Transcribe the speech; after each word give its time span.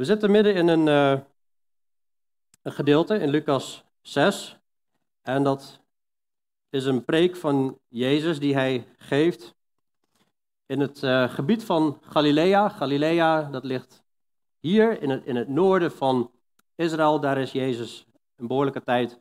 We 0.00 0.06
zitten 0.06 0.30
midden 0.30 0.54
in 0.54 0.68
een, 0.68 0.86
uh, 0.86 1.20
een 2.62 2.72
gedeelte 2.72 3.18
in 3.18 3.28
Lucas 3.28 3.84
6. 4.02 4.58
En 5.22 5.42
dat 5.42 5.80
is 6.70 6.84
een 6.84 7.04
preek 7.04 7.36
van 7.36 7.78
Jezus 7.88 8.38
die 8.38 8.54
hij 8.54 8.86
geeft 8.96 9.54
in 10.66 10.80
het 10.80 11.02
uh, 11.02 11.30
gebied 11.30 11.64
van 11.64 11.98
Galilea. 12.02 12.68
Galilea, 12.68 13.42
dat 13.42 13.64
ligt 13.64 14.02
hier 14.60 15.02
in 15.02 15.10
het, 15.10 15.24
in 15.24 15.36
het 15.36 15.48
noorden 15.48 15.92
van 15.92 16.30
Israël. 16.74 17.20
Daar 17.20 17.38
is 17.38 17.52
Jezus 17.52 18.06
een 18.36 18.46
behoorlijke 18.46 18.82
tijd 18.82 19.18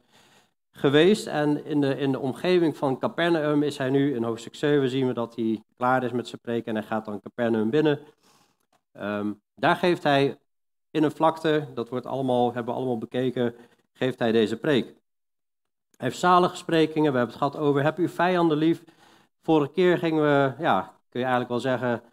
geweest. 0.71 1.27
En 1.27 1.65
in 1.65 1.81
de, 1.81 1.97
in 1.97 2.11
de 2.11 2.19
omgeving 2.19 2.77
van 2.77 2.99
Capernaum 2.99 3.63
is 3.63 3.77
hij 3.77 3.89
nu 3.89 4.15
in 4.15 4.23
hoofdstuk 4.23 4.55
7 4.55 4.89
zien 4.89 5.07
we 5.07 5.13
dat 5.13 5.35
hij 5.35 5.63
klaar 5.77 6.03
is 6.03 6.11
met 6.11 6.27
zijn 6.27 6.41
preek 6.41 6.65
en 6.65 6.75
hij 6.75 6.83
gaat 6.83 7.05
dan 7.05 7.21
Capernaum 7.21 7.69
binnen. 7.69 7.99
Um, 8.93 9.41
daar 9.55 9.75
geeft 9.75 10.03
hij 10.03 10.37
in 10.91 11.03
een 11.03 11.11
vlakte, 11.11 11.67
dat 11.73 11.89
wordt 11.89 12.05
allemaal, 12.05 12.53
hebben 12.53 12.73
we 12.73 12.79
allemaal 12.79 12.97
bekeken, 12.97 13.55
geeft 13.93 14.19
hij 14.19 14.31
deze 14.31 14.57
preek. 14.57 14.85
Hij 15.97 16.07
heeft 16.07 16.19
zalige 16.19 16.55
sprekingen, 16.55 17.11
we 17.11 17.17
hebben 17.17 17.35
het 17.35 17.43
gehad 17.43 17.57
over 17.57 17.83
heb 17.83 17.97
uw 17.97 18.07
vijanden 18.07 18.57
lief. 18.57 18.83
Vorige 19.41 19.71
keer 19.71 19.97
gingen 19.97 20.23
we, 20.23 20.63
ja, 20.63 20.81
kun 21.09 21.19
je 21.19 21.25
eigenlijk 21.25 21.49
wel 21.49 21.59
zeggen, 21.59 22.03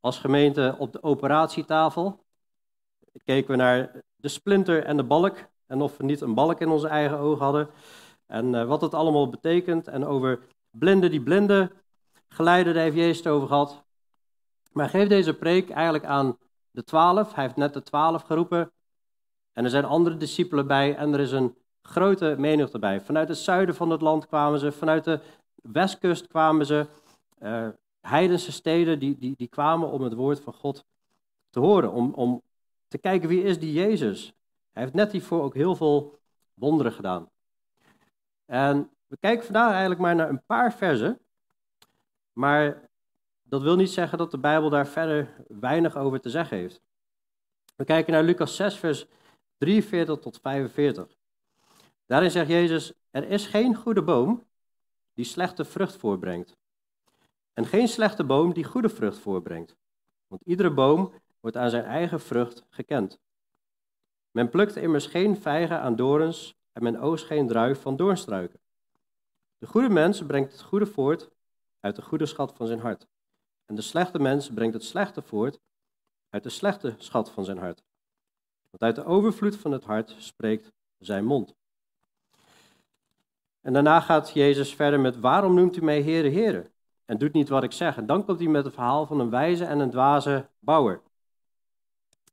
als 0.00 0.18
gemeente 0.18 0.74
op 0.78 0.92
de 0.92 1.02
operatietafel. 1.02 2.24
Keken 3.24 3.50
we 3.50 3.56
naar 3.56 4.02
de 4.16 4.28
splinter 4.28 4.84
en 4.84 4.96
de 4.96 5.02
balk 5.02 5.36
en 5.66 5.80
of 5.80 5.96
we 5.96 6.04
niet 6.04 6.20
een 6.20 6.34
balk 6.34 6.60
in 6.60 6.68
onze 6.68 6.88
eigen 6.88 7.18
ogen 7.18 7.44
hadden. 7.44 7.68
En 8.26 8.54
uh, 8.54 8.64
wat 8.64 8.80
het 8.80 8.94
allemaal 8.94 9.28
betekent 9.28 9.88
en 9.88 10.04
over 10.04 10.40
blinden 10.70 11.10
die 11.10 11.22
blinden 11.22 11.72
geleiden, 12.28 12.74
daar 12.74 12.82
heeft 12.82 12.96
Jezus 12.96 13.16
het 13.16 13.26
over 13.26 13.48
gehad. 13.48 13.84
Maar 14.72 14.88
geef 14.88 15.08
deze 15.08 15.34
preek 15.34 15.70
eigenlijk 15.70 16.04
aan 16.04 16.38
de 16.76 16.84
twaalf. 16.84 17.34
Hij 17.34 17.44
heeft 17.44 17.56
net 17.56 17.74
de 17.74 17.82
twaalf 17.82 18.22
geroepen. 18.22 18.72
En 19.52 19.64
er 19.64 19.70
zijn 19.70 19.84
andere 19.84 20.16
discipelen 20.16 20.66
bij 20.66 20.96
en 20.96 21.12
er 21.12 21.20
is 21.20 21.32
een 21.32 21.56
grote 21.82 22.34
menigte 22.38 22.78
bij. 22.78 23.00
Vanuit 23.00 23.28
het 23.28 23.38
zuiden 23.38 23.74
van 23.74 23.90
het 23.90 24.00
land 24.00 24.26
kwamen 24.26 24.58
ze, 24.58 24.72
vanuit 24.72 25.04
de 25.04 25.20
westkust 25.54 26.26
kwamen 26.26 26.66
ze. 26.66 26.86
Uh, 27.42 27.68
heidense 28.00 28.52
steden 28.52 28.98
die, 28.98 29.18
die, 29.18 29.34
die 29.36 29.48
kwamen 29.48 29.90
om 29.90 30.02
het 30.02 30.14
woord 30.14 30.40
van 30.40 30.52
God 30.52 30.84
te 31.50 31.60
horen. 31.60 31.92
Om, 31.92 32.14
om 32.14 32.42
te 32.88 32.98
kijken 32.98 33.28
wie 33.28 33.42
is 33.42 33.58
die 33.58 33.72
Jezus. 33.72 34.34
Hij 34.72 34.82
heeft 34.82 34.94
net 34.94 35.12
hiervoor 35.12 35.42
ook 35.42 35.54
heel 35.54 35.76
veel 35.76 36.18
wonderen 36.54 36.92
gedaan. 36.92 37.30
En 38.46 38.90
we 39.06 39.16
kijken 39.16 39.44
vandaag 39.44 39.70
eigenlijk 39.70 40.00
maar 40.00 40.14
naar 40.14 40.28
een 40.28 40.44
paar 40.46 40.72
versen. 40.72 41.18
Maar 42.32 42.85
dat 43.48 43.62
wil 43.62 43.76
niet 43.76 43.90
zeggen 43.90 44.18
dat 44.18 44.30
de 44.30 44.38
Bijbel 44.38 44.70
daar 44.70 44.86
verder 44.86 45.44
weinig 45.48 45.96
over 45.96 46.20
te 46.20 46.30
zeggen 46.30 46.56
heeft. 46.56 46.82
We 47.76 47.84
kijken 47.84 48.12
naar 48.12 48.22
Lucas 48.22 48.56
6, 48.56 48.76
vers 48.76 49.06
43 49.58 50.18
tot 50.18 50.38
45. 50.42 51.16
Daarin 52.06 52.30
zegt 52.30 52.48
Jezus: 52.48 52.92
Er 53.10 53.28
is 53.28 53.46
geen 53.46 53.74
goede 53.74 54.02
boom 54.02 54.44
die 55.14 55.24
slechte 55.24 55.64
vrucht 55.64 55.96
voorbrengt. 55.96 56.56
En 57.52 57.66
geen 57.66 57.88
slechte 57.88 58.24
boom 58.24 58.52
die 58.52 58.64
goede 58.64 58.88
vrucht 58.88 59.18
voorbrengt. 59.18 59.76
Want 60.26 60.42
iedere 60.42 60.70
boom 60.70 61.12
wordt 61.40 61.56
aan 61.56 61.70
zijn 61.70 61.84
eigen 61.84 62.20
vrucht 62.20 62.64
gekend. 62.70 63.18
Men 64.30 64.48
plukt 64.48 64.76
immers 64.76 65.06
geen 65.06 65.36
vijgen 65.36 65.80
aan 65.80 65.96
dorens 65.96 66.56
en 66.72 66.82
men 66.82 66.96
oogst 66.96 67.24
geen 67.24 67.46
druif 67.46 67.80
van 67.80 67.96
doornstruiken. 67.96 68.60
De 69.58 69.66
goede 69.66 69.88
mens 69.88 70.26
brengt 70.26 70.52
het 70.52 70.62
goede 70.62 70.86
voort 70.86 71.30
uit 71.80 71.96
de 71.96 72.02
goede 72.02 72.26
schat 72.26 72.52
van 72.56 72.66
zijn 72.66 72.80
hart. 72.80 73.06
En 73.66 73.74
de 73.74 73.82
slechte 73.82 74.18
mens 74.18 74.50
brengt 74.50 74.74
het 74.74 74.84
slechte 74.84 75.22
voort 75.22 75.58
uit 76.30 76.42
de 76.42 76.48
slechte 76.48 76.94
schat 76.98 77.30
van 77.30 77.44
zijn 77.44 77.58
hart. 77.58 77.82
Want 78.70 78.82
uit 78.82 78.94
de 78.94 79.04
overvloed 79.04 79.56
van 79.56 79.72
het 79.72 79.84
hart 79.84 80.14
spreekt 80.18 80.72
zijn 80.98 81.24
mond. 81.24 81.54
En 83.60 83.72
daarna 83.72 84.00
gaat 84.00 84.30
Jezus 84.30 84.74
verder 84.74 85.00
met: 85.00 85.20
Waarom 85.20 85.54
noemt 85.54 85.76
u 85.76 85.82
mij 85.82 86.02
Heere, 86.02 86.30
Heere? 86.30 86.70
En 87.04 87.18
doet 87.18 87.32
niet 87.32 87.48
wat 87.48 87.62
ik 87.62 87.72
zeg. 87.72 87.96
En 87.96 88.06
dan 88.06 88.24
komt 88.24 88.38
hij 88.38 88.48
met 88.48 88.64
het 88.64 88.74
verhaal 88.74 89.06
van 89.06 89.20
een 89.20 89.30
wijze 89.30 89.64
en 89.64 89.78
een 89.78 89.90
dwaze 89.90 90.48
bouwer. 90.58 91.00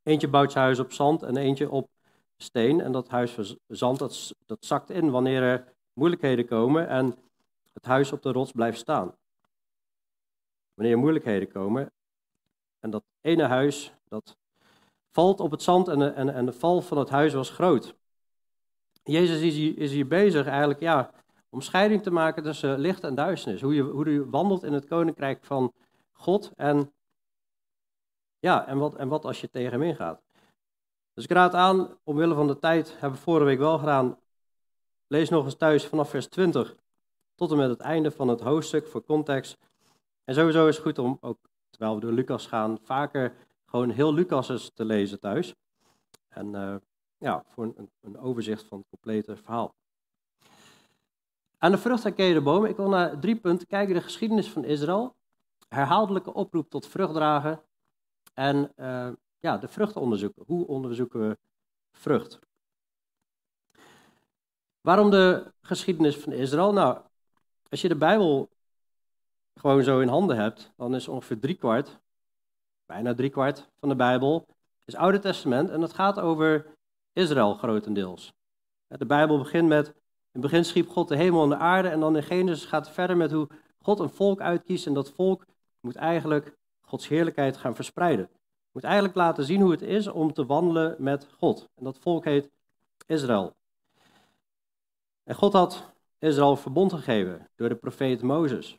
Eentje 0.02 0.28
bouwt 0.28 0.52
zijn 0.52 0.64
huis 0.64 0.78
op 0.78 0.92
zand 0.92 1.22
en 1.22 1.36
eentje 1.36 1.70
op 1.70 1.88
steen. 2.36 2.80
En 2.80 2.92
dat 2.92 3.08
huis 3.08 3.30
van 3.30 3.58
zand 3.66 3.98
dat, 3.98 4.34
dat 4.46 4.64
zakt 4.64 4.90
in 4.90 5.10
wanneer 5.10 5.42
er 5.42 5.74
moeilijkheden 5.92 6.46
komen 6.46 6.88
en 6.88 7.16
het 7.72 7.84
huis 7.84 8.12
op 8.12 8.22
de 8.22 8.32
rots 8.32 8.52
blijft 8.52 8.78
staan 8.78 9.14
wanneer 10.74 10.98
moeilijkheden 10.98 11.52
komen. 11.52 11.92
En 12.80 12.90
dat 12.90 13.04
ene 13.20 13.42
huis, 13.42 13.94
dat 14.08 14.36
valt 15.10 15.40
op 15.40 15.50
het 15.50 15.62
zand 15.62 15.88
en 15.88 15.98
de, 15.98 16.08
en, 16.08 16.34
en 16.34 16.46
de 16.46 16.52
val 16.52 16.80
van 16.80 16.98
het 16.98 17.08
huis 17.08 17.32
was 17.32 17.50
groot. 17.50 17.94
Jezus 19.02 19.40
is 19.40 19.54
hier, 19.54 19.78
is 19.78 19.92
hier 19.92 20.06
bezig 20.06 20.46
eigenlijk 20.46 20.80
ja, 20.80 21.10
om 21.48 21.60
scheiding 21.60 22.02
te 22.02 22.10
maken 22.10 22.42
tussen 22.42 22.78
licht 22.78 23.04
en 23.04 23.14
duisternis. 23.14 23.60
Hoe 23.60 23.74
je, 23.74 23.82
hoe 23.82 24.10
je 24.10 24.30
wandelt 24.30 24.62
in 24.62 24.72
het 24.72 24.86
koninkrijk 24.86 25.44
van 25.44 25.72
God 26.12 26.52
en, 26.56 26.92
ja, 28.38 28.66
en, 28.66 28.78
wat, 28.78 28.94
en 28.94 29.08
wat 29.08 29.24
als 29.24 29.40
je 29.40 29.50
tegen 29.50 29.72
hem 29.72 29.82
ingaat. 29.82 30.22
Dus 31.14 31.24
ik 31.24 31.30
raad 31.30 31.54
aan, 31.54 31.98
omwille 32.04 32.34
van 32.34 32.46
de 32.46 32.58
tijd, 32.58 32.92
hebben 32.92 33.18
we 33.18 33.24
vorige 33.24 33.44
week 33.44 33.58
wel 33.58 33.78
gedaan. 33.78 34.18
Lees 35.06 35.28
nog 35.28 35.44
eens 35.44 35.56
thuis 35.56 35.86
vanaf 35.86 36.10
vers 36.10 36.26
20 36.26 36.76
tot 37.34 37.50
en 37.50 37.56
met 37.56 37.68
het 37.68 37.80
einde 37.80 38.10
van 38.10 38.28
het 38.28 38.40
hoofdstuk 38.40 38.86
voor 38.86 39.04
context. 39.04 39.58
En 40.24 40.34
sowieso 40.34 40.66
is 40.68 40.76
het 40.76 40.84
goed 40.84 40.98
om 40.98 41.18
ook, 41.20 41.38
terwijl 41.70 41.94
we 41.94 42.00
door 42.00 42.12
Lucas 42.12 42.46
gaan, 42.46 42.78
vaker 42.82 43.36
gewoon 43.66 43.90
heel 43.90 44.14
Lucas 44.14 44.70
te 44.74 44.84
lezen 44.84 45.20
thuis. 45.20 45.54
En 46.28 46.54
uh, 46.54 46.76
ja, 47.18 47.44
voor 47.48 47.64
een, 47.64 47.90
een, 48.00 48.18
overzicht 48.18 48.64
van 48.64 48.78
het 48.78 48.88
complete 48.88 49.36
verhaal. 49.36 49.74
Aan 51.58 51.70
de 51.70 51.78
vrucht 51.78 52.14
ken 52.14 52.26
je 52.26 52.34
de 52.34 52.42
bomen. 52.42 52.70
Ik 52.70 52.76
wil 52.76 52.88
naar 52.88 53.18
drie 53.18 53.36
punten 53.36 53.66
kijken. 53.66 53.94
De 53.94 54.00
geschiedenis 54.00 54.50
van 54.50 54.64
Israël. 54.64 55.16
Herhaaldelijke 55.68 56.34
oproep 56.34 56.70
tot 56.70 56.86
vruchtdragen. 56.86 57.62
En 58.34 58.72
uh, 58.76 59.10
ja, 59.38 59.58
de 59.58 59.68
vruchten 59.68 60.00
onderzoeken. 60.00 60.42
Hoe 60.46 60.66
onderzoeken 60.66 61.28
we 61.28 61.38
vrucht? 61.92 62.38
Waarom 64.80 65.10
de 65.10 65.52
geschiedenis 65.60 66.16
van 66.16 66.32
Israël? 66.32 66.72
Nou, 66.72 67.00
als 67.68 67.80
je 67.80 67.88
de 67.88 67.96
Bijbel 67.96 68.50
gewoon 69.54 69.82
zo 69.82 70.00
in 70.00 70.08
handen 70.08 70.36
hebt, 70.36 70.72
dan 70.76 70.94
is 70.94 71.08
ongeveer 71.08 71.40
driekwart, 71.40 71.98
bijna 72.86 73.14
driekwart 73.14 73.68
van 73.80 73.88
de 73.88 73.96
Bijbel, 73.96 74.46
is 74.84 74.96
Oude 74.96 75.18
Testament 75.18 75.70
en 75.70 75.80
dat 75.80 75.92
gaat 75.92 76.20
over 76.20 76.66
Israël 77.12 77.54
grotendeels. 77.54 78.32
De 78.86 79.06
Bijbel 79.06 79.38
begint 79.38 79.68
met, 79.68 79.86
in 79.86 79.94
het 80.32 80.40
begin 80.40 80.64
schiep 80.64 80.88
God 80.88 81.08
de 81.08 81.16
hemel 81.16 81.42
en 81.42 81.48
de 81.48 81.56
aarde 81.56 81.88
en 81.88 82.00
dan 82.00 82.16
in 82.16 82.22
Genesis 82.22 82.64
gaat 82.64 82.84
het 82.84 82.94
verder 82.94 83.16
met 83.16 83.32
hoe 83.32 83.48
God 83.80 84.00
een 84.00 84.10
volk 84.10 84.40
uitkiest 84.40 84.86
en 84.86 84.94
dat 84.94 85.10
volk 85.10 85.44
moet 85.80 85.96
eigenlijk 85.96 86.56
Gods 86.80 87.08
heerlijkheid 87.08 87.56
gaan 87.56 87.74
verspreiden. 87.74 88.30
Moet 88.72 88.84
eigenlijk 88.84 89.14
laten 89.14 89.44
zien 89.44 89.60
hoe 89.60 89.70
het 89.70 89.82
is 89.82 90.06
om 90.06 90.32
te 90.32 90.46
wandelen 90.46 90.96
met 90.98 91.26
God. 91.38 91.68
En 91.74 91.84
dat 91.84 91.98
volk 91.98 92.24
heet 92.24 92.50
Israël. 93.06 93.56
En 95.24 95.34
God 95.34 95.52
had 95.52 95.92
Israël 96.18 96.56
verbond 96.56 96.92
gegeven 96.92 97.48
door 97.56 97.68
de 97.68 97.74
profeet 97.74 98.22
Mozes. 98.22 98.78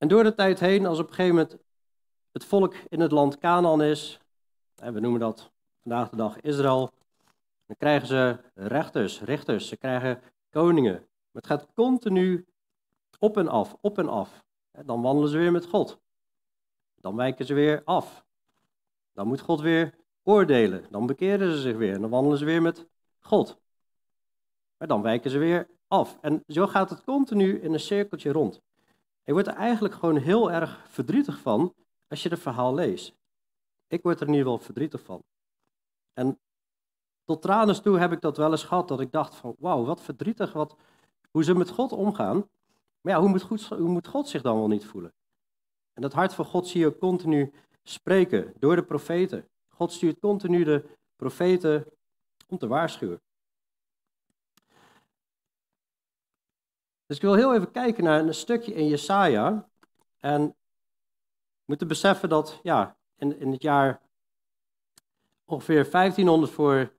En 0.00 0.08
door 0.08 0.22
de 0.22 0.34
tijd 0.34 0.60
heen, 0.60 0.86
als 0.86 0.98
op 0.98 1.08
een 1.08 1.14
gegeven 1.14 1.36
moment 1.36 1.56
het 2.32 2.44
volk 2.44 2.74
in 2.74 3.00
het 3.00 3.12
land 3.12 3.38
Canaan 3.38 3.82
is, 3.82 4.20
en 4.74 4.94
we 4.94 5.00
noemen 5.00 5.20
dat 5.20 5.50
vandaag 5.80 6.08
de 6.08 6.16
dag 6.16 6.40
Israël, 6.40 6.92
dan 7.66 7.76
krijgen 7.76 8.08
ze 8.08 8.40
rechters, 8.54 9.20
richters, 9.20 9.68
ze 9.68 9.76
krijgen 9.76 10.22
koningen. 10.50 10.92
Maar 10.92 11.42
het 11.42 11.46
gaat 11.46 11.68
continu 11.74 12.46
op 13.18 13.36
en 13.36 13.48
af, 13.48 13.76
op 13.80 13.98
en 13.98 14.08
af. 14.08 14.44
Dan 14.84 15.02
wandelen 15.02 15.30
ze 15.30 15.38
weer 15.38 15.52
met 15.52 15.66
God. 15.66 16.00
Dan 16.94 17.16
wijken 17.16 17.46
ze 17.46 17.54
weer 17.54 17.82
af. 17.84 18.24
Dan 19.12 19.26
moet 19.26 19.40
God 19.40 19.60
weer 19.60 19.94
oordelen. 20.22 20.86
Dan 20.90 21.06
bekeren 21.06 21.52
ze 21.52 21.60
zich 21.60 21.76
weer 21.76 21.94
en 21.94 22.00
dan 22.00 22.10
wandelen 22.10 22.38
ze 22.38 22.44
weer 22.44 22.62
met 22.62 22.86
God. 23.18 23.60
Maar 24.76 24.88
dan 24.88 25.02
wijken 25.02 25.30
ze 25.30 25.38
weer 25.38 25.68
af. 25.88 26.18
En 26.20 26.44
zo 26.46 26.66
gaat 26.66 26.90
het 26.90 27.04
continu 27.04 27.60
in 27.60 27.72
een 27.72 27.80
cirkeltje 27.80 28.32
rond. 28.32 28.60
Je 29.30 29.36
wordt 29.36 29.50
er 29.50 29.54
eigenlijk 29.54 29.94
gewoon 29.94 30.16
heel 30.16 30.50
erg 30.50 30.88
verdrietig 30.88 31.38
van 31.38 31.74
als 32.08 32.22
je 32.22 32.28
het 32.28 32.38
verhaal 32.38 32.74
leest. 32.74 33.14
Ik 33.86 34.02
word 34.02 34.20
er 34.20 34.26
in 34.26 34.32
ieder 34.32 34.46
geval 34.46 34.64
verdrietig 34.64 35.02
van. 35.02 35.22
En 36.12 36.38
tot 37.24 37.42
tranen 37.42 37.82
toe 37.82 37.98
heb 37.98 38.12
ik 38.12 38.20
dat 38.20 38.36
wel 38.36 38.50
eens 38.50 38.64
gehad, 38.64 38.88
dat 38.88 39.00
ik 39.00 39.12
dacht 39.12 39.34
van 39.34 39.54
wauw, 39.58 39.84
wat 39.84 40.02
verdrietig 40.02 40.52
wat, 40.52 40.76
hoe 41.30 41.44
ze 41.44 41.54
met 41.54 41.70
God 41.70 41.92
omgaan. 41.92 42.36
Maar 43.00 43.12
ja, 43.12 43.20
hoe 43.20 43.28
moet, 43.28 43.42
hoe 43.68 43.88
moet 43.88 44.06
God 44.06 44.28
zich 44.28 44.42
dan 44.42 44.56
wel 44.56 44.68
niet 44.68 44.86
voelen? 44.86 45.12
En 45.92 46.02
dat 46.02 46.12
hart 46.12 46.34
van 46.34 46.44
God 46.44 46.68
zie 46.68 46.80
je 46.80 46.98
continu 46.98 47.52
spreken 47.82 48.54
door 48.58 48.76
de 48.76 48.84
profeten. 48.84 49.48
God 49.68 49.92
stuurt 49.92 50.18
continu 50.18 50.64
de 50.64 50.84
profeten 51.16 51.86
om 52.46 52.58
te 52.58 52.66
waarschuwen. 52.66 53.20
Dus 57.10 57.18
ik 57.18 57.24
wil 57.24 57.34
heel 57.34 57.54
even 57.54 57.70
kijken 57.70 58.04
naar 58.04 58.20
een 58.20 58.34
stukje 58.34 58.74
in 58.74 58.86
Jesaja. 58.86 59.68
En 60.18 60.46
we 60.46 61.64
moeten 61.64 61.88
beseffen 61.88 62.28
dat 62.28 62.60
ja, 62.62 62.96
in, 63.16 63.38
in 63.38 63.52
het 63.52 63.62
jaar 63.62 64.00
ongeveer 65.44 65.90
1500 65.90 66.52
voor 66.52 66.92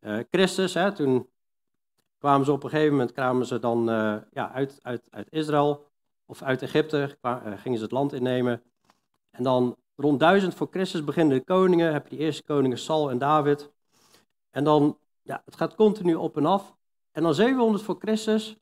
uh, 0.00 0.18
Christus, 0.30 0.74
hè, 0.74 0.92
toen 0.92 1.28
kwamen 2.18 2.46
ze 2.46 2.52
op 2.52 2.64
een 2.64 2.70
gegeven 2.70 2.90
moment 2.90 3.12
kwamen 3.12 3.46
ze 3.46 3.58
dan 3.58 3.90
uh, 3.90 4.16
ja, 4.30 4.52
uit, 4.52 4.78
uit, 4.82 5.02
uit 5.10 5.26
Israël 5.30 5.90
of 6.26 6.42
uit 6.42 6.62
Egypte, 6.62 7.16
kwamen, 7.20 7.58
gingen 7.58 7.78
ze 7.78 7.84
het 7.84 7.92
land 7.92 8.12
innemen. 8.12 8.62
En 9.30 9.42
dan 9.42 9.76
rond 9.96 10.20
1000 10.20 10.54
voor 10.54 10.68
Christus 10.70 11.04
beginnen 11.04 11.38
de 11.38 11.44
koningen, 11.44 11.92
heb 11.92 12.08
je 12.08 12.16
die 12.16 12.24
eerste 12.24 12.42
koningen 12.42 12.78
Saul 12.78 13.10
en 13.10 13.18
David. 13.18 13.70
En 14.50 14.64
dan, 14.64 14.98
ja, 15.22 15.42
het 15.44 15.56
gaat 15.56 15.74
continu 15.74 16.14
op 16.14 16.36
en 16.36 16.46
af. 16.46 16.74
En 17.10 17.22
dan 17.22 17.34
700 17.34 17.84
voor 17.84 17.96
Christus, 17.98 18.60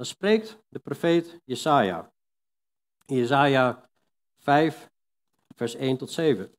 dan 0.00 0.08
spreekt 0.08 0.58
de 0.68 0.78
profeet 0.78 1.40
Jesaja. 1.44 2.12
Jesaja 3.06 3.88
5, 4.38 4.90
vers 5.56 5.74
1 5.74 5.96
tot 5.96 6.10
7. 6.10 6.54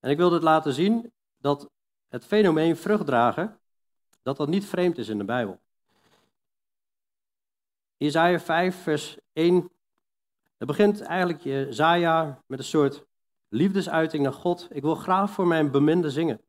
En 0.00 0.10
ik 0.10 0.16
wil 0.16 0.30
dit 0.30 0.42
laten 0.42 0.72
zien 0.72 1.12
dat 1.38 1.70
het 2.08 2.24
fenomeen 2.24 2.76
vruchtdragen, 2.76 3.60
dat 4.22 4.36
dat 4.36 4.48
niet 4.48 4.64
vreemd 4.64 4.98
is 4.98 5.08
in 5.08 5.18
de 5.18 5.24
Bijbel. 5.24 5.60
Jesaja 7.96 8.40
5, 8.40 8.82
vers 8.82 9.18
1, 9.32 9.70
dat 10.56 10.68
begint 10.68 11.00
eigenlijk 11.00 11.40
Jesaja 11.40 12.42
met 12.46 12.58
een 12.58 12.64
soort 12.64 13.04
liefdesuiting 13.48 14.22
naar 14.22 14.32
God. 14.32 14.68
Ik 14.70 14.82
wil 14.82 14.94
graag 14.94 15.30
voor 15.30 15.46
mijn 15.46 15.70
beminde 15.70 16.10
zingen. 16.10 16.40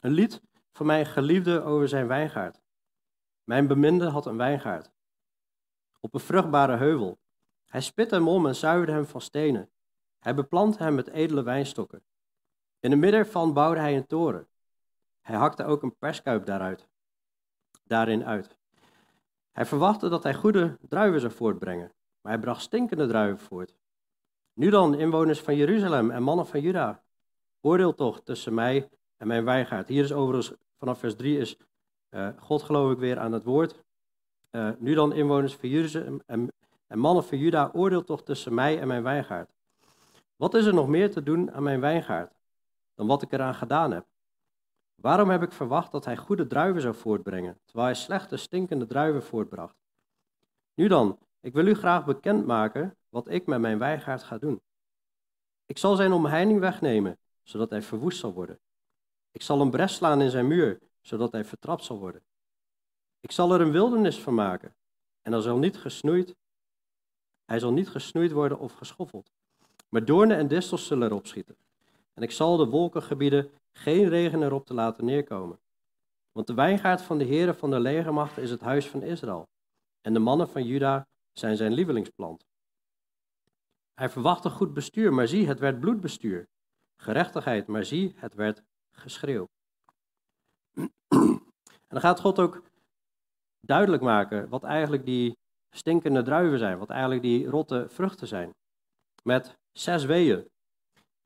Een 0.00 0.12
lied 0.12 0.40
voor 0.72 0.86
mijn 0.86 1.06
geliefde 1.06 1.62
over 1.62 1.88
zijn 1.88 2.06
wijngaard. 2.06 2.64
Mijn 3.46 3.66
beminde 3.66 4.08
had 4.08 4.26
een 4.26 4.36
wijngaard. 4.36 4.90
Op 6.00 6.14
een 6.14 6.20
vruchtbare 6.20 6.76
heuvel. 6.76 7.18
Hij 7.66 7.80
spitte 7.80 8.14
hem 8.14 8.28
om 8.28 8.46
en 8.46 8.54
zuiverde 8.54 8.92
hem 8.92 9.06
van 9.06 9.20
stenen. 9.20 9.70
Hij 10.18 10.34
beplantte 10.34 10.82
hem 10.82 10.94
met 10.94 11.08
edele 11.08 11.42
wijnstokken. 11.42 12.04
In 12.80 12.90
het 12.90 13.00
midden 13.00 13.20
ervan 13.20 13.52
bouwde 13.52 13.80
hij 13.80 13.96
een 13.96 14.06
toren. 14.06 14.48
Hij 15.20 15.36
hakte 15.36 15.64
ook 15.64 15.82
een 15.82 15.96
perskuip 15.96 16.46
daaruit, 16.46 16.88
daarin 17.84 18.24
uit. 18.24 18.56
Hij 19.52 19.66
verwachtte 19.66 20.08
dat 20.08 20.22
hij 20.22 20.34
goede 20.34 20.78
druiven 20.88 21.20
zou 21.20 21.32
voortbrengen, 21.32 21.92
maar 22.20 22.32
hij 22.32 22.40
bracht 22.40 22.62
stinkende 22.62 23.06
druiven 23.06 23.46
voort. 23.46 23.74
Nu 24.52 24.70
dan, 24.70 24.94
inwoners 24.94 25.40
van 25.40 25.56
Jeruzalem 25.56 26.10
en 26.10 26.22
mannen 26.22 26.46
van 26.46 26.60
Juda, 26.60 27.02
oordeel 27.60 27.94
toch 27.94 28.22
tussen 28.22 28.54
mij 28.54 28.88
en 29.16 29.26
mijn 29.26 29.44
wijngaard. 29.44 29.88
Hier 29.88 30.04
is 30.04 30.12
overigens, 30.12 30.52
vanaf 30.78 30.98
vers 30.98 31.16
3 31.16 31.38
is 31.38 31.58
God 32.38 32.62
geloof 32.62 32.92
ik 32.92 32.98
weer 32.98 33.18
aan 33.18 33.32
het 33.32 33.44
woord. 33.44 33.84
Uh, 34.50 34.70
nu 34.78 34.94
dan, 34.94 35.12
inwoners 35.12 35.54
van 35.54 35.68
Jeruzalem 35.68 36.20
en, 36.26 36.52
en 36.86 36.98
mannen 36.98 37.24
van 37.24 37.38
Juda, 37.38 37.70
oordeel 37.72 38.04
toch 38.04 38.22
tussen 38.22 38.54
mij 38.54 38.80
en 38.80 38.86
mijn 38.86 39.02
wijngaard. 39.02 39.50
Wat 40.36 40.54
is 40.54 40.66
er 40.66 40.74
nog 40.74 40.88
meer 40.88 41.10
te 41.10 41.22
doen 41.22 41.52
aan 41.52 41.62
mijn 41.62 41.80
wijngaard 41.80 42.32
dan 42.94 43.06
wat 43.06 43.22
ik 43.22 43.32
eraan 43.32 43.54
gedaan 43.54 43.92
heb? 43.92 44.06
Waarom 44.94 45.30
heb 45.30 45.42
ik 45.42 45.52
verwacht 45.52 45.92
dat 45.92 46.04
hij 46.04 46.16
goede 46.16 46.46
druiven 46.46 46.82
zou 46.82 46.94
voortbrengen, 46.94 47.58
terwijl 47.64 47.86
hij 47.86 47.96
slechte, 47.96 48.36
stinkende 48.36 48.86
druiven 48.86 49.22
voortbracht? 49.22 49.76
Nu 50.74 50.88
dan, 50.88 51.18
ik 51.40 51.52
wil 51.52 51.66
u 51.66 51.74
graag 51.74 52.04
bekendmaken 52.04 52.96
wat 53.08 53.28
ik 53.28 53.46
met 53.46 53.60
mijn 53.60 53.78
wijngaard 53.78 54.22
ga 54.22 54.38
doen. 54.38 54.60
Ik 55.66 55.78
zal 55.78 55.96
zijn 55.96 56.12
omheining 56.12 56.60
wegnemen, 56.60 57.18
zodat 57.42 57.70
hij 57.70 57.82
verwoest 57.82 58.18
zal 58.18 58.32
worden. 58.32 58.58
Ik 59.32 59.42
zal 59.42 59.60
een 59.60 59.70
bres 59.70 59.94
slaan 59.94 60.20
in 60.20 60.30
zijn 60.30 60.46
muur, 60.46 60.78
zodat 61.06 61.32
hij 61.32 61.44
vertrapt 61.44 61.84
zal 61.84 61.98
worden. 61.98 62.22
Ik 63.20 63.32
zal 63.32 63.52
er 63.52 63.60
een 63.60 63.70
wildernis 63.72 64.18
van 64.18 64.34
maken, 64.34 64.74
en 65.22 65.32
er 65.32 65.42
zal 65.42 65.58
niet 65.58 65.76
gesnoeid, 65.76 66.36
hij 67.44 67.58
zal 67.58 67.72
niet 67.72 67.88
gesnoeid 67.88 68.32
worden 68.32 68.58
of 68.58 68.72
geschoffeld. 68.72 69.30
Maar 69.88 70.04
doornen 70.04 70.36
en 70.36 70.48
distels 70.48 70.86
zullen 70.86 71.08
erop 71.08 71.26
schieten. 71.26 71.56
En 72.14 72.22
ik 72.22 72.30
zal 72.30 72.56
de 72.56 72.66
wolkengebieden 72.66 73.50
geen 73.72 74.08
regen 74.08 74.42
erop 74.42 74.66
te 74.66 74.74
laten 74.74 75.04
neerkomen. 75.04 75.58
Want 76.32 76.46
de 76.46 76.54
wijngaard 76.54 77.02
van 77.02 77.18
de 77.18 77.26
Heere 77.26 77.54
van 77.54 77.70
de 77.70 77.80
legermachten 77.80 78.42
is 78.42 78.50
het 78.50 78.60
huis 78.60 78.88
van 78.88 79.02
Israël. 79.02 79.48
En 80.00 80.12
de 80.12 80.18
mannen 80.18 80.48
van 80.48 80.64
Juda 80.64 81.06
zijn 81.32 81.56
zijn 81.56 81.72
lievelingsplant. 81.72 82.46
Hij 83.94 84.08
verwachtte 84.08 84.50
goed 84.50 84.74
bestuur, 84.74 85.12
maar 85.12 85.28
zie, 85.28 85.46
het 85.46 85.58
werd 85.58 85.80
bloedbestuur. 85.80 86.48
Gerechtigheid, 86.96 87.66
maar 87.66 87.84
zie, 87.84 88.14
het 88.16 88.34
werd 88.34 88.62
geschreeuw. 88.92 89.48
En 90.76 91.42
dan 91.88 92.00
gaat 92.00 92.20
God 92.20 92.38
ook 92.38 92.62
duidelijk 93.60 94.02
maken 94.02 94.48
wat 94.48 94.64
eigenlijk 94.64 95.04
die 95.04 95.38
stinkende 95.70 96.22
druiven 96.22 96.58
zijn, 96.58 96.78
wat 96.78 96.90
eigenlijk 96.90 97.22
die 97.22 97.46
rotte 97.46 97.86
vruchten 97.88 98.26
zijn. 98.26 98.54
Met 99.22 99.58
zes 99.72 100.04
weeën. 100.04 100.50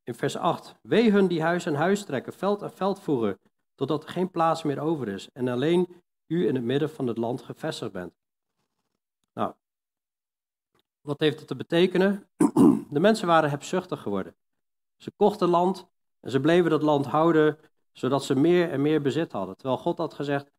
In 0.03 0.15
vers 0.15 0.37
8. 0.37 0.75
Wee 0.83 1.11
hun 1.11 1.27
die 1.27 1.43
huis 1.43 1.67
aan 1.67 1.75
huis 1.75 2.05
trekken, 2.05 2.33
veld 2.33 2.63
aan 2.63 2.73
veld 2.73 3.01
voeren, 3.01 3.39
totdat 3.75 4.03
er 4.03 4.09
geen 4.09 4.31
plaats 4.31 4.63
meer 4.63 4.81
over 4.81 5.09
is 5.09 5.29
en 5.33 5.49
alleen 5.49 6.03
u 6.27 6.47
in 6.49 6.55
het 6.55 6.65
midden 6.65 6.91
van 6.91 7.07
het 7.07 7.19
land 7.19 7.43
gevestigd 7.43 7.93
bent. 7.93 8.15
Nou, 9.33 9.55
wat 11.01 11.21
heeft 11.21 11.39
het 11.39 11.49
te 11.49 11.57
betekenen? 11.57 12.29
De 12.91 13.01
mensen 13.01 13.27
waren 13.27 13.51
hebzuchtig 13.51 14.03
geworden. 14.03 14.37
Ze 14.97 15.11
kochten 15.17 15.49
land 15.49 15.89
en 16.21 16.31
ze 16.31 16.41
bleven 16.41 16.71
dat 16.71 16.83
land 16.83 17.07
houden, 17.07 17.59
zodat 17.93 18.25
ze 18.25 18.35
meer 18.35 18.71
en 18.71 18.83
meer 18.83 19.03
bezit 19.03 19.33
hadden. 19.33 19.57
Terwijl 19.57 19.79
God 19.79 19.99
had 19.99 20.15
gezegd, 20.15 20.51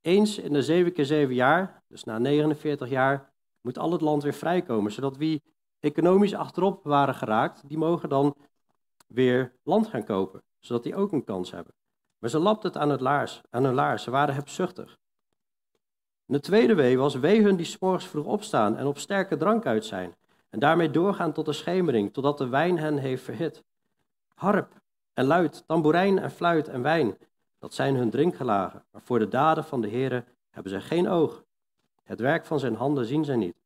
eens 0.00 0.38
in 0.38 0.52
de 0.52 0.62
zeven 0.62 0.92
keer 0.92 1.04
zeven 1.04 1.34
jaar, 1.34 1.82
dus 1.88 2.04
na 2.04 2.18
49 2.18 2.88
jaar, 2.88 3.32
moet 3.60 3.78
al 3.78 3.92
het 3.92 4.00
land 4.00 4.22
weer 4.22 4.34
vrijkomen, 4.34 4.92
zodat 4.92 5.16
wie 5.16 5.42
economisch 5.80 6.34
achterop 6.34 6.84
waren 6.84 7.14
geraakt, 7.14 7.68
die 7.68 7.78
mogen 7.78 8.08
dan 8.08 8.36
weer 9.06 9.52
land 9.62 9.86
gaan 9.86 10.04
kopen, 10.04 10.42
zodat 10.58 10.82
die 10.82 10.94
ook 10.94 11.12
een 11.12 11.24
kans 11.24 11.50
hebben. 11.50 11.74
Maar 12.18 12.30
ze 12.30 12.38
lapten 12.38 12.70
het 12.70 12.78
aan, 12.78 12.90
het 12.90 13.00
laars, 13.00 13.40
aan 13.50 13.64
hun 13.64 13.74
laars, 13.74 14.02
ze 14.02 14.10
waren 14.10 14.34
hebzuchtig. 14.34 14.98
En 16.26 16.34
de 16.34 16.40
tweede 16.40 16.74
wee 16.74 16.98
was, 16.98 17.14
wee 17.14 17.42
hun 17.42 17.56
die 17.56 17.66
s'morgens 17.66 18.06
vroeg 18.06 18.26
opstaan 18.26 18.76
en 18.76 18.86
op 18.86 18.98
sterke 18.98 19.36
drank 19.36 19.66
uit 19.66 19.84
zijn, 19.84 20.14
en 20.48 20.58
daarmee 20.58 20.90
doorgaan 20.90 21.32
tot 21.32 21.46
de 21.46 21.52
schemering, 21.52 22.12
totdat 22.12 22.38
de 22.38 22.48
wijn 22.48 22.78
hen 22.78 22.98
heeft 22.98 23.22
verhit. 23.22 23.64
Harp 24.34 24.82
en 25.14 25.24
luid, 25.24 25.66
tamboerijn 25.66 26.18
en 26.18 26.30
fluit 26.30 26.68
en 26.68 26.82
wijn, 26.82 27.18
dat 27.58 27.74
zijn 27.74 27.94
hun 27.94 28.10
drinkgelagen, 28.10 28.84
maar 28.90 29.02
voor 29.02 29.18
de 29.18 29.28
daden 29.28 29.64
van 29.64 29.80
de 29.80 29.88
Heere 29.88 30.24
hebben 30.50 30.72
zij 30.72 30.80
geen 30.80 31.08
oog. 31.08 31.44
Het 32.02 32.20
werk 32.20 32.46
van 32.46 32.58
zijn 32.58 32.74
handen 32.74 33.06
zien 33.06 33.24
zij 33.24 33.36
niet. 33.36 33.56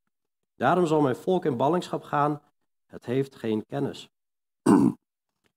Daarom 0.56 0.86
zal 0.86 1.00
mijn 1.00 1.16
volk 1.16 1.44
in 1.44 1.56
ballingschap 1.56 2.02
gaan, 2.02 2.42
het 2.86 3.04
heeft 3.04 3.36
geen 3.36 3.66
kennis. 3.66 4.10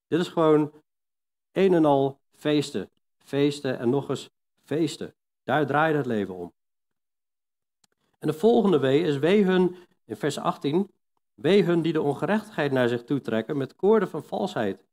Dit 0.08 0.20
is 0.20 0.27
gewoon 0.27 0.72
een 1.51 1.74
en 1.74 1.86
al 1.86 2.20
feesten, 2.36 2.89
feesten 3.18 3.80
en 3.80 3.89
nog 3.89 4.10
eens 4.10 4.30
feesten. 4.63 5.13
Daar 5.44 5.66
draait 5.66 5.96
het 5.96 6.06
leven 6.06 6.36
om. 6.36 6.54
En 8.20 8.27
de 8.27 8.34
volgende 8.34 8.80
wee 8.80 9.01
is 9.04 9.18
wee 9.18 9.44
hun, 9.44 9.75
in 10.06 10.16
vers 10.16 10.38
18, 10.38 10.92
wee 11.34 11.63
hun 11.63 11.82
die 11.82 11.94
de 11.94 12.01
ongerechtigheid 12.01 12.72
naar 12.72 12.88
zich 12.88 13.04
toetrekken 13.04 13.58
met 13.58 13.75
koorden 13.75 14.10
van 14.10 14.24
valsheid 14.24 14.84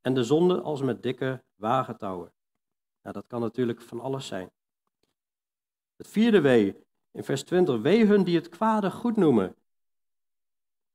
en 0.00 0.14
de 0.14 0.24
zonde 0.24 0.60
als 0.60 0.82
met 0.82 1.02
dikke 1.02 1.42
wagentouwen. 1.54 2.32
Nou, 3.02 3.14
dat 3.14 3.26
kan 3.26 3.40
natuurlijk 3.40 3.80
van 3.80 4.00
alles 4.00 4.26
zijn. 4.26 4.50
Het 5.96 6.08
vierde 6.08 6.40
wee 6.40 6.84
in 7.10 7.24
vers 7.24 7.42
20. 7.42 7.80
Wee 7.80 8.06
hun 8.06 8.24
die 8.24 8.36
het 8.36 8.48
kwade 8.48 8.90
goed 8.90 9.16
noemen 9.16 9.56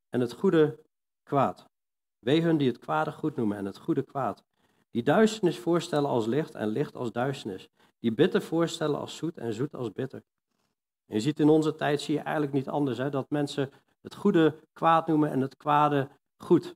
en 0.09 0.19
het 0.19 0.33
goede 0.33 0.79
kwaad. 1.23 1.69
Wee 2.19 2.41
hun 2.41 2.57
die 2.57 2.67
het 2.67 2.79
kwade 2.79 3.11
goed 3.11 3.35
noemen 3.35 3.57
en 3.57 3.65
het 3.65 3.77
goede 3.77 4.03
kwaad. 4.03 4.43
Die 4.91 5.03
duisternis 5.03 5.59
voorstellen 5.59 6.09
als 6.09 6.25
licht 6.25 6.55
en 6.55 6.67
licht 6.67 6.95
als 6.95 7.11
duisternis. 7.11 7.69
Die 7.99 8.11
bitter 8.11 8.41
voorstellen 8.41 8.99
als 8.99 9.15
zoet 9.15 9.37
en 9.37 9.53
zoet 9.53 9.75
als 9.75 9.91
bitter. 9.91 10.23
Je 11.05 11.19
ziet 11.19 11.39
in 11.39 11.49
onze 11.49 11.75
tijd, 11.75 12.01
zie 12.01 12.13
je 12.13 12.19
eigenlijk 12.19 12.53
niet 12.53 12.69
anders, 12.69 12.97
hè, 12.97 13.09
dat 13.09 13.29
mensen 13.29 13.71
het 14.01 14.15
goede 14.15 14.55
kwaad 14.73 15.07
noemen 15.07 15.31
en 15.31 15.41
het 15.41 15.57
kwade 15.57 16.09
goed. 16.37 16.75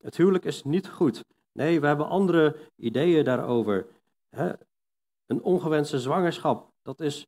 Het 0.00 0.16
huwelijk 0.16 0.44
is 0.44 0.64
niet 0.64 0.88
goed. 0.88 1.24
Nee, 1.56 1.80
we 1.80 1.86
hebben 1.86 2.08
andere 2.08 2.56
ideeën 2.76 3.24
daarover. 3.24 3.86
Hè? 4.28 4.52
Een 5.26 5.42
ongewenste 5.42 6.00
zwangerschap, 6.00 6.72
dat 6.82 7.00
is, 7.00 7.26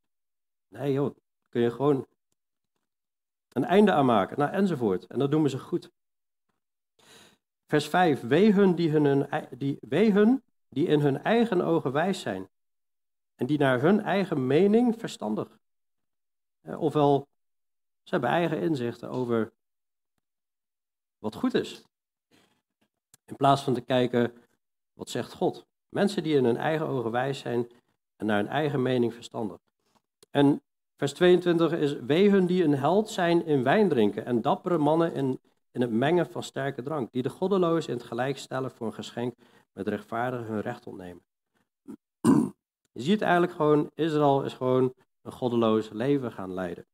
nee 0.68 0.92
joh, 0.92 1.16
kun 1.48 1.60
je 1.60 1.70
gewoon 1.70 2.06
een 3.52 3.64
einde 3.64 3.92
aan 3.92 4.06
maken, 4.06 4.38
nou, 4.38 4.52
enzovoort. 4.52 5.06
En 5.06 5.18
dat 5.18 5.30
doen 5.30 5.48
ze 5.48 5.58
goed. 5.58 5.90
Vers 7.66 7.88
5, 7.88 8.20
wee 8.20 8.52
hun 8.52 8.74
die, 8.74 8.90
hun, 8.90 9.28
die, 9.58 10.12
hun 10.12 10.42
die 10.68 10.86
in 10.86 11.00
hun 11.00 11.22
eigen 11.22 11.60
ogen 11.60 11.92
wijs 11.92 12.20
zijn 12.20 12.48
en 13.34 13.46
die 13.46 13.58
naar 13.58 13.80
hun 13.80 14.00
eigen 14.00 14.46
mening 14.46 14.98
verstandig. 14.98 15.58
Ofwel, 16.62 17.28
ze 18.02 18.10
hebben 18.10 18.30
eigen 18.30 18.60
inzichten 18.60 19.10
over 19.10 19.52
wat 21.18 21.34
goed 21.34 21.54
is. 21.54 21.88
In 23.28 23.36
plaats 23.36 23.62
van 23.62 23.74
te 23.74 23.80
kijken, 23.80 24.32
wat 24.92 25.10
zegt 25.10 25.32
God? 25.32 25.66
Mensen 25.88 26.22
die 26.22 26.36
in 26.36 26.44
hun 26.44 26.56
eigen 26.56 26.86
ogen 26.86 27.10
wijs 27.10 27.38
zijn 27.38 27.68
en 28.16 28.26
naar 28.26 28.38
hun 28.38 28.48
eigen 28.48 28.82
mening 28.82 29.14
verstandig. 29.14 29.58
En 30.30 30.62
vers 30.96 31.12
22 31.12 31.72
is, 31.72 31.96
wee 31.98 32.30
hun 32.30 32.46
die 32.46 32.64
een 32.64 32.74
held 32.74 33.10
zijn 33.10 33.44
in 33.44 33.62
wijn 33.62 33.88
drinken 33.88 34.24
en 34.24 34.42
dappere 34.42 34.78
mannen 34.78 35.14
in 35.14 35.40
in 35.78 35.84
het 35.84 35.92
mengen 35.92 36.26
van 36.26 36.42
sterke 36.42 36.82
drank, 36.82 37.12
die 37.12 37.22
de 37.22 37.28
goddelozen 37.28 37.92
in 37.92 37.98
het 37.98 38.06
gelijk 38.06 38.38
stellen 38.38 38.70
voor 38.70 38.86
een 38.86 38.92
geschenk 38.92 39.34
met 39.72 39.88
rechtvaardigen 39.88 40.46
hun 40.46 40.60
recht 40.60 40.86
ontnemen. 40.86 41.22
Je 42.92 43.02
ziet 43.02 43.22
eigenlijk 43.22 43.52
gewoon, 43.52 43.90
Israël 43.94 44.44
is 44.44 44.52
gewoon 44.52 44.94
een 45.22 45.32
goddeloos 45.32 45.88
leven 45.90 46.32
gaan 46.32 46.54
leiden. 46.54 46.86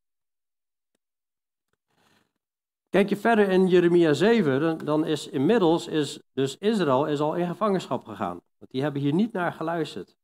Kijk 2.94 3.08
je 3.08 3.16
verder 3.16 3.48
in 3.48 3.66
Jeremia 3.66 4.12
7, 4.12 4.84
dan 4.84 5.06
is 5.06 5.28
inmiddels 5.28 5.86
is 5.86 6.20
dus 6.32 6.58
Israël 6.58 7.06
is 7.06 7.20
al 7.20 7.34
in 7.34 7.46
gevangenschap 7.46 8.04
gegaan. 8.04 8.40
Want 8.58 8.70
die 8.70 8.82
hebben 8.82 9.00
hier 9.00 9.14
niet 9.14 9.32
naar 9.32 9.52
geluisterd. 9.52 10.16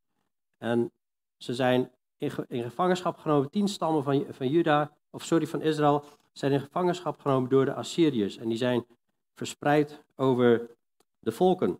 En 0.58 0.92
ze 1.36 1.54
zijn 1.54 1.90
in, 2.16 2.30
gevangenschap 2.48 3.18
genomen, 3.18 3.50
tien 3.50 3.68
stammen 3.68 4.02
van, 4.02 4.26
van 4.30 4.48
Juda, 4.48 4.92
of 5.10 5.24
sorry, 5.24 5.46
van 5.46 5.60
Israël, 5.60 6.04
zijn 6.32 6.52
in 6.52 6.60
gevangenschap 6.60 7.20
genomen 7.20 7.50
door 7.50 7.64
de 7.64 7.74
Assyriërs. 7.74 8.36
En 8.36 8.48
die 8.48 8.58
zijn 8.58 8.86
verspreid 9.34 10.02
over 10.16 10.70
de 11.18 11.32
volken. 11.32 11.78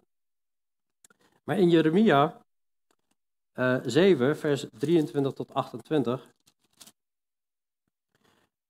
Maar 1.44 1.58
in 1.58 1.68
Jeremia 1.68 2.42
uh, 3.54 3.74
eh, 3.74 3.82
7, 3.84 4.36
vers 4.36 4.66
23 4.78 5.32
tot 5.32 5.54
28, 5.54 6.28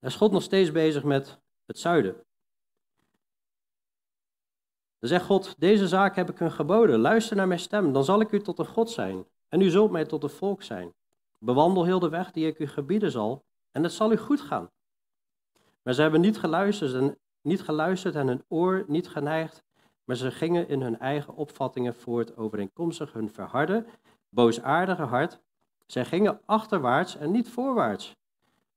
is 0.01 0.15
God 0.15 0.33
nog 0.33 0.43
steeds 0.43 0.73
bezig 0.73 1.05
met 1.05 1.39
het 1.71 1.79
zuiden. 1.79 2.15
Dan 4.99 5.09
zegt 5.09 5.25
God, 5.25 5.55
deze 5.59 5.89
zaak 5.89 6.17
heb 6.17 6.31
ik 6.31 6.41
u 6.41 6.51
geboden, 6.51 6.99
luister 6.99 7.37
naar 7.37 7.49
mijn 7.49 7.61
stem, 7.61 7.93
dan 7.93 8.05
zal 8.05 8.21
ik 8.21 8.33
u 8.33 8.41
tot 8.41 8.59
een 8.59 8.67
God 8.67 8.91
zijn, 8.91 9.27
en 9.49 9.61
u 9.61 9.71
zult 9.71 9.91
mij 9.91 10.05
tot 10.05 10.23
een 10.23 10.31
volk 10.31 10.63
zijn. 10.63 10.95
Bewandel 11.39 11.85
heel 11.85 11.99
de 11.99 12.09
weg 12.09 12.31
die 12.31 12.47
ik 12.47 12.59
u 12.59 12.67
gebieden 12.67 13.11
zal, 13.11 13.45
en 13.71 13.83
het 13.83 13.93
zal 13.93 14.13
u 14.13 14.17
goed 14.17 14.41
gaan. 14.41 14.71
Maar 15.83 15.95
ze 15.95 16.03
hebben 16.03 16.21
niet 16.21 16.39
geluisterd 16.39 16.95
en, 16.95 17.19
niet 17.41 17.63
geluisterd 17.63 18.15
en 18.15 18.27
hun 18.27 18.45
oor 18.49 18.85
niet 18.87 19.09
geneigd, 19.09 19.63
maar 20.05 20.17
ze 20.17 20.31
gingen 20.31 20.69
in 20.69 20.81
hun 20.81 20.99
eigen 20.99 21.35
opvattingen 21.35 21.95
voort 21.95 22.37
overeenkomstig 22.37 23.13
hun 23.13 23.31
verharde, 23.31 23.87
boosaardige 24.29 25.03
hart. 25.03 25.41
Zij 25.87 26.05
gingen 26.05 26.41
achterwaarts 26.45 27.17
en 27.17 27.31
niet 27.31 27.49
voorwaarts. 27.49 28.20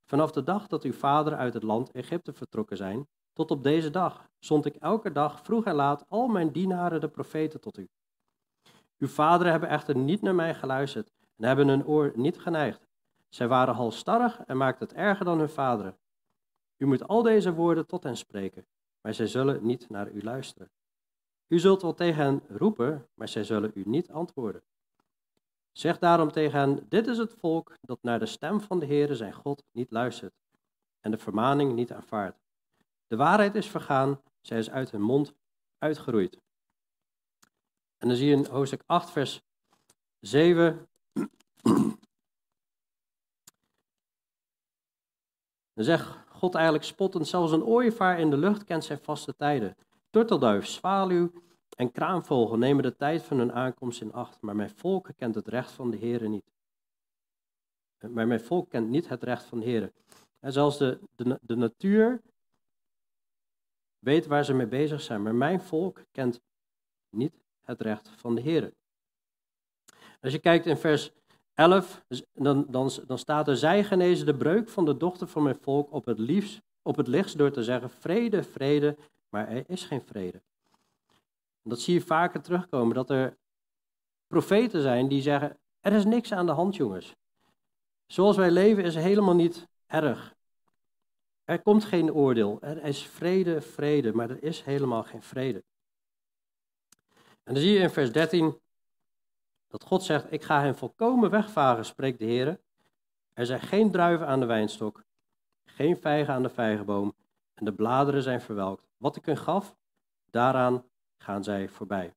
Vanaf 0.05 0.31
de 0.31 0.43
dag 0.43 0.67
dat 0.67 0.83
uw 0.83 0.93
vader 0.93 1.35
uit 1.35 1.53
het 1.53 1.63
land 1.63 1.91
Egypte 1.91 2.33
vertrokken 2.33 2.77
zijn, 2.77 3.07
tot 3.33 3.51
op 3.51 3.63
deze 3.63 3.89
dag, 3.89 4.29
zond 4.39 4.65
ik 4.65 4.75
elke 4.75 5.11
dag 5.11 5.41
vroeg 5.41 5.65
en 5.65 5.75
laat 5.75 6.05
al 6.07 6.27
mijn 6.27 6.51
dienaren 6.51 7.01
de 7.01 7.09
profeten 7.09 7.61
tot 7.61 7.77
u. 7.77 7.89
Uw 8.97 9.07
vaderen 9.07 9.51
hebben 9.51 9.69
echter 9.69 9.97
niet 9.97 10.21
naar 10.21 10.35
mij 10.35 10.55
geluisterd 10.55 11.11
en 11.35 11.45
hebben 11.45 11.67
hun 11.67 11.85
oor 11.85 12.11
niet 12.15 12.39
geneigd. 12.39 12.87
Zij 13.29 13.47
waren 13.47 13.75
halstarrig 13.75 14.39
en 14.45 14.57
maakten 14.57 14.87
het 14.87 14.95
erger 14.95 15.25
dan 15.25 15.39
hun 15.39 15.49
vaderen. 15.49 15.97
U 16.77 16.85
moet 16.85 17.07
al 17.07 17.21
deze 17.21 17.53
woorden 17.53 17.87
tot 17.87 18.03
hen 18.03 18.17
spreken, 18.17 18.67
maar 19.01 19.13
zij 19.13 19.27
zullen 19.27 19.65
niet 19.65 19.89
naar 19.89 20.11
u 20.11 20.21
luisteren. 20.21 20.71
U 21.47 21.59
zult 21.59 21.81
wel 21.81 21.93
tegen 21.93 22.23
hen 22.23 22.43
roepen, 22.47 23.07
maar 23.13 23.27
zij 23.27 23.43
zullen 23.43 23.71
u 23.73 23.83
niet 23.85 24.11
antwoorden. 24.11 24.63
Zeg 25.73 25.99
daarom 25.99 26.31
tegen 26.31 26.59
hen: 26.59 26.85
Dit 26.89 27.07
is 27.07 27.17
het 27.17 27.33
volk 27.39 27.77
dat 27.81 27.99
naar 28.01 28.19
de 28.19 28.25
stem 28.25 28.61
van 28.61 28.79
de 28.79 28.85
Heere 28.85 29.15
zijn 29.15 29.33
God 29.33 29.63
niet 29.71 29.91
luistert 29.91 30.33
en 30.99 31.11
de 31.11 31.17
vermaning 31.17 31.73
niet 31.73 31.91
aanvaardt. 31.91 32.39
De 33.07 33.15
waarheid 33.15 33.55
is 33.55 33.67
vergaan, 33.67 34.21
zij 34.41 34.57
is 34.57 34.69
uit 34.69 34.91
hun 34.91 35.01
mond 35.01 35.33
uitgeroeid. 35.77 36.41
En 37.97 38.07
dan 38.07 38.17
zie 38.17 38.27
je 38.27 38.35
in 38.35 38.45
hoofdstuk 38.45 38.83
8, 38.85 39.11
vers 39.11 39.41
7. 40.19 40.87
Dan 45.73 45.85
zegt 45.85 46.17
God 46.29 46.55
eigenlijk 46.55 46.85
spottend, 46.85 47.27
zelfs 47.27 47.51
een 47.51 47.63
ooievaar 47.63 48.19
in 48.19 48.29
de 48.29 48.37
lucht 48.37 48.63
kent 48.63 48.83
zijn 48.83 48.99
vaste 48.99 49.35
tijden. 49.35 49.75
Turtelduif, 50.09 50.65
zwaluw 50.65 51.31
en 51.75 51.91
kraanvogel 51.91 52.57
nemen 52.57 52.83
de 52.83 52.95
tijd 52.95 53.23
van 53.23 53.37
hun 53.37 53.53
aankomst 53.53 54.01
in 54.01 54.13
acht, 54.13 54.41
maar 54.41 54.55
mijn 54.55 54.69
volk 54.69 55.09
kent 55.15 55.35
het 55.35 55.47
recht 55.47 55.71
van 55.71 55.91
de 55.91 55.97
Heer 55.97 56.29
niet. 56.29 56.51
Maar 58.09 58.27
mijn 58.27 58.41
volk 58.41 58.69
kent 58.69 58.89
niet 58.89 59.09
het 59.09 59.23
recht 59.23 59.45
van 59.45 59.59
de 59.59 59.65
Heer. 59.65 59.91
En 60.39 60.51
zelfs 60.51 60.77
de, 60.77 60.99
de, 61.15 61.39
de 61.41 61.55
natuur 61.55 62.21
weet 63.99 64.25
waar 64.25 64.45
ze 64.45 64.53
mee 64.53 64.67
bezig 64.67 65.01
zijn, 65.01 65.21
maar 65.21 65.35
mijn 65.35 65.61
volk 65.61 66.03
kent 66.11 66.41
niet 67.09 67.33
het 67.61 67.81
recht 67.81 68.09
van 68.09 68.35
de 68.35 68.41
Heer. 68.41 68.73
Als 70.21 70.31
je 70.31 70.39
kijkt 70.39 70.65
in 70.65 70.77
vers 70.77 71.11
11, 71.53 72.05
dan, 72.33 72.65
dan, 72.69 72.91
dan 73.07 73.17
staat 73.17 73.47
er, 73.47 73.57
zij 73.57 73.83
genezen 73.83 74.25
de 74.25 74.35
breuk 74.35 74.69
van 74.69 74.85
de 74.85 74.97
dochter 74.97 75.27
van 75.27 75.43
mijn 75.43 75.55
volk 75.61 75.91
op 75.91 76.05
het, 76.05 76.19
liefst, 76.19 76.61
op 76.81 76.95
het 76.95 77.07
lichtst 77.07 77.37
door 77.37 77.51
te 77.51 77.63
zeggen, 77.63 77.89
vrede, 77.89 78.43
vrede, 78.43 78.97
maar 79.29 79.47
er 79.47 79.63
is 79.67 79.85
geen 79.85 80.01
vrede. 80.01 80.41
Dat 81.63 81.79
zie 81.79 81.93
je 81.93 82.01
vaker 82.01 82.41
terugkomen, 82.41 82.95
dat 82.95 83.09
er 83.09 83.37
profeten 84.27 84.81
zijn 84.81 85.07
die 85.07 85.21
zeggen, 85.21 85.57
er 85.79 85.93
is 85.93 86.05
niks 86.05 86.31
aan 86.31 86.45
de 86.45 86.51
hand 86.51 86.75
jongens. 86.75 87.15
Zoals 88.05 88.35
wij 88.35 88.51
leven 88.51 88.83
is 88.83 88.95
helemaal 88.95 89.35
niet 89.35 89.67
erg. 89.87 90.35
Er 91.43 91.61
komt 91.61 91.85
geen 91.85 92.13
oordeel, 92.13 92.61
er 92.61 92.83
is 92.83 93.05
vrede, 93.05 93.61
vrede, 93.61 94.13
maar 94.13 94.29
er 94.29 94.43
is 94.43 94.61
helemaal 94.61 95.03
geen 95.03 95.21
vrede. 95.21 95.63
En 97.43 97.53
dan 97.53 97.63
zie 97.63 97.71
je 97.71 97.79
in 97.79 97.89
vers 97.89 98.11
13, 98.11 98.59
dat 99.67 99.83
God 99.83 100.03
zegt, 100.03 100.31
ik 100.31 100.43
ga 100.43 100.61
hen 100.61 100.75
volkomen 100.75 101.29
wegvagen, 101.29 101.85
spreekt 101.85 102.19
de 102.19 102.25
Heer. 102.25 102.59
Er 103.33 103.45
zijn 103.45 103.61
geen 103.61 103.91
druiven 103.91 104.27
aan 104.27 104.39
de 104.39 104.45
wijnstok, 104.45 105.03
geen 105.65 105.97
vijgen 105.97 106.33
aan 106.33 106.43
de 106.43 106.49
vijgenboom 106.49 107.13
en 107.53 107.65
de 107.65 107.73
bladeren 107.73 108.23
zijn 108.23 108.41
verwelkt. 108.41 108.87
Wat 108.97 109.15
ik 109.15 109.25
hun 109.25 109.37
gaf, 109.37 109.75
daaraan 110.29 110.83
gaan 111.23 111.43
zij 111.43 111.69
voorbij. 111.69 112.13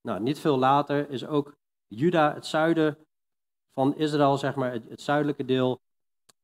Nou, 0.00 0.20
niet 0.20 0.38
veel 0.38 0.58
later 0.58 1.10
is 1.10 1.26
ook 1.26 1.56
Juda, 1.86 2.34
het 2.34 2.46
zuiden 2.46 2.98
van 3.70 3.96
Israël, 3.96 4.38
zeg 4.38 4.54
maar, 4.54 4.72
het, 4.72 5.00
zuidelijke 5.00 5.44
deel. 5.44 5.80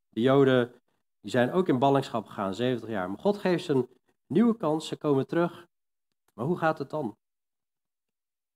De 0.08 0.20
Joden, 0.20 0.74
die 1.20 1.30
zijn 1.30 1.52
ook 1.52 1.68
in 1.68 1.78
ballingschap 1.78 2.26
gegaan, 2.26 2.54
70 2.54 2.88
jaar. 2.88 3.08
Maar 3.08 3.18
God 3.18 3.38
geeft 3.38 3.64
ze 3.64 3.72
een 3.72 3.88
nieuwe 4.26 4.56
kans, 4.56 4.86
ze 4.86 4.96
komen 4.96 5.26
terug. 5.26 5.66
Maar 6.32 6.44
hoe 6.44 6.58
gaat 6.58 6.78
het 6.78 6.90
dan? 6.90 7.16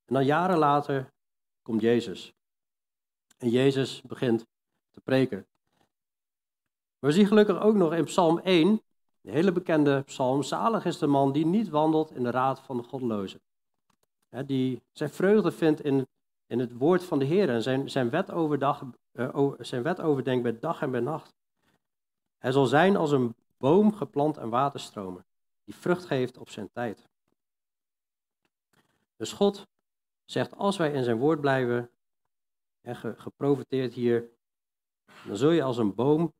En 0.05 0.15
dan 0.15 0.25
jaren 0.25 0.59
later 0.59 1.13
komt 1.63 1.81
Jezus. 1.81 2.33
En 3.39 3.49
Jezus 3.49 4.03
begint 4.03 4.47
te 4.91 5.01
preken. 5.01 5.47
We 6.99 7.13
zien 7.13 7.27
gelukkig 7.27 7.61
ook 7.61 7.75
nog 7.75 7.95
in 7.95 8.05
Psalm 8.05 8.39
1, 8.39 8.83
een 9.25 9.33
hele 9.33 9.53
bekende 9.53 10.03
psalm, 10.03 10.43
zalig 10.43 10.85
is 10.85 10.99
de 10.99 11.07
man 11.07 11.33
die 11.33 11.47
niet 11.47 11.69
wandelt 11.69 12.11
in 12.11 12.23
de 12.23 12.31
raad 12.31 12.61
van 12.61 12.77
de 12.77 12.83
goddelozen. 12.83 13.41
Die 14.47 14.83
zijn 14.93 15.11
vreugde 15.11 15.53
vindt 15.53 15.81
in, 15.81 16.07
in 16.47 16.59
het 16.59 16.73
woord 16.73 17.05
van 17.05 17.19
de 17.19 17.25
Heer 17.25 17.49
en 17.49 17.63
zijn, 17.63 17.91
zijn, 17.91 18.11
wet 18.11 18.31
overdag, 18.31 18.85
uh, 19.13 19.53
zijn 19.59 19.83
wet 19.83 20.01
overdenkt 20.01 20.43
bij 20.43 20.59
dag 20.59 20.83
en 20.83 20.91
bij 20.91 21.01
nacht. 21.01 21.35
Hij 22.39 22.53
zal 22.53 22.67
zijn 22.67 22.97
als 22.97 23.11
een 23.11 23.35
boom 23.57 23.95
geplant 23.95 24.37
en 24.37 24.49
waterstromen, 24.49 25.25
die 25.65 25.75
vrucht 25.75 26.05
geeft 26.05 26.39
op 26.39 26.49
zijn 26.49 26.71
tijd. 26.73 27.07
Dus 29.17 29.33
God 29.33 29.67
zegt, 30.25 30.57
als 30.57 30.77
wij 30.77 30.93
in 30.93 31.05
zijn 31.05 31.19
woord 31.19 31.41
blijven, 31.41 31.91
en 32.81 32.97
geprofiteerd 32.97 33.95
hier, 33.95 34.29
dan 35.27 35.37
zul 35.37 35.51
je 35.51 35.63
als 35.63 35.79
een 35.79 35.95
boom, 35.95 36.33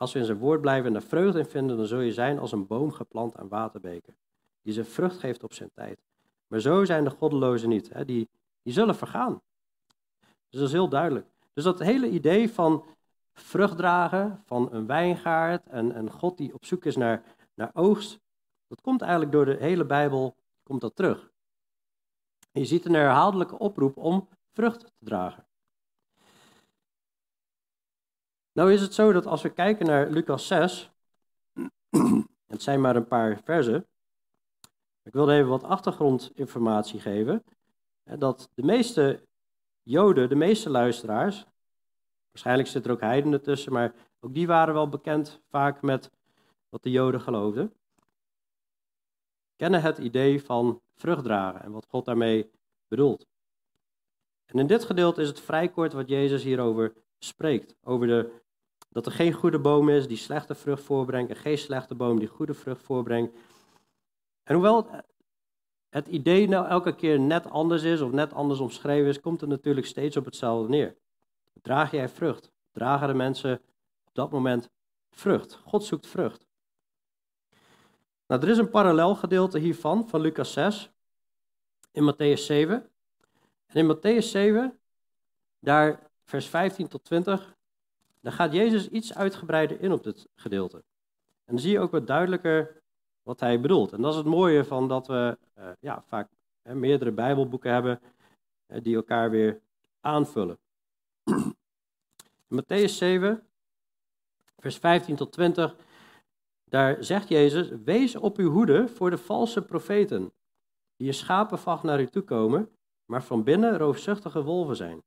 als 0.00 0.12
we 0.12 0.18
in 0.18 0.24
zijn 0.24 0.38
woord 0.38 0.60
blijven 0.60 0.88
en 0.88 0.94
er 0.94 1.02
vreugde 1.02 1.38
in 1.38 1.44
vinden, 1.44 1.76
dan 1.76 1.86
zul 1.86 2.00
je 2.00 2.12
zijn 2.12 2.38
als 2.38 2.52
een 2.52 2.66
boom 2.66 2.92
geplant 2.92 3.36
aan 3.36 3.48
waterbeken, 3.48 4.16
die 4.62 4.72
zijn 4.72 4.86
vrucht 4.86 5.18
geeft 5.18 5.42
op 5.42 5.52
zijn 5.52 5.70
tijd. 5.74 6.00
Maar 6.46 6.60
zo 6.60 6.84
zijn 6.84 7.04
de 7.04 7.10
goddelozen 7.10 7.68
niet, 7.68 7.88
hè? 7.92 8.04
Die, 8.04 8.28
die 8.62 8.72
zullen 8.72 8.94
vergaan. 8.94 9.42
Dus 10.20 10.60
dat 10.60 10.68
is 10.68 10.72
heel 10.72 10.88
duidelijk. 10.88 11.26
Dus 11.52 11.64
dat 11.64 11.78
hele 11.78 12.08
idee 12.08 12.50
van 12.50 12.84
vrucht 13.32 13.76
dragen, 13.76 14.42
van 14.46 14.68
een 14.72 14.86
wijngaard 14.86 15.66
en 15.66 15.98
een 15.98 16.10
God 16.10 16.36
die 16.36 16.54
op 16.54 16.64
zoek 16.64 16.84
is 16.84 16.96
naar, 16.96 17.22
naar 17.54 17.70
oogst, 17.74 18.20
dat 18.66 18.80
komt 18.80 19.00
eigenlijk 19.00 19.32
door 19.32 19.44
de 19.44 19.56
hele 19.56 19.84
Bijbel, 19.84 20.36
komt 20.62 20.80
dat 20.80 20.96
terug. 20.96 21.30
Je 22.52 22.64
ziet 22.64 22.84
een 22.84 22.94
herhaaldelijke 22.94 23.58
oproep 23.58 23.96
om 23.96 24.28
vrucht 24.52 24.80
te 24.80 25.04
dragen. 25.04 25.46
Nou 28.60 28.72
is 28.72 28.80
het 28.80 28.94
zo 28.94 29.12
dat 29.12 29.26
als 29.26 29.42
we 29.42 29.52
kijken 29.52 29.86
naar 29.86 30.10
Lucas 30.10 30.46
6, 30.46 30.90
het 32.46 32.62
zijn 32.62 32.80
maar 32.80 32.96
een 32.96 33.06
paar 33.06 33.40
versen, 33.44 33.86
ik 35.02 35.12
wilde 35.12 35.32
even 35.32 35.48
wat 35.48 35.62
achtergrondinformatie 35.62 37.00
geven, 37.00 37.44
dat 38.04 38.50
de 38.54 38.62
meeste 38.62 39.26
Joden, 39.82 40.28
de 40.28 40.34
meeste 40.34 40.70
luisteraars, 40.70 41.46
waarschijnlijk 42.30 42.68
zit 42.68 42.84
er 42.84 42.90
ook 42.90 43.00
heidenen 43.00 43.42
tussen, 43.42 43.72
maar 43.72 43.94
ook 44.20 44.34
die 44.34 44.46
waren 44.46 44.74
wel 44.74 44.88
bekend 44.88 45.40
vaak 45.48 45.82
met 45.82 46.10
wat 46.68 46.82
de 46.82 46.90
Joden 46.90 47.20
geloofden, 47.20 47.72
kennen 49.56 49.82
het 49.82 49.98
idee 49.98 50.44
van 50.44 50.80
vrucht 50.96 51.24
dragen 51.24 51.62
en 51.62 51.72
wat 51.72 51.86
God 51.88 52.04
daarmee 52.04 52.50
bedoelt. 52.88 53.26
En 54.46 54.58
in 54.58 54.66
dit 54.66 54.84
gedeelte 54.84 55.20
is 55.20 55.28
het 55.28 55.40
vrij 55.40 55.68
kort 55.68 55.92
wat 55.92 56.08
Jezus 56.08 56.42
hierover 56.42 56.92
spreekt. 57.18 57.74
Over 57.82 58.06
de, 58.06 58.40
dat 58.92 59.06
er 59.06 59.12
geen 59.12 59.32
goede 59.32 59.58
boom 59.58 59.88
is 59.88 60.08
die 60.08 60.16
slechte 60.16 60.54
vrucht 60.54 60.82
voorbrengt 60.82 61.30
en 61.30 61.36
geen 61.36 61.58
slechte 61.58 61.94
boom 61.94 62.18
die 62.18 62.28
goede 62.28 62.54
vrucht 62.54 62.82
voorbrengt. 62.82 63.36
En 64.42 64.54
hoewel 64.54 64.86
het 65.88 66.08
idee 66.08 66.48
nou 66.48 66.66
elke 66.66 66.94
keer 66.94 67.20
net 67.20 67.50
anders 67.50 67.82
is 67.82 68.00
of 68.00 68.12
net 68.12 68.32
anders 68.32 68.60
omschreven 68.60 69.08
is, 69.08 69.20
komt 69.20 69.40
het 69.40 69.50
natuurlijk 69.50 69.86
steeds 69.86 70.16
op 70.16 70.24
hetzelfde 70.24 70.68
neer. 70.68 70.96
Draag 71.62 71.90
jij 71.90 72.08
vrucht? 72.08 72.50
Dragen 72.72 73.08
de 73.08 73.14
mensen 73.14 73.60
op 74.04 74.14
dat 74.14 74.30
moment 74.30 74.70
vrucht? 75.10 75.60
God 75.64 75.84
zoekt 75.84 76.06
vrucht. 76.06 76.46
Nou, 78.26 78.42
er 78.42 78.48
is 78.48 78.58
een 78.58 78.70
parallel 78.70 79.14
gedeelte 79.14 79.58
hiervan, 79.58 80.08
van 80.08 80.20
Lucas 80.20 80.52
6, 80.52 80.90
in 81.92 82.12
Matthäus 82.12 82.44
7. 82.44 82.90
En 83.66 83.88
in 83.88 83.96
Matthäus 83.96 84.30
7, 84.30 84.78
daar 85.58 86.10
vers 86.24 86.46
15 86.46 86.88
tot 86.88 87.04
20, 87.04 87.56
daar 88.20 88.32
gaat 88.32 88.52
Jezus 88.52 88.88
iets 88.88 89.14
uitgebreider 89.14 89.80
in 89.80 89.92
op 89.92 90.02
dit 90.02 90.28
gedeelte. 90.34 90.76
En 91.44 91.56
dan 91.56 91.58
zie 91.58 91.72
je 91.72 91.80
ook 91.80 91.90
wat 91.90 92.06
duidelijker 92.06 92.82
wat 93.22 93.40
hij 93.40 93.60
bedoelt. 93.60 93.92
En 93.92 94.02
dat 94.02 94.12
is 94.12 94.18
het 94.18 94.26
mooie 94.26 94.64
van 94.64 94.88
dat 94.88 95.06
we 95.06 95.38
uh, 95.58 95.68
ja, 95.80 96.02
vaak 96.06 96.28
hè, 96.62 96.74
meerdere 96.74 97.12
Bijbelboeken 97.12 97.72
hebben 97.72 98.00
uh, 98.68 98.82
die 98.82 98.96
elkaar 98.96 99.30
weer 99.30 99.60
aanvullen. 100.00 100.58
In 101.24 101.54
Matthäus 102.62 102.96
7, 102.96 103.42
vers 104.58 104.76
15 104.76 105.16
tot 105.16 105.32
20, 105.32 105.76
daar 106.64 107.04
zegt 107.04 107.28
Jezus: 107.28 107.68
Wees 107.84 108.16
op 108.16 108.36
uw 108.36 108.50
hoede 108.50 108.88
voor 108.88 109.10
de 109.10 109.18
valse 109.18 109.62
profeten, 109.62 110.32
die 110.96 111.06
je 111.06 111.12
schapenvacht 111.12 111.82
naar 111.82 112.00
u 112.00 112.06
toe 112.06 112.22
komen, 112.22 112.68
maar 113.04 113.22
van 113.22 113.44
binnen 113.44 113.78
roofzuchtige 113.78 114.42
wolven 114.42 114.76
zijn. 114.76 115.02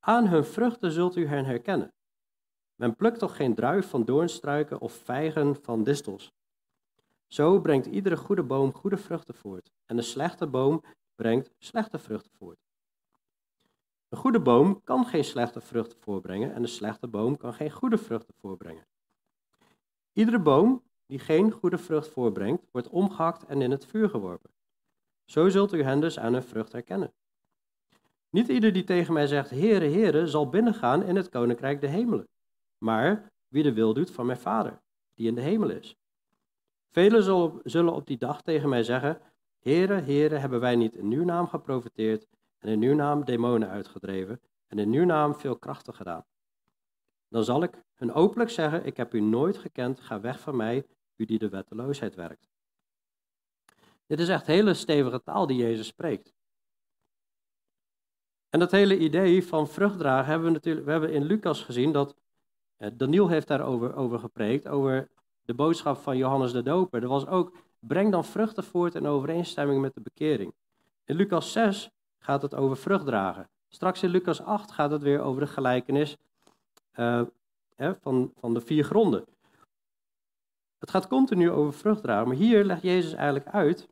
Aan 0.00 0.26
hun 0.26 0.44
vruchten 0.44 0.92
zult 0.92 1.16
u 1.16 1.26
hen 1.26 1.44
herkennen. 1.44 1.92
Men 2.74 2.96
plukt 2.96 3.18
toch 3.18 3.36
geen 3.36 3.54
druif 3.54 3.88
van 3.88 4.04
doornstruiken 4.04 4.80
of 4.80 4.92
vijgen 4.92 5.56
van 5.62 5.84
distels. 5.84 6.32
Zo 7.26 7.60
brengt 7.60 7.86
iedere 7.86 8.16
goede 8.16 8.42
boom 8.42 8.72
goede 8.72 8.96
vruchten 8.96 9.34
voort, 9.34 9.70
en 9.86 9.96
een 9.96 10.02
slechte 10.02 10.46
boom 10.46 10.82
brengt 11.14 11.50
slechte 11.58 11.98
vruchten 11.98 12.32
voort. 12.32 12.58
Een 14.08 14.18
goede 14.18 14.40
boom 14.40 14.82
kan 14.84 15.06
geen 15.06 15.24
slechte 15.24 15.60
vruchten 15.60 15.98
voorbrengen 16.00 16.54
en 16.54 16.62
een 16.62 16.68
slechte 16.68 17.08
boom 17.08 17.36
kan 17.36 17.54
geen 17.54 17.70
goede 17.70 17.98
vruchten 17.98 18.34
voorbrengen. 18.40 18.86
Iedere 20.12 20.38
boom 20.38 20.82
die 21.06 21.18
geen 21.18 21.50
goede 21.50 21.78
vrucht 21.78 22.08
voorbrengt, 22.08 22.66
wordt 22.70 22.88
omgehakt 22.88 23.44
en 23.44 23.62
in 23.62 23.70
het 23.70 23.86
vuur 23.86 24.08
geworpen. 24.08 24.50
Zo 25.24 25.48
zult 25.48 25.72
u 25.72 25.82
hen 25.82 26.00
dus 26.00 26.18
aan 26.18 26.32
hun 26.32 26.42
vrucht 26.42 26.72
herkennen. 26.72 27.12
Niet 28.30 28.48
ieder 28.48 28.72
die 28.72 28.84
tegen 28.84 29.12
mij 29.12 29.26
zegt, 29.26 29.50
Heere, 29.50 29.88
Heere, 29.88 30.26
zal 30.26 30.48
binnengaan 30.48 31.02
in 31.02 31.16
het 31.16 31.28
koninkrijk 31.28 31.80
de 31.80 31.86
hemelen, 31.86 32.28
maar 32.84 33.32
wie 33.48 33.62
de 33.62 33.72
wil 33.72 33.94
doet 33.94 34.10
van 34.10 34.26
mijn 34.26 34.38
Vader, 34.38 34.82
die 35.14 35.26
in 35.26 35.34
de 35.34 35.40
hemel 35.40 35.70
is. 35.70 35.96
Velen 36.90 37.22
zullen 37.64 37.94
op 37.94 38.06
die 38.06 38.18
dag 38.18 38.42
tegen 38.42 38.68
mij 38.68 38.82
zeggen, 38.82 39.20
Heere, 39.58 40.00
Heere, 40.00 40.36
hebben 40.36 40.60
wij 40.60 40.76
niet 40.76 40.94
in 40.94 41.12
uw 41.12 41.24
naam 41.24 41.46
geprofiteerd 41.46 42.26
en 42.58 42.68
in 42.68 42.82
uw 42.82 42.94
naam 42.94 43.24
demonen 43.24 43.68
uitgedreven 43.68 44.40
en 44.66 44.78
in 44.78 44.92
uw 44.92 45.04
naam 45.04 45.34
veel 45.34 45.58
krachten 45.58 45.94
gedaan? 45.94 46.24
Dan 47.28 47.44
zal 47.44 47.62
ik 47.62 47.82
hun 47.94 48.12
openlijk 48.12 48.50
zeggen, 48.50 48.84
ik 48.86 48.96
heb 48.96 49.14
u 49.14 49.20
nooit 49.20 49.58
gekend, 49.58 50.00
ga 50.00 50.20
weg 50.20 50.40
van 50.40 50.56
mij, 50.56 50.86
u 51.16 51.24
die 51.24 51.38
de 51.38 51.48
wetteloosheid 51.48 52.14
werkt. 52.14 52.48
Dit 54.06 54.20
is 54.20 54.28
echt 54.28 54.46
hele 54.46 54.74
stevige 54.74 55.22
taal 55.22 55.46
die 55.46 55.56
Jezus 55.56 55.86
spreekt. 55.86 56.34
En 58.48 58.58
dat 58.58 58.70
hele 58.70 58.98
idee 58.98 59.46
van 59.46 59.68
vruchtdragen 59.68 60.26
hebben 60.26 60.46
we 60.46 60.52
natuurlijk, 60.52 60.86
we 60.86 60.92
hebben 60.92 61.12
in 61.12 61.24
Lucas 61.24 61.62
gezien 61.62 61.92
dat 61.92 62.22
Daniel 62.92 63.28
heeft 63.28 63.48
daarover 63.48 63.94
over 63.94 64.18
gepreekt, 64.18 64.68
over 64.68 65.08
de 65.44 65.54
boodschap 65.54 65.96
van 65.96 66.16
Johannes 66.16 66.52
de 66.52 66.62
Doper. 66.62 67.02
Er 67.02 67.08
was 67.08 67.26
ook, 67.26 67.56
breng 67.78 68.12
dan 68.12 68.24
vruchten 68.24 68.64
voort 68.64 68.94
in 68.94 69.06
overeenstemming 69.06 69.80
met 69.80 69.94
de 69.94 70.00
bekering. 70.00 70.54
In 71.04 71.16
Lucas 71.16 71.52
6 71.52 71.90
gaat 72.18 72.42
het 72.42 72.54
over 72.54 72.76
vruchtdragen. 72.76 73.48
Straks 73.68 74.02
in 74.02 74.10
Lucas 74.10 74.40
8 74.40 74.72
gaat 74.72 74.90
het 74.90 75.02
weer 75.02 75.20
over 75.20 75.40
de 75.40 75.46
gelijkenis 75.46 76.16
uh, 76.94 77.22
hè, 77.76 77.94
van, 77.94 78.32
van 78.36 78.54
de 78.54 78.60
vier 78.60 78.84
gronden. 78.84 79.24
Het 80.78 80.90
gaat 80.90 81.08
continu 81.08 81.50
over 81.50 81.72
vruchtdragen, 81.72 82.28
maar 82.28 82.36
hier 82.36 82.64
legt 82.64 82.82
Jezus 82.82 83.12
eigenlijk 83.12 83.46
uit 83.46 83.88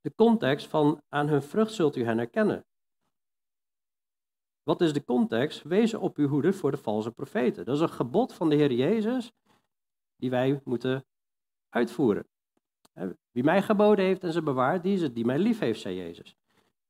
de 0.00 0.12
context 0.14 0.66
van 0.66 1.00
aan 1.08 1.28
hun 1.28 1.42
vrucht 1.42 1.72
zult 1.72 1.96
u 1.96 2.04
hen 2.04 2.18
herkennen. 2.18 2.64
Wat 4.64 4.80
is 4.80 4.92
de 4.92 5.04
context? 5.04 5.62
Wees 5.62 5.94
op 5.94 6.16
uw 6.16 6.28
hoede 6.28 6.52
voor 6.52 6.70
de 6.70 6.76
valse 6.76 7.10
profeten. 7.10 7.64
Dat 7.64 7.74
is 7.74 7.80
een 7.80 7.88
gebod 7.88 8.34
van 8.34 8.48
de 8.48 8.54
Heer 8.54 8.72
Jezus 8.72 9.32
die 10.16 10.30
wij 10.30 10.60
moeten 10.64 11.04
uitvoeren. 11.68 12.26
Wie 13.30 13.44
mij 13.44 13.62
geboden 13.62 14.04
heeft 14.04 14.24
en 14.24 14.32
ze 14.32 14.42
bewaart, 14.42 14.82
die 14.82 14.94
is 14.94 15.02
het 15.02 15.14
die 15.14 15.24
mij 15.24 15.38
lief 15.38 15.58
heeft, 15.58 15.80
zei 15.80 15.96
Jezus. 15.96 16.36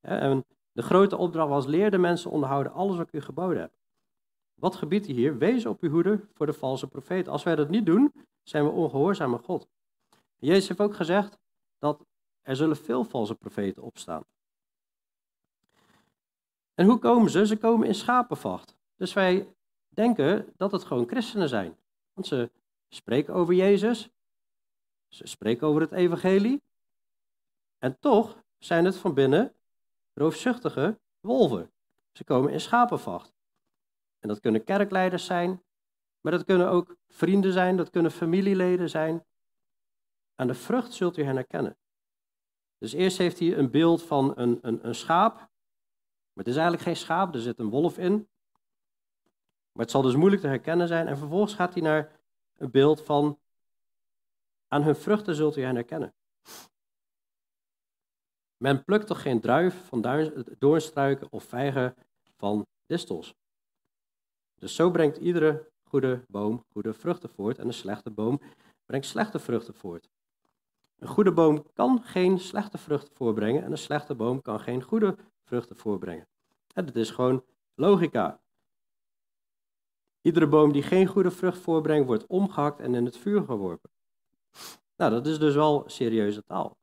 En 0.00 0.44
de 0.72 0.82
grote 0.82 1.16
opdracht 1.16 1.48
was, 1.48 1.66
leer 1.66 1.90
de 1.90 1.98
mensen 1.98 2.30
onderhouden 2.30 2.72
alles 2.72 2.96
wat 2.96 3.06
ik 3.06 3.12
u 3.14 3.20
geboden 3.20 3.60
heb. 3.60 3.72
Wat 4.54 4.76
gebiedt 4.76 5.06
hij 5.06 5.14
hier? 5.14 5.38
Wees 5.38 5.66
op 5.66 5.80
uw 5.80 5.90
hoede 5.90 6.20
voor 6.32 6.46
de 6.46 6.52
valse 6.52 6.88
profeet. 6.88 7.28
Als 7.28 7.42
wij 7.42 7.54
dat 7.54 7.68
niet 7.68 7.86
doen, 7.86 8.12
zijn 8.42 8.64
we 8.64 8.70
ongehoorzaam 8.70 9.32
aan 9.32 9.42
God. 9.42 9.68
Jezus 10.36 10.68
heeft 10.68 10.80
ook 10.80 10.94
gezegd 10.94 11.38
dat 11.78 12.06
er 12.42 12.56
zullen 12.56 12.76
veel 12.76 13.04
valse 13.04 13.34
profeten 13.34 13.82
opstaan. 13.82 14.24
En 16.74 16.86
hoe 16.86 16.98
komen 16.98 17.30
ze? 17.30 17.46
Ze 17.46 17.56
komen 17.56 17.86
in 17.86 17.94
schapenvacht. 17.94 18.76
Dus 18.96 19.12
wij 19.12 19.54
denken 19.88 20.52
dat 20.56 20.72
het 20.72 20.84
gewoon 20.84 21.08
christenen 21.08 21.48
zijn. 21.48 21.76
Want 22.12 22.26
ze 22.26 22.50
spreken 22.88 23.34
over 23.34 23.54
Jezus, 23.54 24.10
ze 25.08 25.26
spreken 25.26 25.66
over 25.66 25.80
het 25.80 25.92
evangelie. 25.92 26.62
En 27.78 27.98
toch 27.98 28.42
zijn 28.58 28.84
het 28.84 28.96
van 28.96 29.14
binnen 29.14 29.54
roofzuchtige 30.14 30.98
wolven. 31.20 31.72
Ze 32.12 32.24
komen 32.24 32.52
in 32.52 32.60
schapenvacht. 32.60 33.32
En 34.18 34.28
dat 34.28 34.40
kunnen 34.40 34.64
kerkleiders 34.64 35.24
zijn, 35.24 35.62
maar 36.20 36.32
dat 36.32 36.44
kunnen 36.44 36.68
ook 36.68 36.96
vrienden 37.08 37.52
zijn, 37.52 37.76
dat 37.76 37.90
kunnen 37.90 38.10
familieleden 38.10 38.90
zijn. 38.90 39.24
Aan 40.34 40.46
de 40.46 40.54
vrucht 40.54 40.92
zult 40.92 41.16
u 41.16 41.22
hen 41.22 41.36
herkennen. 41.36 41.76
Dus 42.78 42.92
eerst 42.92 43.18
heeft 43.18 43.38
hij 43.38 43.56
een 43.56 43.70
beeld 43.70 44.02
van 44.02 44.32
een, 44.36 44.58
een, 44.62 44.86
een 44.86 44.94
schaap. 44.94 45.48
Maar 46.34 46.44
het 46.44 46.54
is 46.54 46.60
eigenlijk 46.60 46.82
geen 46.82 46.96
schaap, 46.96 47.34
er 47.34 47.40
zit 47.40 47.58
een 47.58 47.70
wolf 47.70 47.98
in. 47.98 48.28
Maar 49.72 49.82
het 49.82 49.90
zal 49.90 50.02
dus 50.02 50.16
moeilijk 50.16 50.42
te 50.42 50.48
herkennen 50.48 50.88
zijn. 50.88 51.06
En 51.06 51.18
vervolgens 51.18 51.54
gaat 51.54 51.72
hij 51.74 51.82
naar 51.82 52.20
een 52.56 52.70
beeld 52.70 53.02
van 53.02 53.38
aan 54.68 54.82
hun 54.82 54.96
vruchten 54.96 55.34
zult 55.34 55.56
u 55.56 55.62
hen 55.62 55.74
herkennen. 55.74 56.14
Men 58.56 58.84
plukt 58.84 59.06
toch 59.06 59.22
geen 59.22 59.40
druif 59.40 59.84
van 59.84 60.30
doornstruiken 60.58 61.26
of 61.30 61.44
vijgen 61.44 61.94
van 62.36 62.66
distels. 62.86 63.34
Dus 64.54 64.74
zo 64.74 64.90
brengt 64.90 65.16
iedere 65.16 65.70
goede 65.82 66.24
boom 66.28 66.64
goede 66.72 66.94
vruchten 66.94 67.28
voort 67.28 67.58
en 67.58 67.66
een 67.66 67.74
slechte 67.74 68.10
boom 68.10 68.40
brengt 68.86 69.06
slechte 69.06 69.38
vruchten 69.38 69.74
voort. 69.74 70.08
Een 70.98 71.08
goede 71.08 71.32
boom 71.32 71.66
kan 71.72 72.02
geen 72.02 72.38
slechte 72.38 72.78
vruchten 72.78 73.14
voorbrengen 73.14 73.64
en 73.64 73.70
een 73.70 73.78
slechte 73.78 74.14
boom 74.14 74.42
kan 74.42 74.60
geen 74.60 74.82
goede 74.82 75.16
vruchten 75.44 75.76
voorbrengen. 75.76 76.28
En 76.74 76.86
dat 76.86 76.96
is 76.96 77.10
gewoon 77.10 77.44
logica. 77.74 78.40
Iedere 80.20 80.46
boom 80.46 80.72
die 80.72 80.82
geen 80.82 81.06
goede 81.06 81.30
vrucht 81.30 81.58
voorbrengt, 81.58 82.06
wordt 82.06 82.26
omgehakt 82.26 82.80
en 82.80 82.94
in 82.94 83.04
het 83.04 83.16
vuur 83.16 83.42
geworpen. 83.42 83.90
Nou, 84.96 85.10
dat 85.10 85.26
is 85.26 85.38
dus 85.38 85.54
wel 85.54 85.84
serieuze 85.86 86.44
taal. 86.44 86.76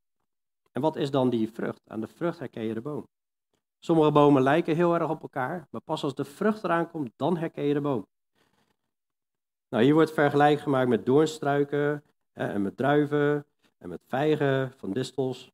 En 0.71 0.81
wat 0.81 0.95
is 0.95 1.11
dan 1.11 1.29
die 1.29 1.51
vrucht? 1.51 1.81
Aan 1.87 2.01
de 2.01 2.07
vrucht 2.07 2.39
herken 2.39 2.63
je 2.63 2.73
de 2.73 2.81
boom. 2.81 3.07
Sommige 3.79 4.11
bomen 4.11 4.41
lijken 4.41 4.75
heel 4.75 4.93
erg 4.93 5.09
op 5.09 5.21
elkaar, 5.21 5.67
maar 5.69 5.81
pas 5.81 6.03
als 6.03 6.15
de 6.15 6.25
vrucht 6.25 6.63
eraan 6.63 6.89
komt, 6.89 7.11
dan 7.15 7.37
herken 7.37 7.63
je 7.63 7.73
de 7.73 7.81
boom. 7.81 8.07
Nou, 9.69 9.83
hier 9.83 9.93
wordt 9.93 10.11
vergelijk 10.11 10.59
gemaakt 10.59 10.89
met 10.89 11.05
doornstruiken 11.05 12.03
en 12.33 12.61
met 12.61 12.77
druiven 12.77 13.45
en 13.77 13.89
met 13.89 14.01
vijgen 14.07 14.73
van 14.77 14.93
distels. 14.93 15.51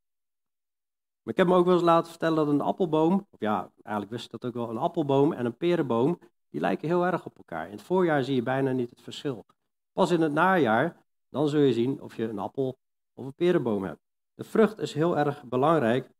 Maar 1.28 1.36
ik 1.36 1.42
heb 1.42 1.52
me 1.52 1.60
ook 1.60 1.66
wel 1.66 1.74
eens 1.74 1.84
laten 1.84 2.10
vertellen 2.10 2.36
dat 2.36 2.48
een 2.48 2.62
appelboom, 2.62 3.28
of 3.30 3.40
ja, 3.40 3.72
eigenlijk 3.82 4.10
wist 4.10 4.26
ik 4.26 4.32
dat 4.32 4.46
ook 4.46 4.54
wel, 4.54 4.70
een 4.70 4.78
appelboom 4.78 5.34
en 5.34 5.46
een 5.46 5.58
perenboom, 5.58 6.20
die 6.50 6.62
lijken 6.62 6.88
heel 6.88 7.06
erg 7.06 7.26
op 7.26 7.38
elkaar. 7.38 7.66
In 7.66 7.72
het 7.72 7.82
voorjaar 7.82 8.24
zie 8.24 8.36
je 8.36 8.44
bijna 8.44 8.72
niet 8.72 8.90
het 8.90 9.02
verschil. 9.02 9.46
Pas 9.94 10.12
in 10.12 10.22
het 10.22 10.32
najaar, 10.32 11.04
dan 11.30 11.50
zul 11.50 11.60
je 11.60 11.74
zien 11.74 12.02
of 12.02 12.16
je 12.16 12.30
een 12.30 12.40
appel 12.40 12.78
of 13.14 13.26
een 13.26 13.34
perenboom 13.34 13.84
hebt. 13.84 14.02
De 14.34 14.44
vrucht 14.44 14.80
is 14.80 14.94
heel 14.94 15.18
erg 15.18 15.44
belangrijk 15.44 16.12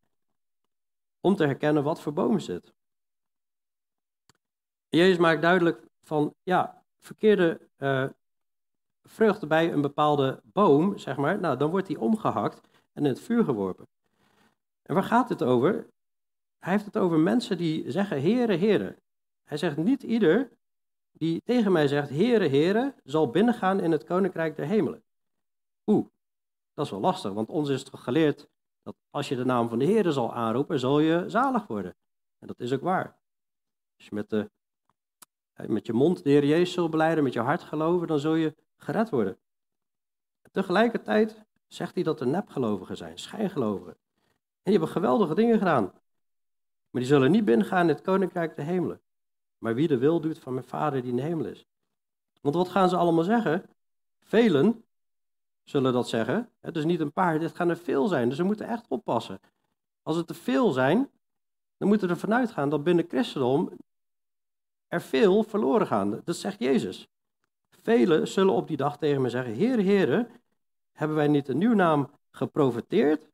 om 1.20 1.36
te 1.36 1.44
herkennen 1.44 1.82
wat 1.82 2.00
voor 2.00 2.12
boom 2.12 2.38
zit. 2.38 2.74
Jezus 4.88 5.18
maakt 5.18 5.42
duidelijk 5.42 5.86
van, 6.02 6.34
ja, 6.42 6.82
verkeerde 6.98 7.68
uh, 7.78 8.08
vrucht 9.02 9.48
bij 9.48 9.72
een 9.72 9.82
bepaalde 9.82 10.40
boom, 10.44 10.98
zeg 10.98 11.16
maar, 11.16 11.40
nou, 11.40 11.56
dan 11.56 11.70
wordt 11.70 11.86
die 11.86 12.00
omgehakt 12.00 12.60
en 12.92 13.04
in 13.04 13.10
het 13.10 13.20
vuur 13.20 13.44
geworpen. 13.44 13.86
En 14.88 14.94
waar 14.94 15.02
gaat 15.02 15.28
het 15.28 15.42
over? 15.42 15.90
Hij 16.58 16.72
heeft 16.72 16.84
het 16.84 16.96
over 16.96 17.18
mensen 17.18 17.58
die 17.58 17.90
zeggen, 17.90 18.20
heren, 18.20 18.58
heren. 18.58 18.96
Hij 19.44 19.56
zegt, 19.56 19.76
niet 19.76 20.02
ieder 20.02 20.52
die 21.12 21.42
tegen 21.44 21.72
mij 21.72 21.88
zegt, 21.88 22.08
heren, 22.08 22.50
heren, 22.50 22.94
zal 23.04 23.30
binnengaan 23.30 23.80
in 23.80 23.92
het 23.92 24.04
koninkrijk 24.04 24.56
der 24.56 24.66
hemelen. 24.66 25.02
Oeh, 25.86 26.06
Dat 26.74 26.84
is 26.84 26.90
wel 26.90 27.00
lastig, 27.00 27.32
want 27.32 27.48
ons 27.48 27.68
is 27.68 27.82
toch 27.82 28.04
geleerd 28.04 28.48
dat 28.82 28.96
als 29.10 29.28
je 29.28 29.36
de 29.36 29.44
naam 29.44 29.68
van 29.68 29.78
de 29.78 29.84
Heer 29.84 30.12
zal 30.12 30.34
aanroepen, 30.34 30.78
zal 30.78 31.00
je 31.00 31.24
zalig 31.26 31.66
worden. 31.66 31.96
En 32.38 32.46
dat 32.46 32.60
is 32.60 32.72
ook 32.72 32.82
waar. 32.82 33.18
Als 33.96 34.06
je 34.06 34.14
met, 34.14 34.30
de, 34.30 34.50
met 35.66 35.86
je 35.86 35.92
mond 35.92 36.22
de 36.22 36.30
Heer 36.30 36.44
Jezus 36.44 36.72
zult 36.72 36.90
beleiden, 36.90 37.24
met 37.24 37.32
je 37.32 37.40
hart 37.40 37.62
geloven, 37.62 38.06
dan 38.06 38.18
zul 38.18 38.34
je 38.34 38.54
gered 38.76 39.10
worden. 39.10 39.38
tegelijkertijd 40.50 41.44
zegt 41.66 41.94
hij 41.94 42.02
dat 42.02 42.20
er 42.20 42.26
nepgelovigen 42.26 42.96
zijn, 42.96 43.18
schijngelovigen. 43.18 43.96
En 44.68 44.74
die 44.74 44.82
hebben 44.82 45.02
geweldige 45.02 45.34
dingen 45.34 45.58
gedaan. 45.58 45.84
Maar 46.90 47.02
die 47.02 47.04
zullen 47.04 47.30
niet 47.30 47.44
binnengaan 47.44 47.80
in 47.80 47.88
het 47.88 48.00
koninkrijk 48.00 48.56
der 48.56 48.64
hemelen. 48.64 49.00
Maar 49.58 49.74
wie 49.74 49.88
de 49.88 49.98
wil 49.98 50.20
doet 50.20 50.38
van 50.38 50.54
mijn 50.54 50.66
vader 50.66 51.00
die 51.00 51.10
in 51.10 51.16
de 51.16 51.22
hemel 51.22 51.46
is. 51.46 51.66
Want 52.40 52.54
wat 52.54 52.68
gaan 52.68 52.88
ze 52.88 52.96
allemaal 52.96 53.24
zeggen? 53.24 53.64
Velen 54.20 54.84
zullen 55.64 55.92
dat 55.92 56.08
zeggen. 56.08 56.50
Het 56.60 56.76
is 56.76 56.84
niet 56.84 57.00
een 57.00 57.12
paar, 57.12 57.38
dit 57.38 57.54
gaan 57.56 57.68
er 57.68 57.76
veel 57.76 58.06
zijn. 58.06 58.28
Dus 58.28 58.38
we 58.38 58.44
moeten 58.44 58.66
echt 58.66 58.86
oppassen. 58.88 59.40
Als 60.02 60.16
het 60.16 60.26
te 60.26 60.34
veel 60.34 60.72
zijn, 60.72 61.10
dan 61.76 61.88
moeten 61.88 62.08
we 62.08 62.14
ervan 62.14 62.34
uitgaan 62.34 62.68
dat 62.68 62.84
binnen 62.84 63.04
christendom 63.08 63.70
er 64.86 65.00
veel 65.00 65.42
verloren 65.42 65.86
gaan. 65.86 66.20
Dat 66.24 66.36
zegt 66.36 66.58
Jezus. 66.58 67.08
Velen 67.82 68.28
zullen 68.28 68.54
op 68.54 68.68
die 68.68 68.76
dag 68.76 68.98
tegen 68.98 69.22
me 69.22 69.28
zeggen: 69.28 69.52
Heer, 69.52 69.78
Heer, 69.78 70.30
hebben 70.92 71.16
wij 71.16 71.28
niet 71.28 71.48
in 71.48 71.62
uw 71.62 71.74
naam 71.74 72.10
geprofiteerd, 72.30 73.28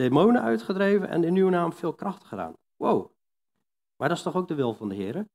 demonen 0.00 0.42
uitgedreven 0.42 1.08
en 1.08 1.24
in 1.24 1.36
uw 1.36 1.48
naam 1.48 1.72
veel 1.72 1.94
kracht 1.94 2.24
gedaan? 2.24 2.54
Wow. 2.76 3.12
Maar 3.96 4.08
dat 4.08 4.16
is 4.16 4.22
toch 4.22 4.36
ook 4.36 4.48
de 4.48 4.54
wil 4.54 4.74
van 4.74 4.88
de 4.88 4.94
Heer? 4.94 5.26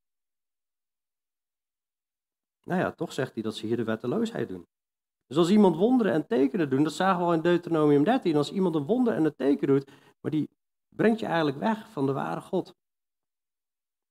Nou 2.63 2.79
ja, 2.81 2.91
toch 2.91 3.13
zegt 3.13 3.33
hij 3.33 3.43
dat 3.43 3.55
ze 3.55 3.65
hier 3.65 3.77
de 3.77 3.83
wetteloosheid 3.83 4.47
doen. 4.47 4.67
Dus 5.27 5.37
als 5.37 5.49
iemand 5.49 5.75
wonderen 5.75 6.13
en 6.13 6.27
tekenen 6.27 6.69
doet, 6.69 6.83
dat 6.83 6.93
zagen 6.93 7.19
we 7.19 7.25
al 7.25 7.33
in 7.33 7.41
Deuteronomium 7.41 8.03
13, 8.03 8.35
als 8.35 8.51
iemand 8.51 8.75
een 8.75 8.85
wonder 8.85 9.13
en 9.13 9.25
een 9.25 9.35
teken 9.35 9.67
doet, 9.67 9.91
maar 10.21 10.31
die 10.31 10.49
brengt 10.89 11.19
je 11.19 11.25
eigenlijk 11.25 11.57
weg 11.57 11.89
van 11.89 12.05
de 12.05 12.13
ware 12.13 12.41
God. 12.41 12.75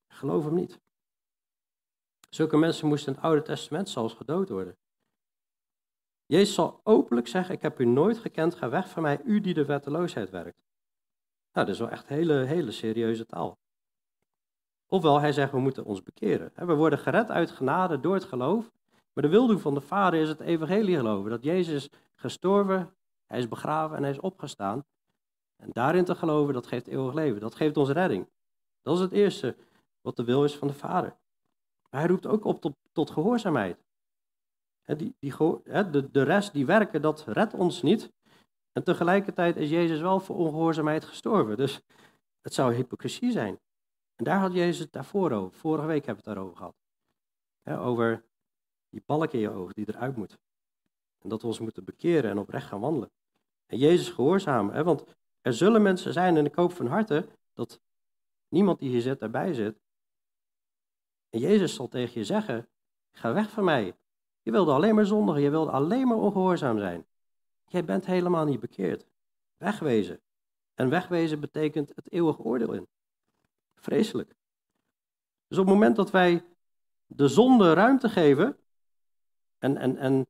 Geloof 0.09 0.45
hem 0.45 0.55
niet. 0.55 0.81
Zulke 2.31 2.57
mensen 2.57 2.89
moesten 2.89 3.09
in 3.09 3.15
het 3.15 3.25
Oude 3.25 3.43
Testament 3.43 3.89
zelfs 3.89 4.15
gedood 4.15 4.49
worden. 4.49 4.77
Jezus 6.27 6.55
zal 6.55 6.81
openlijk 6.83 7.27
zeggen, 7.27 7.55
ik 7.55 7.63
heb 7.63 7.81
u 7.81 7.85
nooit 7.85 8.19
gekend, 8.19 8.55
ga 8.55 8.69
weg 8.69 8.89
van 8.89 9.03
mij, 9.03 9.21
u 9.25 9.41
die 9.41 9.55
de 9.55 9.65
wetteloosheid 9.65 10.31
werkt. 10.31 10.63
Nou, 11.53 11.67
dat 11.67 11.69
is 11.69 11.79
wel 11.79 11.91
echt 11.91 12.09
hele, 12.09 12.35
hele 12.35 12.71
serieuze 12.71 13.27
taal. 13.27 13.59
Ofwel, 14.87 15.21
hij 15.21 15.33
zegt, 15.33 15.53
we 15.53 15.59
moeten 15.59 15.85
ons 15.85 16.03
bekeren. 16.03 16.53
We 16.55 16.75
worden 16.75 16.99
gered 16.99 17.31
uit 17.31 17.51
genade 17.51 18.01
door 18.01 18.15
het 18.15 18.25
geloof. 18.25 18.71
Maar 19.13 19.25
de 19.25 19.31
wilde 19.31 19.59
van 19.59 19.75
de 19.75 19.81
Vader 19.81 20.21
is 20.21 20.29
het 20.29 20.41
evangelie 20.41 20.97
geloven. 20.97 21.31
Dat 21.31 21.45
Jezus 21.45 21.91
gestorven, 22.15 22.95
hij 23.27 23.39
is 23.39 23.49
begraven 23.49 23.97
en 23.97 24.03
hij 24.03 24.13
is 24.13 24.21
opgestaan. 24.21 24.85
En 25.57 25.71
daarin 25.73 26.05
te 26.05 26.15
geloven, 26.15 26.55
dat 26.55 26.67
geeft 26.67 26.87
eeuwig 26.87 27.15
leven. 27.15 27.41
Dat 27.41 27.55
geeft 27.55 27.77
ons 27.77 27.91
redding. 27.91 28.29
Dat 28.83 28.95
is 28.95 29.01
het 29.01 29.13
eerste 29.13 29.57
wat 30.01 30.17
de 30.17 30.25
wil 30.25 30.45
is 30.45 30.57
van 30.57 30.69
de 30.69 30.75
Vader. 30.75 31.17
Maar 31.91 32.01
hij 32.01 32.11
roept 32.11 32.27
ook 32.27 32.45
op 32.45 32.61
tot, 32.61 32.75
tot 32.93 33.11
gehoorzaamheid. 33.11 33.85
Die, 34.85 35.17
die, 35.19 35.35
de, 35.91 36.09
de 36.11 36.23
rest 36.23 36.53
die 36.53 36.67
werken, 36.67 37.03
dat 37.03 37.25
redt 37.27 37.55
ons 37.55 37.83
niet. 37.83 38.13
En 38.73 38.85
tegelijkertijd 38.85 39.57
is 39.57 39.71
Jezus 39.71 40.01
wel 40.01 40.21
voor 40.21 40.37
ongehoorzaamheid 40.37 41.05
gestorven. 41.05 41.57
Dus 41.57 41.81
het 42.41 42.55
zou 42.55 42.75
hypocrisie 42.75 43.31
zijn. 43.31 43.61
En 44.15 44.25
daar 44.25 44.39
had 44.39 44.53
Jezus 44.53 44.79
het 44.79 44.93
daarvoor 44.93 45.31
over. 45.31 45.59
Vorige 45.59 45.87
week 45.87 46.07
hebben 46.07 46.25
we 46.25 46.31
het 46.31 46.39
daarover 46.39 46.57
gehad. 46.57 47.87
over 47.87 48.25
die 48.89 49.03
balk 49.07 49.33
in 49.33 49.41
je 49.41 49.51
oog 49.51 49.73
die 49.73 49.89
eruit 49.89 50.17
moet. 50.17 50.39
En 51.19 51.29
dat 51.29 51.41
we 51.41 51.47
ons 51.47 51.59
moeten 51.59 51.85
bekeren 51.85 52.31
en 52.31 52.39
oprecht 52.39 52.67
gaan 52.67 52.81
wandelen. 52.81 53.11
En 53.67 53.79
Jezus 53.79 54.09
gehoorzamen. 54.09 54.85
want 54.85 55.05
er 55.41 55.53
zullen 55.53 55.83
mensen 55.83 56.13
zijn, 56.13 56.37
en 56.37 56.45
ik 56.45 56.55
hoop 56.55 56.73
van 56.73 56.87
harte 56.87 57.29
dat 57.53 57.81
niemand 58.49 58.79
die 58.79 58.91
hier 58.91 59.01
zit 59.01 59.23
erbij 59.23 59.55
zit. 59.55 59.83
En 61.31 61.39
Jezus 61.39 61.75
zal 61.75 61.89
tegen 61.89 62.21
je 62.21 62.25
zeggen, 62.25 62.69
ga 63.13 63.33
weg 63.33 63.51
van 63.51 63.65
mij. 63.65 63.97
Je 64.45 64.51
wilde 64.51 64.73
alleen 64.73 64.95
maar 64.95 65.07
zondigen, 65.07 65.43
je 65.43 65.51
wilde 65.51 65.71
alleen 65.71 66.09
maar 66.09 66.17
ongehoorzaam 66.17 66.79
zijn. 66.79 67.07
Jij 67.67 67.85
bent 67.85 68.07
helemaal 68.07 68.45
niet 68.45 68.61
bekeerd. 68.61 69.07
Wegwezen. 69.57 70.21
En 70.75 70.89
wegwezen 70.89 71.41
betekent 71.41 71.93
het 71.95 72.13
eeuwige 72.13 72.43
oordeel 72.43 72.73
in. 72.73 72.89
Vreselijk. 73.75 74.37
Dus 75.47 75.59
op 75.59 75.65
het 75.65 75.75
moment 75.75 75.97
dat 75.97 76.11
wij 76.11 76.45
de 77.07 77.29
zonde 77.29 77.73
ruimte 77.73 78.09
geven, 78.09 78.59
en, 79.59 79.77
en, 79.77 79.97
en 79.97 80.27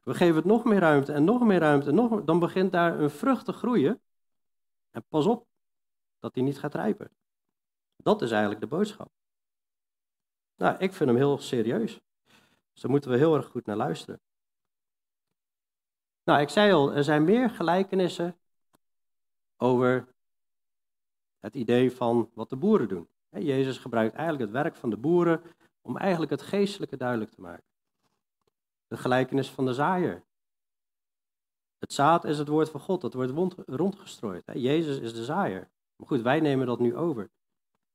we 0.00 0.14
geven 0.14 0.36
het 0.36 0.44
nog 0.44 0.64
meer 0.64 0.78
ruimte 0.78 1.12
en 1.12 1.24
nog 1.24 1.42
meer 1.42 1.58
ruimte, 1.58 1.88
en 1.88 1.94
nog, 1.94 2.24
dan 2.24 2.38
begint 2.38 2.72
daar 2.72 3.00
een 3.00 3.10
vrucht 3.10 3.44
te 3.44 3.52
groeien. 3.52 4.00
En 4.90 5.04
pas 5.08 5.26
op 5.26 5.46
dat 6.18 6.34
die 6.34 6.42
niet 6.42 6.58
gaat 6.58 6.74
rijpen. 6.74 7.10
Dat 7.96 8.22
is 8.22 8.30
eigenlijk 8.30 8.60
de 8.60 8.66
boodschap. 8.66 9.10
Nou, 10.56 10.76
ik 10.78 10.92
vind 10.92 11.10
hem 11.10 11.18
heel 11.18 11.38
serieus. 11.38 12.00
Dus 12.80 12.88
daar 12.88 12.98
moeten 12.98 13.18
we 13.18 13.24
heel 13.24 13.36
erg 13.36 13.46
goed 13.46 13.66
naar 13.66 13.76
luisteren. 13.76 14.20
Nou, 16.24 16.40
ik 16.40 16.48
zei 16.48 16.72
al, 16.72 16.92
er 16.92 17.04
zijn 17.04 17.24
meer 17.24 17.50
gelijkenissen 17.50 18.38
over 19.56 20.14
het 21.38 21.54
idee 21.54 21.92
van 21.92 22.30
wat 22.34 22.50
de 22.50 22.56
boeren 22.56 22.88
doen. 22.88 23.08
Jezus 23.30 23.78
gebruikt 23.78 24.14
eigenlijk 24.14 24.52
het 24.52 24.62
werk 24.62 24.76
van 24.76 24.90
de 24.90 24.96
boeren 24.96 25.42
om 25.80 25.96
eigenlijk 25.96 26.30
het 26.30 26.42
geestelijke 26.42 26.96
duidelijk 26.96 27.30
te 27.30 27.40
maken. 27.40 27.64
De 28.86 28.96
gelijkenis 28.96 29.50
van 29.50 29.64
de 29.64 29.74
zaaier. 29.74 30.24
Het 31.78 31.92
zaad 31.92 32.24
is 32.24 32.38
het 32.38 32.48
woord 32.48 32.70
van 32.70 32.80
God, 32.80 33.00
dat 33.00 33.14
wordt 33.14 33.54
rondgestrooid. 33.66 34.44
Jezus 34.54 34.98
is 34.98 35.14
de 35.14 35.24
zaaier. 35.24 35.70
Maar 35.96 36.06
goed, 36.06 36.22
wij 36.22 36.40
nemen 36.40 36.66
dat 36.66 36.78
nu 36.78 36.96
over. 36.96 37.22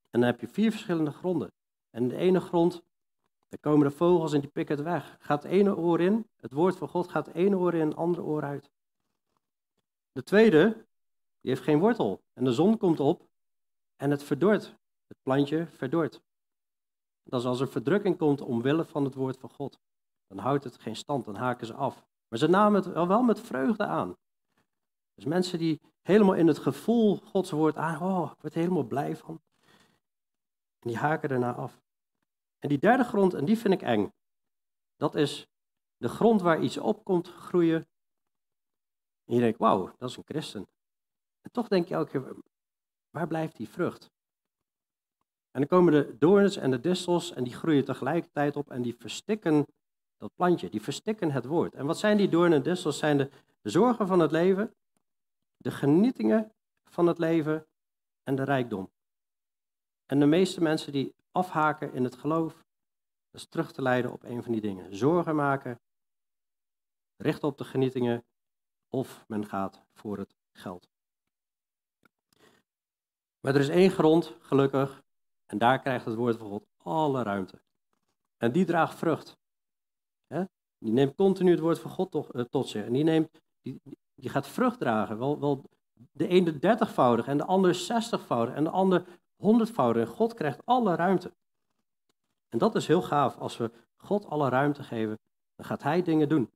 En 0.10 0.20
dan 0.20 0.30
heb 0.30 0.40
je 0.40 0.48
vier 0.48 0.72
verschillende 0.72 1.12
gronden. 1.12 1.52
En 1.90 2.08
de 2.08 2.16
ene 2.16 2.40
grond, 2.40 2.84
daar 3.50 3.60
komen 3.60 3.88
de 3.88 3.96
vogels 3.96 4.34
en 4.34 4.42
die 4.42 4.50
pikken 4.50 4.76
het 4.76 4.86
weg. 4.86 5.18
Gaat 5.20 5.44
het 5.44 5.52
ene 5.52 5.76
oor 5.76 6.02
in, 6.02 6.30
het 6.36 6.52
woord 6.52 6.76
van 6.76 6.88
God 6.88 7.10
gaat 7.10 7.28
ene 7.28 7.58
oor 7.58 7.74
in, 7.74 7.88
het 7.88 7.96
andere 7.96 8.24
oor 8.24 8.44
uit. 8.44 8.72
De 10.12 10.24
tweede, 10.24 10.74
die 11.42 11.52
heeft 11.52 11.62
geen 11.62 11.80
wortel. 11.80 12.24
En 12.34 12.44
de 12.44 12.54
zon 12.54 12.78
komt 12.78 13.00
op 13.00 13.28
en 13.96 14.12
het 14.12 14.24
verdort. 14.24 14.76
Het 15.08 15.18
plantje 15.22 15.68
verdort. 15.68 16.22
Dat 17.24 17.40
is 17.40 17.46
als 17.46 17.60
er 17.60 17.68
verdrukking 17.68 18.18
komt 18.18 18.42
omwille 18.42 18.86
van 18.86 19.04
het 19.04 19.16
woord 19.16 19.38
van 19.38 19.50
God. 19.50 19.80
Dan 20.28 20.38
houdt 20.38 20.64
het 20.64 20.78
geen 20.78 20.96
stand, 20.96 21.26
dan 21.26 21.36
haken 21.36 21.68
ze 21.68 21.74
af. 21.74 22.06
Maar 22.28 22.40
ze 22.40 22.48
namen 22.48 22.84
het 22.84 22.94
wel 22.94 23.24
met 23.24 23.40
vreugde 23.40 23.86
aan. 23.86 24.18
Dus 25.14 25.26
mensen 25.26 25.60
die 25.60 25.82
helemaal 26.02 26.36
in 26.36 26.48
het 26.48 26.58
gevoel 26.58 27.16
Gods 27.18 27.52
woord 27.52 27.78
aan, 27.78 28.02
oh, 28.02 28.32
ik 28.32 28.42
word 28.42 28.54
er 28.54 28.60
helemaal 28.60 28.84
blij 28.84 29.16
van. 29.16 29.42
En 30.80 30.90
die 30.90 30.98
haken 30.98 31.30
daarna 31.30 31.54
af. 31.54 31.84
En 32.66 32.72
die 32.72 32.80
derde 32.80 33.04
grond, 33.04 33.34
en 33.34 33.46
die 33.46 33.58
vind 33.58 33.74
ik 33.74 33.82
eng. 33.82 34.12
Dat 34.96 35.16
is 35.16 35.48
de 35.98 36.08
grond 36.08 36.42
waar 36.42 36.62
iets 36.62 36.78
op 36.78 37.04
komt 37.04 37.28
groeien. 37.28 37.88
En 39.26 39.34
je 39.34 39.40
denkt, 39.40 39.60
wauw, 39.60 39.96
dat 39.98 40.10
is 40.10 40.18
een 40.18 40.24
christen. 40.26 40.68
En 41.42 41.52
toch 41.52 41.68
denk 41.68 41.88
je 41.88 41.94
elke 41.94 42.12
keer, 42.12 42.36
waar 43.10 43.28
blijft 43.28 43.58
die 43.58 43.70
vrucht? 43.70 44.12
En 45.52 45.60
dan 45.60 45.68
komen 45.68 45.94
de 45.94 46.18
doorns 46.18 46.56
en 46.56 46.72
de 46.72 46.80
distels 46.80 47.32
en 47.32 47.44
die 47.44 47.54
groeien 47.54 47.86
tegelijkertijd 47.86 48.56
op 48.56 48.72
en 48.72 48.82
die 48.82 48.96
verstikken 48.96 49.66
dat 50.18 50.36
plantje, 50.36 50.70
die 50.70 50.82
verstikken 50.82 51.32
het 51.32 51.46
woord. 51.46 51.74
En 51.74 51.86
wat 51.86 51.98
zijn 51.98 52.18
die 52.18 52.30
doornen 52.30 52.58
en 52.58 52.64
distels? 52.64 52.98
Zijn 52.98 53.18
de 53.18 53.30
zorgen 53.62 54.08
van 54.08 54.20
het 54.20 54.32
leven, 54.32 54.76
de 55.58 55.72
genietingen 55.72 56.52
van 56.84 57.08
het 57.08 57.18
leven 57.18 57.68
en 58.24 58.36
de 58.36 58.44
rijkdom. 58.44 58.94
En 60.06 60.20
de 60.20 60.26
meeste 60.26 60.62
mensen 60.62 60.92
die 60.92 61.16
afhaken 61.32 61.94
in 61.94 62.04
het 62.04 62.16
geloof, 62.16 62.54
dat 63.32 63.42
is 63.42 63.48
terug 63.48 63.72
te 63.72 63.82
leiden 63.82 64.12
op 64.12 64.24
een 64.24 64.44
van 64.44 64.52
die 64.52 64.62
dingen. 64.62 64.96
Zorgen 64.96 65.36
maken, 65.36 65.80
richten 67.16 67.48
op 67.48 67.58
de 67.58 67.64
genietingen 67.64 68.26
of 68.90 69.24
men 69.28 69.46
gaat 69.46 69.82
voor 69.94 70.18
het 70.18 70.36
geld. 70.52 70.90
Maar 73.40 73.56
er 73.56 73.62
is 73.62 73.70
één 73.70 73.92
grond, 73.92 74.36
gelukkig, 74.40 75.04
en 75.46 75.58
daar 75.58 75.80
krijgt 75.80 76.06
het 76.06 76.16
woord 76.16 76.38
van 76.38 76.48
God 76.48 76.68
alle 76.78 77.24
ruimte. 77.24 77.62
En 78.38 78.52
die 78.52 78.66
draagt 78.66 78.96
vrucht. 78.98 79.38
Die 80.78 80.94
neemt 80.94 81.16
continu 81.16 81.52
het 81.52 81.60
woord 81.60 81.80
van 81.80 81.92
God 81.92 82.12
tot, 82.12 82.36
uh, 82.36 82.42
tot 82.42 82.68
zich. 82.68 82.86
En 82.86 82.94
die, 82.94 83.04
neemt, 83.04 83.42
die, 83.62 83.82
die 84.16 84.30
gaat 84.30 84.48
vrucht 84.48 84.80
dragen. 84.80 85.18
Wel, 85.18 85.40
wel 85.40 85.64
de 86.12 86.28
ene 86.28 86.60
dertigvoudig 86.60 87.28
en 87.28 87.38
de 87.38 87.46
ander 87.46 87.76
zestigvoudig 87.76 88.56
en 88.56 88.64
de 88.64 88.70
ander 88.70 89.06
honderdvoudig. 89.36 90.10
God 90.10 90.34
krijgt 90.34 90.66
alle 90.66 90.96
ruimte. 90.96 91.34
En 92.50 92.58
dat 92.58 92.76
is 92.76 92.88
heel 92.88 93.02
gaaf. 93.02 93.38
Als 93.38 93.58
we 93.58 93.72
God 93.96 94.26
alle 94.26 94.50
ruimte 94.50 94.84
geven, 94.84 95.20
dan 95.56 95.66
gaat 95.66 95.84
Hij 95.84 96.02
dingen 96.02 96.30
doen. 96.30 96.52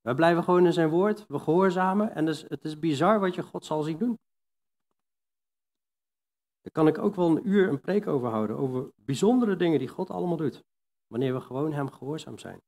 Wij 0.00 0.14
blijven 0.14 0.44
gewoon 0.44 0.66
in 0.66 0.72
zijn 0.72 0.88
woord, 0.88 1.26
we 1.28 1.38
gehoorzamen 1.38 2.14
en 2.14 2.26
dus, 2.26 2.44
het 2.48 2.64
is 2.64 2.78
bizar 2.78 3.20
wat 3.20 3.34
je 3.34 3.42
God 3.42 3.64
zal 3.64 3.82
zien 3.82 3.98
doen. 3.98 4.18
Daar 6.60 6.72
kan 6.72 6.86
ik 6.86 6.98
ook 6.98 7.14
wel 7.14 7.30
een 7.30 7.48
uur 7.48 7.68
een 7.68 7.80
preek 7.80 8.06
over 8.06 8.28
houden, 8.28 8.56
over 8.56 8.90
bijzondere 8.96 9.56
dingen 9.56 9.78
die 9.78 9.88
God 9.88 10.10
allemaal 10.10 10.36
doet, 10.36 10.64
wanneer 11.06 11.34
we 11.34 11.40
gewoon 11.40 11.72
Hem 11.72 11.90
gehoorzaam 11.90 12.38
zijn. 12.38 12.60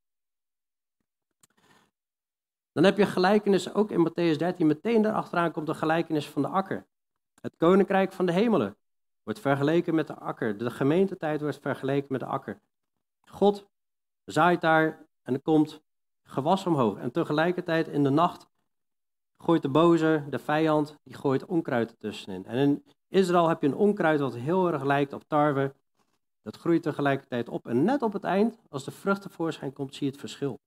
Dan 2.71 2.83
heb 2.83 2.97
je 2.97 3.05
gelijkenis 3.05 3.73
ook 3.73 3.91
in 3.91 4.09
Matthäus 4.09 4.37
13. 4.37 4.67
Meteen 4.67 5.01
daarachteraan 5.01 5.51
komt 5.51 5.67
de 5.67 5.73
gelijkenis 5.73 6.29
van 6.29 6.41
de 6.41 6.47
akker. 6.47 6.87
Het 7.43 7.55
koninkrijk 7.57 8.13
van 8.13 8.25
de 8.25 8.31
hemelen 8.31 8.75
wordt 9.23 9.39
vergeleken 9.39 9.95
met 9.95 10.07
de 10.07 10.15
akker. 10.15 10.57
De 10.57 10.71
gemeentetijd 10.71 11.41
wordt 11.41 11.59
vergeleken 11.59 12.07
met 12.09 12.19
de 12.19 12.25
akker. 12.25 12.59
God 13.25 13.67
zaait 14.25 14.61
daar 14.61 15.05
en 15.23 15.33
er 15.33 15.41
komt 15.41 15.81
gewas 16.23 16.65
omhoog. 16.65 16.97
En 16.97 17.11
tegelijkertijd 17.11 17.87
in 17.87 18.03
de 18.03 18.09
nacht 18.09 18.47
gooit 19.37 19.61
de 19.61 19.69
boze, 19.69 20.25
de 20.29 20.39
vijand, 20.39 20.97
die 21.03 21.13
gooit 21.13 21.45
onkruid 21.45 21.91
ertussenin. 21.91 22.45
En 22.45 22.57
in 22.57 22.83
Israël 23.07 23.47
heb 23.47 23.61
je 23.61 23.67
een 23.67 23.75
onkruid 23.75 24.19
wat 24.19 24.35
heel 24.35 24.71
erg 24.71 24.83
lijkt 24.83 25.13
op 25.13 25.23
tarwe. 25.27 25.75
Dat 26.41 26.57
groeit 26.57 26.83
tegelijkertijd 26.83 27.49
op. 27.49 27.67
En 27.67 27.83
net 27.83 28.01
op 28.01 28.13
het 28.13 28.23
eind, 28.23 28.59
als 28.69 28.83
de 28.83 28.91
vrucht 28.91 29.21
tevoorschijn 29.21 29.73
komt, 29.73 29.95
zie 29.95 30.05
je 30.05 30.11
het 30.11 30.19
verschil. 30.19 30.59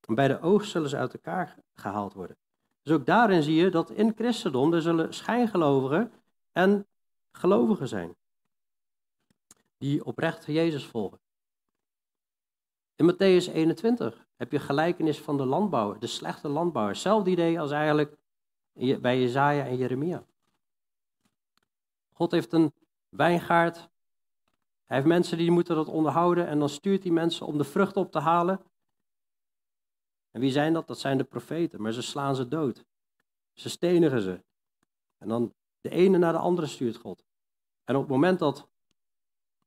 En 0.00 0.14
bij 0.14 0.28
de 0.28 0.40
oogst 0.40 0.70
zullen 0.70 0.88
ze 0.88 0.96
uit 0.96 1.12
elkaar 1.12 1.56
gehaald 1.74 2.12
worden. 2.12 2.36
Dus 2.86 2.94
ook 2.94 3.06
daarin 3.06 3.42
zie 3.42 3.54
je 3.54 3.70
dat 3.70 3.90
in 3.90 4.12
christendom 4.16 4.72
er 4.72 4.82
zullen 4.82 5.14
schijngelovigen 5.14 6.12
en 6.52 6.86
gelovigen 7.32 7.88
zijn. 7.88 8.14
Die 9.78 10.04
oprecht 10.04 10.44
Jezus 10.44 10.86
volgen. 10.86 11.18
In 12.96 13.12
Matthäus 13.12 13.52
21 13.52 14.26
heb 14.36 14.52
je 14.52 14.58
gelijkenis 14.58 15.18
van 15.18 15.36
de 15.36 15.44
landbouwer, 15.44 15.98
de 15.98 16.06
slechte 16.06 16.48
landbouwer. 16.48 16.92
Hetzelfde 16.92 17.30
idee 17.30 17.60
als 17.60 17.70
eigenlijk 17.70 18.16
bij 19.00 19.20
Jezaja 19.20 19.64
en 19.64 19.76
Jeremia. 19.76 20.24
God 22.12 22.30
heeft 22.30 22.52
een 22.52 22.72
wijngaard. 23.08 23.76
Hij 24.84 24.96
heeft 24.96 25.08
mensen 25.08 25.38
die 25.38 25.50
moeten 25.50 25.76
dat 25.76 25.88
onderhouden 25.88 26.46
en 26.46 26.58
dan 26.58 26.68
stuurt 26.68 27.02
hij 27.02 27.12
mensen 27.12 27.46
om 27.46 27.58
de 27.58 27.64
vrucht 27.64 27.96
op 27.96 28.12
te 28.12 28.18
halen. 28.18 28.60
En 30.36 30.42
wie 30.42 30.50
zijn 30.50 30.72
dat? 30.72 30.86
Dat 30.86 30.98
zijn 30.98 31.18
de 31.18 31.24
profeten, 31.24 31.82
maar 31.82 31.92
ze 31.92 32.02
slaan 32.02 32.36
ze 32.36 32.48
dood. 32.48 32.84
Ze 33.52 33.68
stenigen 33.68 34.20
ze. 34.20 34.44
En 35.18 35.28
dan 35.28 35.54
de 35.80 35.90
ene 35.90 36.18
naar 36.18 36.32
de 36.32 36.38
andere 36.38 36.66
stuurt 36.66 36.96
God. 36.96 37.24
En 37.84 37.94
op 37.94 38.00
het 38.00 38.10
moment 38.10 38.38
dat 38.38 38.68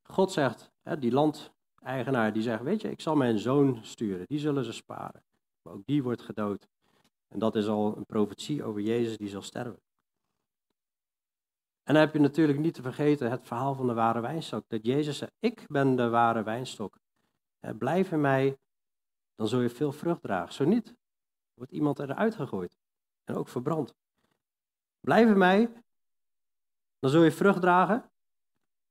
God 0.04 0.32
zegt, 0.32 0.72
hè, 0.82 1.00
die 1.00 1.12
landeigenaar 1.12 2.34
die 2.34 2.42
zegt, 2.42 2.64
weet 2.64 2.82
je, 2.82 2.90
ik 2.90 3.02
zal 3.02 3.16
mijn 3.16 3.40
zoon 3.40 3.80
sturen, 3.82 4.26
die 4.28 4.40
zullen 4.40 4.66
ze 4.66 4.74
sparen. 4.74 5.24
Maar 5.62 5.74
ook 5.74 5.86
die 5.86 6.04
wordt 6.04 6.22
gedood. 6.22 6.68
En 7.28 7.40
dat 7.40 7.56
is 7.56 7.68
al 7.68 7.98
een 7.98 8.06
profetie 8.06 8.64
over 8.64 8.82
Jezus 8.82 9.18
die 9.18 9.30
zal 9.30 9.42
sterven. 9.42 9.82
En 11.84 11.94
dan 11.94 12.04
heb 12.04 12.14
je 12.14 12.20
natuurlijk 12.20 12.60
niet 12.60 12.74
te 12.74 12.82
vergeten 12.82 13.32
het 13.32 13.48
verhaal 13.48 13.76
van 13.76 13.88
de 13.88 13.94
ware 13.94 14.20
wijnstok. 14.20 14.64
Dat 14.68 14.86
Jezus 14.86 15.18
zei, 15.18 15.32
ik 15.40 15.66
ben 15.68 15.96
de 15.96 16.10
ware 16.10 16.44
wijnstok. 16.44 17.00
Blijf 17.78 18.12
in 18.12 18.22
mij, 18.22 18.58
dan 19.40 19.48
zul 19.48 19.62
je 19.62 19.70
veel 19.70 19.92
vrucht 19.92 20.22
dragen. 20.22 20.54
Zo 20.54 20.66
niet, 20.66 20.96
wordt 21.54 21.72
iemand 21.72 22.00
eruit 22.00 22.36
gegooid 22.36 22.78
en 23.24 23.36
ook 23.36 23.48
verbrand. 23.48 23.96
Blijf 25.00 25.30
in 25.30 25.38
mij, 25.38 25.72
dan 27.00 27.10
zul 27.10 27.24
je 27.24 27.32
vrucht 27.32 27.62
dragen. 27.62 28.12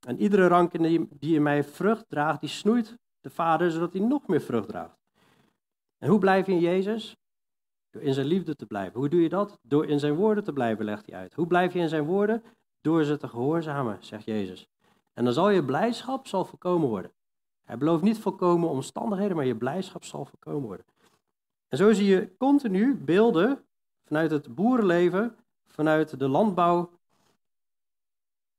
En 0.06 0.20
iedere 0.20 0.46
rank 0.46 0.72
die, 1.20 1.34
in 1.34 1.42
mij 1.42 1.64
vrucht 1.64 2.08
draagt, 2.08 2.40
die 2.40 2.48
snoeit 2.48 2.98
de 3.20 3.30
Vader, 3.30 3.70
zodat 3.70 3.92
hij 3.92 4.02
nog 4.02 4.26
meer 4.26 4.40
vrucht 4.40 4.68
draagt. 4.68 4.98
En 5.98 6.08
hoe 6.08 6.18
blijf 6.18 6.46
je 6.46 6.52
in 6.52 6.60
Jezus? 6.60 7.16
Door 7.90 8.02
in 8.02 8.14
zijn 8.14 8.26
liefde 8.26 8.56
te 8.56 8.66
blijven. 8.66 8.98
Hoe 8.98 9.08
doe 9.08 9.22
je 9.22 9.28
dat? 9.28 9.58
Door 9.62 9.86
in 9.86 9.98
zijn 9.98 10.14
woorden 10.14 10.44
te 10.44 10.52
blijven, 10.52 10.84
legt 10.84 11.06
hij 11.06 11.18
uit. 11.18 11.34
Hoe 11.34 11.46
blijf 11.46 11.72
je 11.72 11.78
in 11.78 11.88
zijn 11.88 12.04
woorden? 12.04 12.42
Door 12.80 13.04
ze 13.04 13.16
te 13.16 13.28
gehoorzamen, 13.28 14.04
zegt 14.04 14.24
Jezus. 14.24 14.68
En 15.12 15.24
dan 15.24 15.32
zal 15.32 15.50
je 15.50 15.64
blijdschap 15.64 16.26
zal 16.26 16.44
voorkomen 16.44 16.88
worden. 16.88 17.12
Hij 17.68 17.78
belooft 17.78 18.02
niet 18.02 18.18
volkomen 18.18 18.68
omstandigheden, 18.68 19.36
maar 19.36 19.46
je 19.46 19.56
blijdschap 19.56 20.04
zal 20.04 20.24
voorkomen 20.24 20.66
worden. 20.66 20.86
En 21.68 21.78
zo 21.78 21.92
zie 21.92 22.06
je 22.06 22.36
continu 22.36 22.94
beelden 22.94 23.64
vanuit 24.04 24.30
het 24.30 24.54
boerenleven, 24.54 25.36
vanuit 25.66 26.18
de 26.18 26.28
landbouw. 26.28 26.90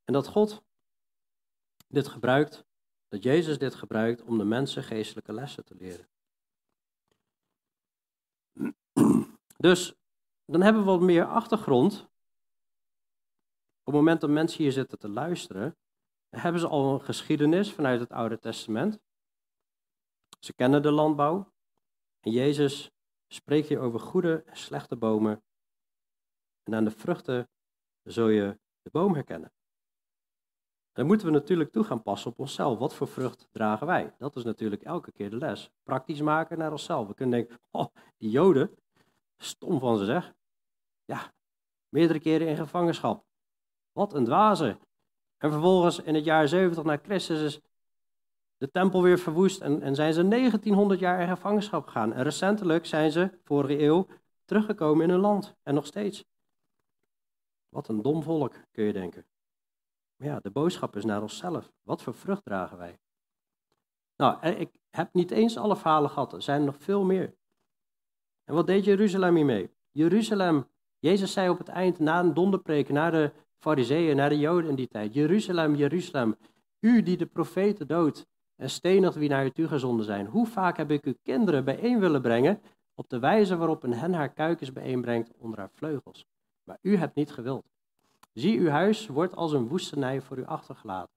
En 0.04 0.12
dat 0.12 0.26
God 0.26 0.62
dit 1.88 2.08
gebruikt, 2.08 2.64
dat 3.08 3.22
Jezus 3.22 3.58
dit 3.58 3.74
gebruikt 3.74 4.22
om 4.22 4.38
de 4.38 4.44
mensen 4.44 4.82
geestelijke 4.82 5.32
lessen 5.32 5.64
te 5.64 5.74
leren. 5.74 6.08
Dus 9.56 9.94
dan 10.44 10.60
hebben 10.62 10.82
we 10.82 10.90
wat 10.90 11.00
meer 11.00 11.24
achtergrond. 11.24 12.00
Op 13.80 13.84
het 13.84 13.94
moment 13.94 14.20
dat 14.20 14.30
mensen 14.30 14.62
hier 14.62 14.72
zitten 14.72 14.98
te 14.98 15.08
luisteren, 15.08 15.76
hebben 16.30 16.60
ze 16.60 16.68
al 16.68 16.94
een 16.94 17.00
geschiedenis 17.00 17.72
vanuit 17.72 18.00
het 18.00 18.10
Oude 18.10 18.38
Testament. 18.38 19.00
Ze 20.38 20.54
kennen 20.54 20.82
de 20.82 20.90
landbouw. 20.90 21.52
En 22.20 22.30
Jezus 22.30 22.90
spreekt 23.26 23.68
hier 23.68 23.80
over 23.80 24.00
goede 24.00 24.42
en 24.46 24.56
slechte 24.56 24.96
bomen. 24.96 25.42
En 26.62 26.74
aan 26.74 26.84
de 26.84 26.90
vruchten 26.90 27.48
zul 28.02 28.28
je 28.28 28.58
de 28.82 28.90
boom 28.90 29.14
herkennen. 29.14 29.52
Dan 30.92 31.06
moeten 31.06 31.26
we 31.26 31.32
natuurlijk 31.32 31.72
toe 31.72 31.84
gaan 31.84 32.02
passen 32.02 32.30
op 32.30 32.38
onszelf. 32.38 32.78
Wat 32.78 32.94
voor 32.94 33.08
vrucht 33.08 33.48
dragen 33.50 33.86
wij? 33.86 34.14
Dat 34.18 34.36
is 34.36 34.44
natuurlijk 34.44 34.82
elke 34.82 35.12
keer 35.12 35.30
de 35.30 35.36
les. 35.36 35.70
Praktisch 35.82 36.20
maken 36.20 36.58
naar 36.58 36.70
onszelf. 36.70 37.06
We 37.06 37.14
kunnen 37.14 37.38
denken, 37.38 37.60
oh, 37.70 37.86
die 38.16 38.30
Joden, 38.30 38.74
stom 39.36 39.78
van 39.78 39.98
ze 39.98 40.04
zeg. 40.04 40.34
Ja, 41.04 41.34
meerdere 41.88 42.20
keren 42.20 42.48
in 42.48 42.56
gevangenschap. 42.56 43.24
Wat 43.92 44.14
een 44.14 44.24
dwaze. 44.24 44.78
En 45.40 45.50
vervolgens 45.50 46.00
in 46.00 46.14
het 46.14 46.24
jaar 46.24 46.48
70 46.48 46.84
na 46.84 46.98
Christus 47.02 47.40
is 47.40 47.60
de 48.56 48.70
tempel 48.70 49.02
weer 49.02 49.18
verwoest 49.18 49.60
en, 49.60 49.82
en 49.82 49.94
zijn 49.94 50.12
ze 50.12 50.28
1900 50.28 51.00
jaar 51.00 51.20
in 51.20 51.28
gevangenschap 51.28 51.86
gegaan. 51.86 52.12
En 52.12 52.22
recentelijk 52.22 52.86
zijn 52.86 53.10
ze, 53.10 53.38
vorige 53.44 53.82
eeuw, 53.82 54.06
teruggekomen 54.44 55.04
in 55.04 55.10
hun 55.10 55.20
land. 55.20 55.54
En 55.62 55.74
nog 55.74 55.86
steeds. 55.86 56.24
Wat 57.68 57.88
een 57.88 58.02
dom 58.02 58.22
volk, 58.22 58.54
kun 58.70 58.84
je 58.84 58.92
denken. 58.92 59.26
Maar 60.16 60.28
ja, 60.28 60.40
de 60.40 60.50
boodschap 60.50 60.96
is 60.96 61.04
naar 61.04 61.22
onszelf. 61.22 61.72
Wat 61.82 62.02
voor 62.02 62.14
vrucht 62.14 62.44
dragen 62.44 62.78
wij? 62.78 62.98
Nou, 64.16 64.46
ik 64.46 64.70
heb 64.90 65.12
niet 65.12 65.30
eens 65.30 65.56
alle 65.56 65.76
verhalen 65.76 66.10
gehad. 66.10 66.32
Er 66.32 66.42
zijn 66.42 66.64
nog 66.64 66.76
veel 66.78 67.04
meer. 67.04 67.34
En 68.44 68.54
wat 68.54 68.66
deed 68.66 68.84
Jeruzalem 68.84 69.36
hiermee? 69.36 69.70
Jeruzalem, 69.90 70.68
Jezus 70.98 71.32
zei 71.32 71.48
op 71.48 71.58
het 71.58 71.68
eind, 71.68 71.98
na 71.98 72.20
een 72.20 72.34
donderpreek, 72.34 72.88
na 72.88 73.10
de 73.10 73.32
fariseeën, 73.60 74.16
naar 74.16 74.28
de 74.28 74.38
joden 74.38 74.70
in 74.70 74.76
die 74.76 74.88
tijd. 74.88 75.14
Jeruzalem, 75.14 75.74
Jeruzalem, 75.74 76.36
u 76.80 77.02
die 77.02 77.16
de 77.16 77.26
profeten 77.26 77.86
doodt 77.86 78.26
en 78.56 78.70
stenigt 78.70 79.14
wie 79.14 79.28
naar 79.28 79.44
u 79.44 79.50
toegezonden 79.50 80.04
zijn. 80.04 80.26
Hoe 80.26 80.46
vaak 80.46 80.76
heb 80.76 80.90
ik 80.90 81.04
uw 81.04 81.14
kinderen 81.22 81.64
bijeen 81.64 82.00
willen 82.00 82.22
brengen 82.22 82.60
op 82.94 83.08
de 83.08 83.18
wijze 83.18 83.56
waarop 83.56 83.82
een 83.82 83.94
hen 83.94 84.12
haar 84.12 84.32
kuikens 84.32 84.72
bijeenbrengt 84.72 85.32
onder 85.38 85.58
haar 85.58 85.70
vleugels. 85.70 86.26
Maar 86.64 86.78
u 86.80 86.96
hebt 86.96 87.14
niet 87.14 87.32
gewild. 87.32 87.64
Zie, 88.32 88.58
uw 88.58 88.68
huis 88.68 89.06
wordt 89.06 89.36
als 89.36 89.52
een 89.52 89.68
woestenij 89.68 90.20
voor 90.20 90.38
u 90.38 90.44
achtergelaten. 90.44 91.14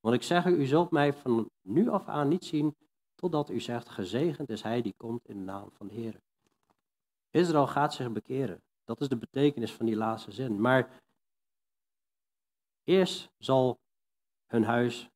Want 0.00 0.14
ik 0.14 0.22
zeg 0.22 0.46
u, 0.46 0.56
u 0.56 0.66
zult 0.66 0.90
mij 0.90 1.12
van 1.12 1.50
nu 1.62 1.88
af 1.88 2.08
aan 2.08 2.28
niet 2.28 2.44
zien, 2.44 2.76
totdat 3.14 3.50
u 3.50 3.60
zegt, 3.60 3.88
gezegend 3.88 4.48
is 4.48 4.62
hij 4.62 4.82
die 4.82 4.94
komt 4.96 5.28
in 5.28 5.36
de 5.36 5.44
naam 5.44 5.70
van 5.72 5.86
de 5.86 5.94
Heer. 5.94 6.20
Israël 7.30 7.66
gaat 7.66 7.94
zich 7.94 8.12
bekeren. 8.12 8.62
Dat 8.84 9.00
is 9.00 9.08
de 9.08 9.16
betekenis 9.16 9.72
van 9.72 9.86
die 9.86 9.96
laatste 9.96 10.32
zin. 10.32 10.60
Maar 10.60 10.88
Eerst 12.84 13.32
zal 13.38 13.80
hun 14.46 14.64
huis, 14.64 15.10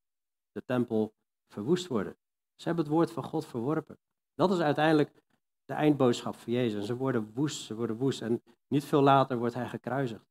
de 0.53 0.65
tempel, 0.65 1.15
verwoest 1.49 1.87
worden. 1.87 2.17
Ze 2.57 2.67
hebben 2.67 2.85
het 2.85 2.95
woord 2.95 3.11
van 3.11 3.23
God 3.23 3.47
verworpen. 3.47 3.99
Dat 4.35 4.51
is 4.51 4.59
uiteindelijk 4.59 5.23
de 5.65 5.73
eindboodschap 5.73 6.37
van 6.37 6.53
Jezus. 6.53 6.87
Ze 6.87 6.97
worden 6.97 7.33
woest, 7.35 7.65
ze 7.65 7.75
worden 7.75 7.97
woest. 7.97 8.23
En 8.23 8.43
niet 8.69 8.85
veel 8.85 9.03
later 9.03 9.39
wordt 9.39 9.55
hij 9.55 9.69
gekruisigd. 9.69 10.25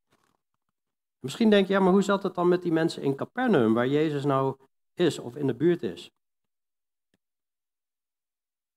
Misschien 1.20 1.50
denk 1.50 1.68
je, 1.68 1.74
ja, 1.74 1.80
maar 1.80 1.92
hoe 1.92 2.02
zat 2.02 2.24
het 2.24 2.36
dan 2.36 2.48
met 2.48 2.62
die 2.62 2.72
mensen 2.72 3.02
in 3.02 3.16
Capernaum, 3.16 3.74
waar 3.74 3.88
Jezus 3.88 4.24
nou 4.24 4.58
is 4.94 5.20
of 5.20 5.36
in 5.36 5.48
de 5.48 5.56
buurt 5.56 5.84
is? 5.84 6.06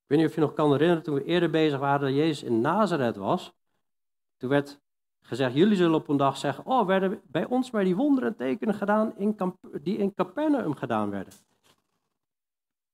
Ik 0.08 0.14
weet 0.14 0.18
niet 0.18 0.28
of 0.28 0.34
je 0.34 0.40
nog 0.40 0.52
kan 0.52 0.72
herinneren, 0.72 1.02
toen 1.02 1.14
we 1.14 1.24
eerder 1.24 1.50
bezig 1.50 1.78
waren 1.78 2.00
dat 2.00 2.16
Jezus 2.16 2.42
in 2.42 2.60
Nazareth 2.60 3.16
was. 3.16 3.52
Toen 4.36 4.48
werd 4.48 4.80
gezegd, 5.28 5.54
jullie 5.54 5.76
zullen 5.76 5.94
op 5.94 6.08
een 6.08 6.16
dag 6.16 6.36
zeggen, 6.36 6.66
oh, 6.66 6.86
werden 6.86 7.20
bij 7.26 7.44
ons 7.44 7.70
maar 7.70 7.84
die 7.84 7.96
wonderen 7.96 8.28
en 8.28 8.36
tekenen 8.36 8.74
gedaan 8.74 9.16
in, 9.16 9.36
die 9.82 9.96
in 9.96 10.14
Capernaum 10.14 10.74
gedaan 10.74 11.10
werden. 11.10 11.32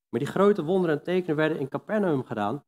Maar 0.08 0.20
die 0.20 0.28
grote 0.28 0.64
wonderen 0.64 0.98
en 0.98 1.04
tekenen 1.04 1.36
werden 1.36 1.58
in 1.58 1.68
Capernaum 1.68 2.24
gedaan. 2.24 2.64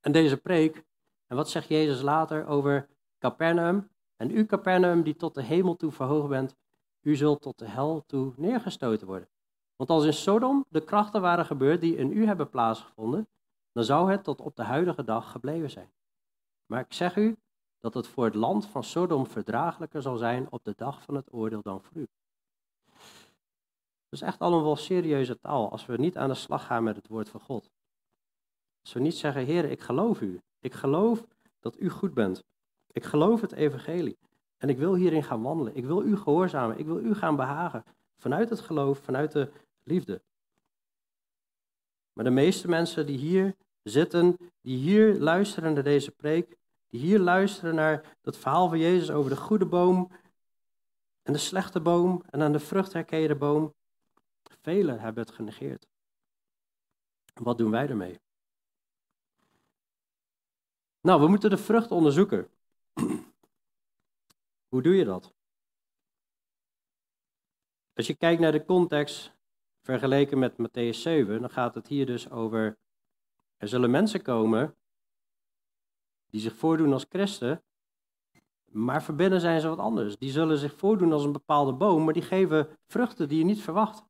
En 0.00 0.12
deze 0.12 0.36
preek, 0.36 0.84
en 1.26 1.36
wat 1.36 1.50
zegt 1.50 1.68
Jezus 1.68 2.02
later 2.02 2.46
over 2.46 2.88
Capernaum? 3.18 3.88
En 4.16 4.30
u 4.30 4.46
Capernaum 4.46 5.02
die 5.02 5.16
tot 5.16 5.34
de 5.34 5.42
hemel 5.42 5.76
toe 5.76 5.92
verhoogd 5.92 6.28
bent, 6.28 6.56
u 7.00 7.16
zult 7.16 7.42
tot 7.42 7.58
de 7.58 7.68
hel 7.68 8.04
toe 8.06 8.32
neergestoten 8.36 9.06
worden. 9.06 9.28
Want 9.76 9.90
als 9.90 10.04
in 10.04 10.12
Sodom 10.12 10.64
de 10.68 10.84
krachten 10.84 11.20
waren 11.20 11.44
gebeurd 11.44 11.80
die 11.80 11.96
in 11.96 12.12
u 12.12 12.26
hebben 12.26 12.48
plaatsgevonden, 12.48 13.28
dan 13.72 13.84
zou 13.84 14.10
het 14.10 14.24
tot 14.24 14.40
op 14.40 14.56
de 14.56 14.62
huidige 14.62 15.04
dag 15.04 15.30
gebleven 15.30 15.70
zijn. 15.70 15.90
Maar 16.66 16.80
ik 16.80 16.92
zeg 16.92 17.16
u, 17.16 17.36
dat 17.84 17.94
het 17.94 18.06
voor 18.06 18.24
het 18.24 18.34
land 18.34 18.66
van 18.66 18.84
Sodom 18.84 19.26
verdraaglijker 19.26 20.02
zal 20.02 20.16
zijn 20.16 20.46
op 20.50 20.64
de 20.64 20.74
dag 20.76 21.02
van 21.02 21.14
het 21.14 21.32
oordeel 21.32 21.62
dan 21.62 21.80
voor 21.80 21.96
u. 21.96 22.06
Dat 24.08 24.20
is 24.20 24.20
echt 24.20 24.38
allemaal 24.38 24.62
wel 24.62 24.76
serieuze 24.76 25.38
taal 25.38 25.70
als 25.70 25.86
we 25.86 25.96
niet 25.96 26.16
aan 26.16 26.28
de 26.28 26.34
slag 26.34 26.66
gaan 26.66 26.82
met 26.82 26.96
het 26.96 27.08
woord 27.08 27.28
van 27.28 27.40
God. 27.40 27.70
Als 28.82 28.92
we 28.92 29.00
niet 29.00 29.14
zeggen, 29.14 29.44
Heer, 29.44 29.64
ik 29.64 29.80
geloof 29.80 30.20
u. 30.20 30.40
Ik 30.58 30.72
geloof 30.74 31.26
dat 31.60 31.80
u 31.80 31.90
goed 31.90 32.14
bent. 32.14 32.44
Ik 32.92 33.04
geloof 33.04 33.40
het 33.40 33.52
evangelie. 33.52 34.18
En 34.56 34.68
ik 34.68 34.78
wil 34.78 34.94
hierin 34.94 35.24
gaan 35.24 35.42
wandelen. 35.42 35.76
Ik 35.76 35.84
wil 35.84 36.02
u 36.02 36.16
gehoorzamen. 36.16 36.78
Ik 36.78 36.86
wil 36.86 36.98
u 36.98 37.14
gaan 37.14 37.36
behagen. 37.36 37.84
Vanuit 38.16 38.50
het 38.50 38.60
geloof, 38.60 38.98
vanuit 38.98 39.32
de 39.32 39.50
liefde. 39.82 40.22
Maar 42.12 42.24
de 42.24 42.30
meeste 42.30 42.68
mensen 42.68 43.06
die 43.06 43.18
hier 43.18 43.56
zitten, 43.82 44.36
die 44.60 44.76
hier 44.76 45.18
luisteren 45.18 45.74
naar 45.74 45.82
deze 45.82 46.10
preek, 46.10 46.56
die 46.94 47.02
hier 47.02 47.18
luisteren 47.18 47.74
naar 47.74 48.16
dat 48.20 48.36
verhaal 48.36 48.68
van 48.68 48.78
Jezus 48.78 49.10
over 49.10 49.30
de 49.30 49.36
goede 49.36 49.66
boom 49.66 50.10
en 51.22 51.32
de 51.32 51.38
slechte 51.38 51.80
boom 51.80 52.22
en 52.30 52.42
aan 52.42 52.52
de 52.52 52.60
vrucht 52.60 52.92
herkende 52.92 53.36
boom, 53.36 53.74
velen 54.42 55.00
hebben 55.00 55.24
het 55.24 55.34
genegeerd. 55.34 55.86
Wat 57.34 57.58
doen 57.58 57.70
wij 57.70 57.88
ermee? 57.88 58.20
Nou, 61.00 61.20
we 61.20 61.28
moeten 61.28 61.50
de 61.50 61.56
vrucht 61.56 61.90
onderzoeken. 61.90 62.50
Hoe 64.68 64.82
doe 64.82 64.94
je 64.94 65.04
dat? 65.04 65.34
Als 67.94 68.06
je 68.06 68.14
kijkt 68.14 68.40
naar 68.40 68.52
de 68.52 68.64
context 68.64 69.34
vergeleken 69.82 70.38
met 70.38 70.52
Matthäus 70.52 70.98
7, 70.98 71.40
dan 71.40 71.50
gaat 71.50 71.74
het 71.74 71.88
hier 71.88 72.06
dus 72.06 72.30
over, 72.30 72.78
er 73.56 73.68
zullen 73.68 73.90
mensen 73.90 74.22
komen 74.22 74.76
die 76.34 76.42
zich 76.42 76.54
voordoen 76.54 76.92
als 76.92 77.06
christen, 77.08 77.62
maar 78.64 79.02
verbinnen 79.02 79.40
zijn 79.40 79.60
ze 79.60 79.68
wat 79.68 79.78
anders. 79.78 80.18
Die 80.18 80.30
zullen 80.30 80.58
zich 80.58 80.74
voordoen 80.74 81.12
als 81.12 81.24
een 81.24 81.32
bepaalde 81.32 81.72
boom, 81.72 82.04
maar 82.04 82.12
die 82.12 82.22
geven 82.22 82.68
vruchten 82.86 83.28
die 83.28 83.38
je 83.38 83.44
niet 83.44 83.62
verwacht. 83.62 84.04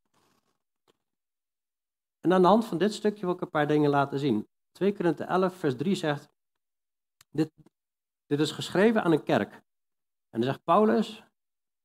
En 2.21 2.33
aan 2.33 2.43
de 2.43 2.49
hand 2.49 2.65
van 2.65 2.79
dit 2.79 2.95
stukje 2.95 3.27
wil 3.27 3.35
ik 3.35 3.41
een 3.41 3.51
paar 3.51 3.67
dingen 3.67 3.91
laten 3.91 4.19
zien. 4.19 4.49
2 4.73 4.95
Korinthe 4.95 5.25
11, 5.25 5.55
vers 5.55 5.77
3 5.77 5.95
zegt, 5.95 6.31
dit, 7.31 7.51
dit 8.27 8.41
is 8.41 8.51
geschreven 8.51 9.03
aan 9.03 9.13
een 9.13 9.25
kerk. 9.25 9.53
En 10.31 10.41
dan 10.41 10.43
zegt 10.43 10.65
Paulus, 10.65 11.25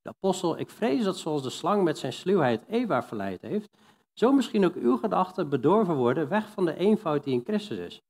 de 0.02 0.08
apostel, 0.08 0.58
ik 0.58 0.70
vrees 0.70 1.04
dat 1.04 1.16
zoals 1.16 1.42
de 1.42 1.50
slang 1.50 1.84
met 1.84 1.98
zijn 1.98 2.12
sluwheid 2.12 2.66
Eva 2.66 3.02
verleid 3.02 3.42
heeft, 3.42 3.76
zo 4.12 4.32
misschien 4.32 4.64
ook 4.64 4.74
uw 4.74 4.96
gedachten 4.96 5.48
bedorven 5.48 5.94
worden 5.94 6.28
weg 6.28 6.50
van 6.50 6.64
de 6.64 6.74
eenvoud 6.74 7.24
die 7.24 7.34
in 7.34 7.44
Christus 7.44 7.78
is. 7.78 8.02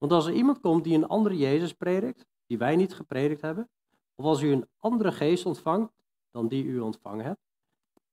Want 0.00 0.12
als 0.12 0.26
er 0.26 0.32
iemand 0.32 0.60
komt 0.60 0.84
die 0.84 0.94
een 0.94 1.06
andere 1.06 1.36
Jezus 1.36 1.72
predikt, 1.72 2.26
die 2.46 2.58
wij 2.58 2.76
niet 2.76 2.94
gepredikt 2.94 3.40
hebben, 3.40 3.68
of 4.14 4.24
als 4.24 4.42
u 4.42 4.52
een 4.52 4.68
andere 4.78 5.12
geest 5.12 5.46
ontvangt 5.46 5.92
dan 6.30 6.48
die 6.48 6.64
u 6.64 6.78
ontvangen 6.78 7.24
hebt, 7.24 7.40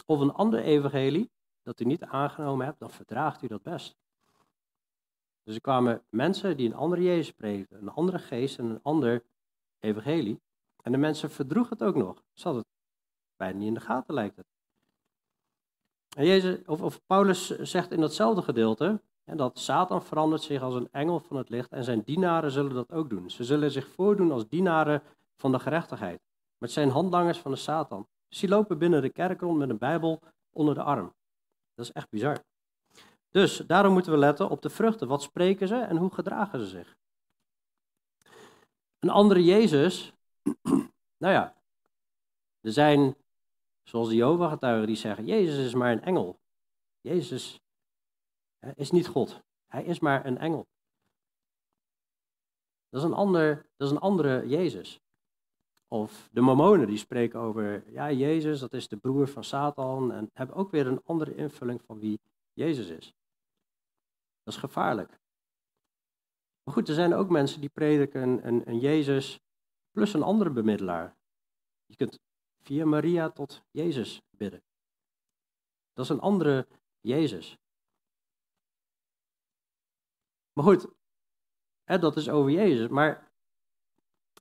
of 0.06 0.20
een 0.20 0.32
ander 0.32 0.60
evangelie 0.60 1.30
dat 1.64 1.80
u 1.80 1.86
niet 1.86 2.04
aangenomen 2.04 2.66
hebt, 2.66 2.80
dan 2.80 2.90
verdraagt 2.90 3.44
u 3.44 3.48
dat 3.48 3.64
best. 3.64 3.98
Dus 5.44 5.56
er 5.56 5.62
kwamen 5.62 6.04
mensen 6.10 6.58
die 6.58 6.68
een 6.68 6.76
andere 6.76 7.02
Jezus 7.02 7.32
predikten, 7.32 7.82
een 7.82 7.90
andere 7.90 8.20
geest 8.20 8.60
en 8.60 8.66
een 8.66 8.80
ander 8.84 9.24
evangelie. 9.80 10.42
En 10.82 10.92
de 10.92 10.98
mensen 10.98 11.32
verdroegen 11.32 11.78
het 11.78 11.88
ook 11.88 11.96
nog. 11.96 12.24
Ze 12.34 12.50
het 12.50 12.66
bijna 13.38 13.58
niet 13.58 13.68
in 13.68 13.74
de 13.74 13.80
gaten, 13.80 14.14
lijkt 14.14 14.36
het. 14.36 14.46
En 16.16 16.26
Jezus, 16.26 16.66
of, 16.66 16.82
of 16.82 17.06
Paulus 17.06 17.60
zegt 17.60 17.92
in 17.92 18.00
datzelfde 18.00 18.42
gedeelte, 18.42 19.02
en 19.30 19.38
dat 19.38 19.60
Satan 19.60 20.04
verandert 20.04 20.42
zich 20.42 20.62
als 20.62 20.76
een 20.76 20.88
engel 20.92 21.20
van 21.20 21.38
het 21.38 21.50
licht 21.50 21.72
en 21.72 21.84
zijn 21.84 22.02
dienaren 22.02 22.52
zullen 22.52 22.74
dat 22.74 22.92
ook 22.92 23.10
doen. 23.10 23.30
Ze 23.30 23.44
zullen 23.44 23.72
zich 23.72 23.88
voordoen 23.88 24.32
als 24.32 24.48
dienaren 24.48 25.04
van 25.36 25.52
de 25.52 25.60
gerechtigheid. 25.60 26.22
Met 26.58 26.72
zijn 26.72 26.90
handlangers 26.90 27.38
van 27.38 27.52
de 27.52 27.58
Satan. 27.58 28.08
Dus 28.30 28.40
die 28.40 28.50
lopen 28.50 28.78
binnen 28.78 29.02
de 29.02 29.10
kerk 29.10 29.42
rond 29.42 29.58
met 29.58 29.70
een 29.70 29.78
Bijbel 29.78 30.22
onder 30.52 30.76
de 30.76 30.84
arm. 30.84 31.14
Dat 31.74 31.86
is 31.86 31.92
echt 31.92 32.10
bizar. 32.10 32.44
Dus 33.30 33.58
daarom 33.58 33.94
moeten 33.94 34.12
we 34.12 34.18
letten 34.18 34.50
op 34.50 34.62
de 34.62 34.70
vruchten. 34.70 35.08
Wat 35.08 35.22
spreken 35.22 35.68
ze 35.68 35.76
en 35.76 35.98
hoe 35.98 36.14
gedragen 36.14 36.60
ze 36.60 36.66
zich? 36.66 36.98
Een 39.00 39.10
andere 39.10 39.44
Jezus, 39.44 40.14
nou 41.24 41.34
ja, 41.34 41.56
er 42.62 42.72
zijn, 42.72 43.16
zoals 43.84 44.10
de 44.10 44.16
Jehovah-getuigen, 44.16 44.88
die 44.88 44.96
zeggen, 44.96 45.26
Jezus 45.26 45.66
is 45.66 45.74
maar 45.74 45.92
een 45.92 46.04
engel. 46.04 46.40
Jezus 47.02 47.62
is 48.76 48.92
niet 48.92 49.08
God. 49.08 49.42
Hij 49.68 49.84
is 49.84 50.00
maar 50.00 50.26
een 50.26 50.38
engel. 50.38 50.68
Dat 52.90 53.02
is 53.02 53.08
een, 53.08 53.16
ander, 53.16 53.56
dat 53.76 53.88
is 53.88 53.94
een 53.94 54.02
andere 54.02 54.48
Jezus. 54.48 55.02
Of 55.88 56.30
de 56.32 56.42
Mormonen 56.42 56.88
die 56.88 56.98
spreken 56.98 57.40
over, 57.40 57.92
ja, 57.92 58.12
Jezus, 58.12 58.60
dat 58.60 58.74
is 58.74 58.88
de 58.88 58.98
broer 58.98 59.28
van 59.28 59.44
Satan. 59.44 60.12
En 60.12 60.30
hebben 60.34 60.56
ook 60.56 60.72
weer 60.72 60.88
een 60.88 61.04
andere 61.04 61.36
invulling 61.36 61.82
van 61.86 62.00
wie 62.00 62.20
Jezus 62.54 62.88
is. 62.88 63.14
Dat 64.44 64.54
is 64.54 64.60
gevaarlijk. 64.60 65.20
Maar 66.64 66.74
goed, 66.74 66.88
er 66.88 66.96
zijn 66.96 67.14
ook 67.14 67.30
mensen 67.30 67.60
die 67.62 67.70
prediken 67.70 68.22
een, 68.22 68.48
een, 68.48 68.70
een 68.70 68.80
Jezus 68.80 69.40
plus 69.92 70.14
een 70.14 70.24
andere 70.24 70.50
bemiddelaar. 70.50 71.16
Je 71.86 71.96
kunt 71.96 72.20
via 72.62 72.86
Maria 72.86 73.30
tot 73.30 73.62
Jezus 73.72 74.22
bidden. 74.30 74.64
Dat 75.94 76.06
is 76.06 76.12
een 76.12 76.20
andere 76.20 76.68
Jezus. 77.02 77.58
Maar 80.58 80.66
goed, 80.66 80.88
hè, 81.84 82.00
dat 82.00 82.18
is 82.18 82.30
over 82.30 82.52
Jezus. 82.52 82.88
Maar 82.88 83.32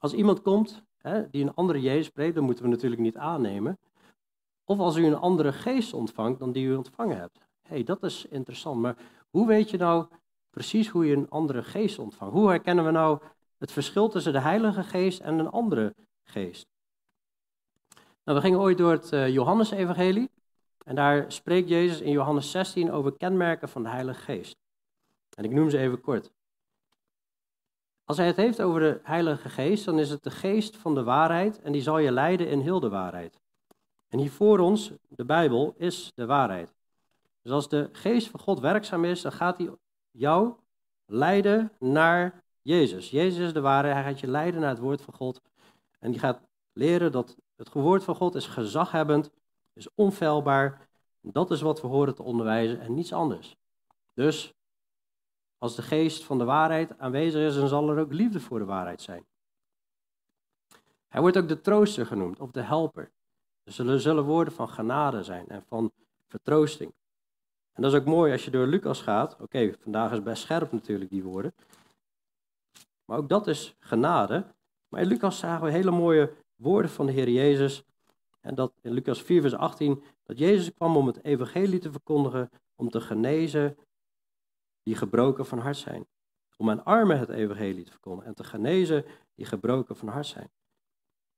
als 0.00 0.12
iemand 0.12 0.42
komt 0.42 0.82
hè, 0.96 1.30
die 1.30 1.42
een 1.42 1.54
andere 1.54 1.80
Jezus 1.80 2.06
spreekt, 2.06 2.34
dan 2.34 2.44
moeten 2.44 2.64
we 2.64 2.70
natuurlijk 2.70 3.00
niet 3.02 3.16
aannemen. 3.16 3.78
Of 4.64 4.78
als 4.78 4.96
u 4.96 5.06
een 5.06 5.16
andere 5.16 5.52
geest 5.52 5.92
ontvangt 5.92 6.38
dan 6.38 6.52
die 6.52 6.66
u 6.66 6.74
ontvangen 6.74 7.16
hebt. 7.16 7.38
Hey, 7.62 7.82
dat 7.82 8.02
is 8.02 8.26
interessant. 8.26 8.80
Maar 8.80 8.96
hoe 9.30 9.46
weet 9.46 9.70
je 9.70 9.76
nou 9.76 10.06
precies 10.50 10.88
hoe 10.88 11.06
je 11.06 11.16
een 11.16 11.30
andere 11.30 11.62
geest 11.62 11.98
ontvangt? 11.98 12.34
Hoe 12.34 12.48
herkennen 12.48 12.84
we 12.84 12.90
nou 12.90 13.20
het 13.58 13.72
verschil 13.72 14.08
tussen 14.08 14.32
de 14.32 14.40
Heilige 14.40 14.82
Geest 14.82 15.20
en 15.20 15.38
een 15.38 15.50
andere 15.50 15.94
geest? 16.22 16.66
Nou, 18.24 18.38
we 18.38 18.40
gingen 18.40 18.60
ooit 18.60 18.78
door 18.78 18.92
het 18.92 19.12
uh, 19.12 19.28
Johannes-evangelie. 19.28 20.30
En 20.84 20.94
daar 20.94 21.32
spreekt 21.32 21.68
Jezus 21.68 22.00
in 22.00 22.12
Johannes 22.12 22.50
16 22.50 22.92
over 22.92 23.16
kenmerken 23.16 23.68
van 23.68 23.82
de 23.82 23.88
Heilige 23.88 24.20
Geest. 24.20 24.64
En 25.36 25.44
ik 25.44 25.50
noem 25.50 25.70
ze 25.70 25.78
even 25.78 26.00
kort. 26.00 26.32
Als 28.04 28.16
hij 28.16 28.26
het 28.26 28.36
heeft 28.36 28.62
over 28.62 28.80
de 28.80 29.00
Heilige 29.02 29.48
Geest, 29.48 29.84
dan 29.84 29.98
is 29.98 30.10
het 30.10 30.22
de 30.22 30.30
geest 30.30 30.76
van 30.76 30.94
de 30.94 31.02
waarheid 31.02 31.60
en 31.60 31.72
die 31.72 31.82
zal 31.82 31.98
je 31.98 32.12
leiden 32.12 32.48
in 32.48 32.60
heel 32.60 32.80
de 32.80 32.88
waarheid. 32.88 33.40
En 34.08 34.18
hier 34.18 34.30
voor 34.30 34.58
ons, 34.58 34.92
de 35.08 35.24
Bijbel, 35.24 35.74
is 35.76 36.12
de 36.14 36.26
waarheid. 36.26 36.74
Dus 37.42 37.52
als 37.52 37.68
de 37.68 37.88
geest 37.92 38.28
van 38.28 38.40
God 38.40 38.60
werkzaam 38.60 39.04
is, 39.04 39.22
dan 39.22 39.32
gaat 39.32 39.58
hij 39.58 39.70
jou 40.10 40.54
leiden 41.06 41.72
naar 41.78 42.44
Jezus. 42.62 43.10
Jezus 43.10 43.46
is 43.46 43.52
de 43.52 43.60
waarheid, 43.60 43.94
hij 43.94 44.04
gaat 44.04 44.20
je 44.20 44.26
leiden 44.26 44.60
naar 44.60 44.70
het 44.70 44.78
woord 44.78 45.02
van 45.02 45.14
God. 45.14 45.42
En 45.98 46.10
die 46.10 46.20
gaat 46.20 46.40
leren 46.72 47.12
dat 47.12 47.36
het 47.56 47.72
woord 47.72 48.04
van 48.04 48.14
God 48.14 48.34
is 48.34 48.46
gezaghebbend, 48.46 49.30
is 49.72 49.94
onfeilbaar. 49.94 50.88
Dat 51.20 51.50
is 51.50 51.60
wat 51.60 51.80
we 51.80 51.86
horen 51.86 52.14
te 52.14 52.22
onderwijzen 52.22 52.80
en 52.80 52.94
niets 52.94 53.12
anders. 53.12 53.56
Dus 54.14 54.55
als 55.58 55.76
de 55.76 55.82
geest 55.82 56.24
van 56.24 56.38
de 56.38 56.44
waarheid 56.44 56.98
aanwezig 56.98 57.48
is, 57.48 57.54
dan 57.54 57.68
zal 57.68 57.90
er 57.90 57.98
ook 57.98 58.12
liefde 58.12 58.40
voor 58.40 58.58
de 58.58 58.64
waarheid 58.64 59.02
zijn. 59.02 59.26
Hij 61.08 61.20
wordt 61.20 61.36
ook 61.36 61.48
de 61.48 61.60
trooster 61.60 62.06
genoemd, 62.06 62.40
of 62.40 62.50
de 62.50 62.60
helper. 62.60 63.10
Er 63.64 64.00
zullen 64.00 64.24
woorden 64.24 64.52
van 64.52 64.68
genade 64.68 65.22
zijn 65.22 65.48
en 65.48 65.62
van 65.62 65.92
vertroosting. 66.26 66.92
En 67.72 67.82
dat 67.82 67.92
is 67.92 67.98
ook 67.98 68.06
mooi 68.06 68.32
als 68.32 68.44
je 68.44 68.50
door 68.50 68.66
Lucas 68.66 69.02
gaat. 69.02 69.36
Oké, 69.40 69.72
vandaag 69.80 70.12
is 70.12 70.22
best 70.22 70.42
scherp 70.42 70.72
natuurlijk 70.72 71.10
die 71.10 71.22
woorden. 71.22 71.54
Maar 73.04 73.18
ook 73.18 73.28
dat 73.28 73.46
is 73.46 73.76
genade. 73.78 74.44
Maar 74.88 75.00
in 75.00 75.06
Lucas 75.06 75.38
zagen 75.38 75.64
we 75.64 75.70
hele 75.70 75.90
mooie 75.90 76.32
woorden 76.56 76.90
van 76.90 77.06
de 77.06 77.12
Heer 77.12 77.28
Jezus. 77.28 77.84
En 78.40 78.54
dat 78.54 78.72
in 78.82 78.92
Lucas 78.92 79.22
4, 79.22 79.40
vers 79.40 79.54
18, 79.54 80.02
dat 80.22 80.38
Jezus 80.38 80.72
kwam 80.74 80.96
om 80.96 81.06
het 81.06 81.24
evangelie 81.24 81.78
te 81.78 81.90
verkondigen, 81.90 82.50
om 82.74 82.90
te 82.90 83.00
genezen 83.00 83.76
die 84.86 84.96
gebroken 84.96 85.46
van 85.46 85.58
hart 85.58 85.76
zijn. 85.76 86.06
Om 86.56 86.70
aan 86.70 86.84
armen 86.84 87.18
het 87.18 87.28
evangelie 87.28 87.84
te 87.84 87.90
verkondigen 87.90 88.28
en 88.28 88.34
te 88.34 88.44
genezen 88.44 89.04
die 89.34 89.46
gebroken 89.46 89.96
van 89.96 90.08
hart 90.08 90.26
zijn. 90.26 90.50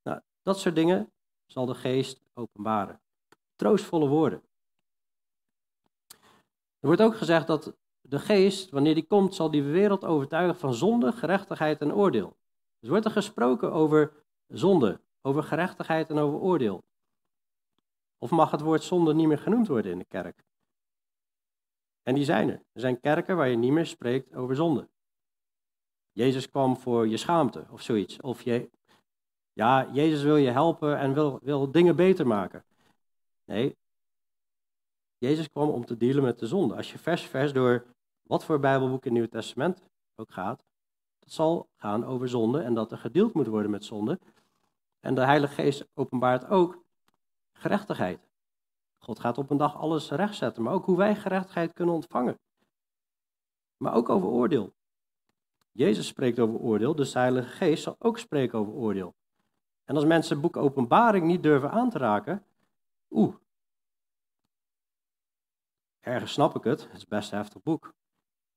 Nou, 0.03 0.21
dat 0.43 0.59
soort 0.59 0.75
dingen 0.75 1.13
zal 1.47 1.67
de 1.67 1.75
geest 1.75 2.23
openbaren. 2.35 3.01
Troostvolle 3.57 4.09
woorden. 4.09 4.43
Er 6.81 6.87
wordt 6.87 7.03
ook 7.03 7.17
gezegd 7.17 7.47
dat 7.47 7.77
de 8.01 8.19
geest, 8.19 8.71
wanneer 8.71 8.95
die 8.95 9.07
komt, 9.07 9.35
zal 9.35 9.51
die 9.51 9.63
wereld 9.63 10.05
overtuigen 10.05 10.57
van 10.57 10.75
zonde, 10.75 11.13
gerechtigheid 11.13 11.81
en 11.81 11.95
oordeel. 11.95 12.37
Dus 12.81 12.89
wordt 12.89 13.05
er 13.05 13.11
gesproken 13.11 13.73
over 13.73 14.13
zonde, 14.47 15.01
over 15.23 15.43
gerechtigheid 15.43 16.11
en 16.11 16.19
over 16.19 16.39
oordeel. 16.39 16.85
Of 18.19 18.31
mag 18.31 18.51
het 18.51 18.61
woord 18.61 18.83
zonde 18.83 19.15
niet 19.15 19.27
meer 19.27 19.39
genoemd 19.39 19.69
worden 19.69 19.93
in 19.93 19.99
de 19.99 20.05
kerk? 20.05 20.45
En 22.09 22.15
die 22.15 22.25
zijn 22.25 22.49
er. 22.49 22.63
Er 22.73 22.81
zijn 22.81 23.01
kerken 23.01 23.37
waar 23.37 23.49
je 23.49 23.57
niet 23.57 23.73
meer 23.73 23.87
spreekt 23.87 24.35
over 24.35 24.57
zonde. 24.57 24.89
Jezus 26.13 26.51
kwam 26.51 26.77
voor 26.77 27.09
je 27.09 27.17
schaamte 27.17 27.67
of 27.71 27.83
zoiets. 27.83 28.21
Of 28.21 28.43
je, 28.43 28.71
ja, 29.53 29.91
Jezus 29.93 30.23
wil 30.23 30.37
je 30.37 30.51
helpen 30.51 30.99
en 30.99 31.15
wil, 31.15 31.39
wil 31.43 31.71
dingen 31.71 31.97
beter 31.97 32.27
maken. 32.27 32.65
Nee, 33.45 33.77
Jezus 35.19 35.51
kwam 35.51 35.69
om 35.69 35.85
te 35.85 35.97
dealen 35.97 36.23
met 36.23 36.39
de 36.39 36.47
zonde. 36.47 36.77
Als 36.77 36.93
je 36.93 36.99
vers 36.99 37.23
vers 37.23 37.53
door 37.53 37.87
wat 38.23 38.45
voor 38.45 38.61
Bijbelboek 38.61 39.01
in 39.01 39.03
het 39.03 39.13
Nieuwe 39.13 39.29
Testament 39.29 39.83
ook 40.17 40.33
gaat, 40.33 40.65
dat 41.19 41.33
zal 41.33 41.69
gaan 41.77 42.05
over 42.05 42.29
zonde 42.29 42.63
en 42.63 42.75
dat 42.75 42.93
er 42.93 42.99
gedeeld 42.99 43.33
moet 43.33 43.47
worden 43.47 43.71
met 43.71 43.85
zonde. 43.85 44.19
En 45.01 45.15
de 45.15 45.25
Heilige 45.25 45.55
Geest 45.55 45.87
openbaart 45.95 46.49
ook 46.49 46.83
gerechtigheid. 47.53 48.28
God 49.09 49.21
gaat 49.21 49.39
op 49.39 49.51
een 49.51 49.57
dag 49.57 49.77
alles 49.77 50.11
rechtzetten, 50.11 50.63
maar 50.63 50.73
ook 50.73 50.85
hoe 50.85 50.97
wij 50.97 51.17
gerechtigheid 51.17 51.73
kunnen 51.73 51.95
ontvangen. 51.95 52.39
Maar 53.77 53.95
ook 53.95 54.09
over 54.09 54.29
oordeel. 54.29 54.75
Jezus 55.73 56.07
spreekt 56.07 56.39
over 56.39 56.59
oordeel, 56.59 56.95
dus 56.95 57.13
de 57.13 57.19
Heilige 57.19 57.49
Geest 57.49 57.83
zal 57.83 57.97
ook 57.99 58.19
spreken 58.19 58.59
over 58.59 58.73
oordeel. 58.73 59.15
En 59.85 59.95
als 59.95 60.05
mensen 60.05 60.33
het 60.33 60.43
boek 60.43 60.57
Openbaring 60.57 61.27
niet 61.27 61.43
durven 61.43 61.71
aan 61.71 61.91
te 61.91 61.99
raken, 61.99 62.45
oeh, 63.11 63.35
ergens 66.01 66.33
snap 66.33 66.57
ik 66.57 66.65
het, 66.65 66.83
het 66.83 66.97
is 66.97 67.07
best 67.07 67.33
een 67.33 67.39
heftig 67.39 67.63
boek. 67.63 67.95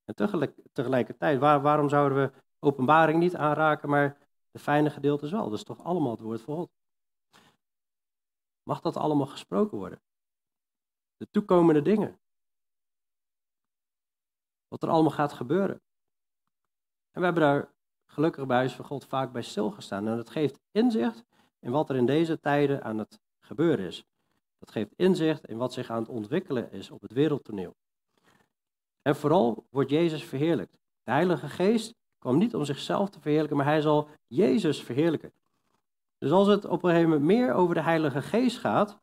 En 0.04 0.16
tegelijk, 0.16 0.56
tegelijkertijd, 0.72 1.40
waar, 1.40 1.62
waarom 1.62 1.90
zouden 1.90 2.18
we 2.18 2.32
Openbaring 2.60 3.20
niet 3.20 3.36
aanraken, 3.36 3.90
maar 3.90 4.18
de 4.52 4.60
fijne 4.60 4.90
gedeeltes 4.90 5.32
wel? 5.32 5.44
Dat 5.44 5.58
is 5.58 5.64
toch 5.64 5.84
allemaal 5.84 6.12
het 6.12 6.22
woord 6.22 6.42
van 6.42 6.56
God. 6.56 6.70
Mag 8.64 8.82
dat 8.82 8.98
allemaal 8.98 9.28
gesproken 9.28 9.78
worden? 9.78 10.02
De 11.22 11.30
toekomende 11.32 11.82
dingen. 11.82 12.20
Wat 14.68 14.84
er 14.84 14.90
allemaal 14.90 15.12
gaat 15.12 15.34
gebeuren. 15.34 15.82
En 17.12 17.20
we 17.20 17.24
hebben 17.24 17.44
daar 17.44 17.74
gelukkig 18.06 18.46
bij 18.46 18.58
Huis 18.58 18.74
van 18.74 18.86
God 18.86 19.06
vaak 19.06 19.32
bij 19.32 19.42
stilgestaan. 19.42 20.08
En 20.08 20.16
dat 20.16 20.30
geeft 20.30 20.60
inzicht 20.72 21.24
in 21.60 21.72
wat 21.72 21.90
er 21.90 21.96
in 21.96 22.06
deze 22.06 22.40
tijden 22.40 22.84
aan 22.84 22.98
het 22.98 23.20
gebeuren 23.40 23.86
is. 23.86 24.06
Dat 24.58 24.72
geeft 24.72 24.94
inzicht 24.96 25.46
in 25.46 25.58
wat 25.58 25.74
zich 25.74 25.90
aan 25.90 26.00
het 26.00 26.10
ontwikkelen 26.10 26.72
is 26.72 26.92
op 26.92 27.02
het 27.02 27.12
wereldtoneel. 27.12 27.76
En 29.02 29.16
vooral 29.16 29.66
wordt 29.70 29.90
Jezus 29.90 30.24
verheerlijkt. 30.24 30.78
De 31.04 31.12
Heilige 31.12 31.50
Geest 31.50 31.96
kwam 32.18 32.38
niet 32.38 32.56
om 32.56 32.66
zichzelf 32.66 33.10
te 33.10 33.20
verheerlijken, 33.20 33.58
maar 33.58 33.66
hij 33.66 33.82
zal 33.82 34.08
Jezus 34.28 34.84
verheerlijken. 34.84 35.34
Dus 36.18 36.32
als 36.32 36.48
het 36.48 36.66
op 36.66 36.84
een 36.84 36.90
gegeven 36.90 37.10
moment 37.10 37.28
meer 37.28 37.54
over 37.54 37.76
de 37.76 37.82
Heilige 37.82 38.22
Geest 38.22 38.58
gaat 38.58 39.00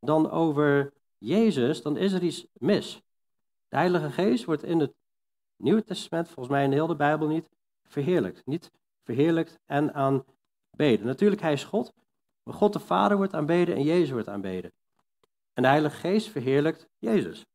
dan 0.00 0.30
over 0.30 0.92
Jezus, 1.20 1.82
dan 1.82 1.96
is 1.96 2.12
er 2.12 2.22
iets 2.22 2.46
mis. 2.52 3.02
De 3.68 3.76
Heilige 3.76 4.10
Geest 4.10 4.44
wordt 4.44 4.62
in 4.62 4.80
het 4.80 4.94
Nieuwe 5.56 5.84
Testament, 5.84 6.26
volgens 6.26 6.48
mij 6.48 6.64
in 6.64 6.72
heel 6.72 6.86
de 6.86 6.96
Bijbel 6.96 7.28
niet, 7.28 7.48
verheerlijkt. 7.82 8.46
Niet 8.46 8.70
verheerlijkt 9.02 9.58
en 9.66 9.94
aanbeden. 9.94 11.06
Natuurlijk, 11.06 11.40
hij 11.40 11.52
is 11.52 11.64
God, 11.64 11.92
maar 12.42 12.54
God 12.54 12.72
de 12.72 12.78
Vader 12.78 13.16
wordt 13.16 13.34
aanbeden 13.34 13.74
en 13.74 13.82
Jezus 13.82 14.10
wordt 14.10 14.28
aanbeden. 14.28 14.72
En 15.52 15.62
de 15.62 15.68
Heilige 15.68 15.96
Geest 15.96 16.28
verheerlijkt 16.28 16.88
Jezus. 16.98 17.46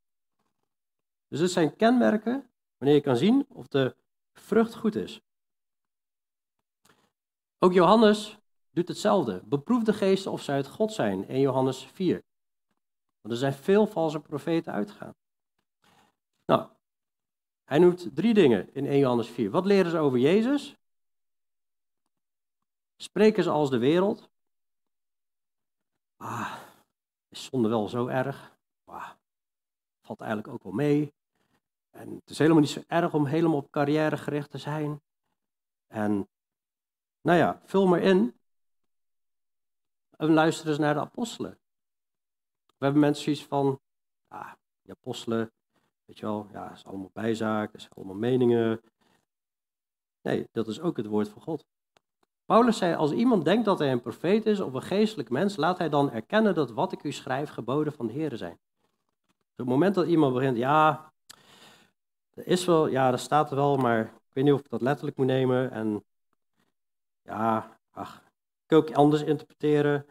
Dus 1.28 1.39
het 1.39 1.51
zijn 1.51 1.76
kenmerken 1.76 2.49
wanneer 2.78 2.95
je 2.95 3.03
kan 3.03 3.18
zien 3.18 3.45
of 3.49 3.68
de 3.68 3.95
vrucht 4.34 4.76
goed 4.76 4.95
is. 4.95 5.22
Ook 7.59 7.74
Johannes 7.74 8.38
doet 8.70 8.88
hetzelfde. 8.88 9.41
Beproef 9.45 9.84
de 9.84 9.93
geesten 9.93 10.32
of 10.32 10.41
ze 10.41 10.51
uit 10.51 10.68
God 10.68 10.93
zijn, 10.93 11.28
in 11.28 11.39
Johannes 11.39 11.86
4. 11.86 12.24
Want 13.26 13.38
er 13.38 13.43
zijn 13.43 13.63
veel 13.63 13.88
valse 13.88 14.19
profeten 14.19 14.73
uitgegaan. 14.73 15.15
Nou, 16.45 16.69
hij 17.63 17.80
noemt 17.80 18.15
drie 18.15 18.34
dingen 18.34 18.73
in 18.73 18.86
1 18.86 18.99
Johannes 18.99 19.30
4. 19.30 19.49
Wat 19.49 19.65
leren 19.65 19.91
ze 19.91 19.97
over 19.97 20.19
Jezus? 20.19 20.78
Spreken 22.95 23.43
ze 23.43 23.49
als 23.49 23.69
de 23.69 23.78
wereld? 23.78 24.30
Ah, 26.17 26.55
is 27.30 27.43
zonde 27.43 27.69
wel 27.69 27.88
zo 27.88 28.07
erg? 28.07 28.57
Ah, 28.84 29.09
valt 30.01 30.19
eigenlijk 30.19 30.53
ook 30.53 30.63
wel 30.63 30.71
mee. 30.71 31.13
En 31.89 32.15
het 32.15 32.30
is 32.30 32.38
helemaal 32.38 32.61
niet 32.61 32.69
zo 32.69 32.84
erg 32.88 33.13
om 33.13 33.26
helemaal 33.26 33.57
op 33.57 33.71
carrière 33.71 34.17
gericht 34.17 34.51
te 34.51 34.57
zijn. 34.57 35.01
En 35.88 36.30
nou 37.21 37.38
ja, 37.38 37.61
vul 37.63 37.88
maar 37.88 38.01
in. 38.01 38.39
En 40.17 40.34
luister 40.34 40.67
eens 40.67 40.78
naar 40.78 40.93
de 40.93 40.99
apostelen. 40.99 41.59
We 42.86 42.92
hebben 42.92 43.10
mensen 43.10 43.24
zoiets 43.24 43.46
van, 43.46 43.80
ah, 44.28 44.52
die 44.82 44.92
apostelen, 44.92 45.52
weet 46.06 46.18
je 46.20 46.26
wel, 46.26 46.48
ja, 46.52 46.72
is 46.72 46.86
allemaal 46.86 47.10
bijzaak, 47.14 47.72
zijn 47.74 47.92
allemaal 47.96 48.16
meningen. 48.16 48.82
Nee, 50.22 50.48
dat 50.52 50.68
is 50.68 50.82
ook 50.82 50.98
het 50.98 51.06
woord 51.06 51.30
van 51.30 51.42
God. 51.42 51.66
Paulus 52.46 52.78
zei, 52.78 52.96
als 52.96 53.12
iemand 53.12 53.46
denkt 53.46 53.66
dat 53.66 53.80
hij 53.80 53.92
een 53.92 54.02
profeet 54.02 54.46
is 54.46 54.60
of 54.60 54.74
een 54.74 54.82
geestelijk 54.82 55.30
mens, 55.30 55.56
laat 55.56 55.78
hij 55.78 55.90
dan 55.90 56.12
erkennen 56.12 56.56
dat 56.56 56.72
wat 56.72 56.92
ik 56.92 57.04
u 57.04 57.12
schrijf 57.12 57.50
geboden 57.50 57.94
van 57.94 58.08
de 58.08 58.14
Heer 58.14 58.38
zijn. 58.38 58.60
Op 59.28 59.56
het 59.56 59.68
moment 59.68 59.96
dat 59.96 60.08
iemand 60.08 60.34
begint, 60.34 60.58
ja, 60.58 61.12
er 62.34 62.48
is 62.48 62.66
wel, 62.66 62.88
ja, 62.88 63.12
dat 63.12 63.20
staat 63.20 63.50
er 63.50 63.56
wel, 63.56 63.78
maar 63.78 64.02
ik 64.02 64.34
weet 64.34 64.44
niet 64.44 64.54
of 64.54 64.60
ik 64.60 64.70
dat 64.70 64.82
letterlijk 64.82 65.18
moet 65.18 65.26
nemen. 65.26 65.72
En 65.72 66.04
ja, 67.22 67.78
ach, 67.92 68.24
kun 68.66 68.78
ook 68.78 68.92
anders 68.92 69.24
interpreteren. 69.24 70.06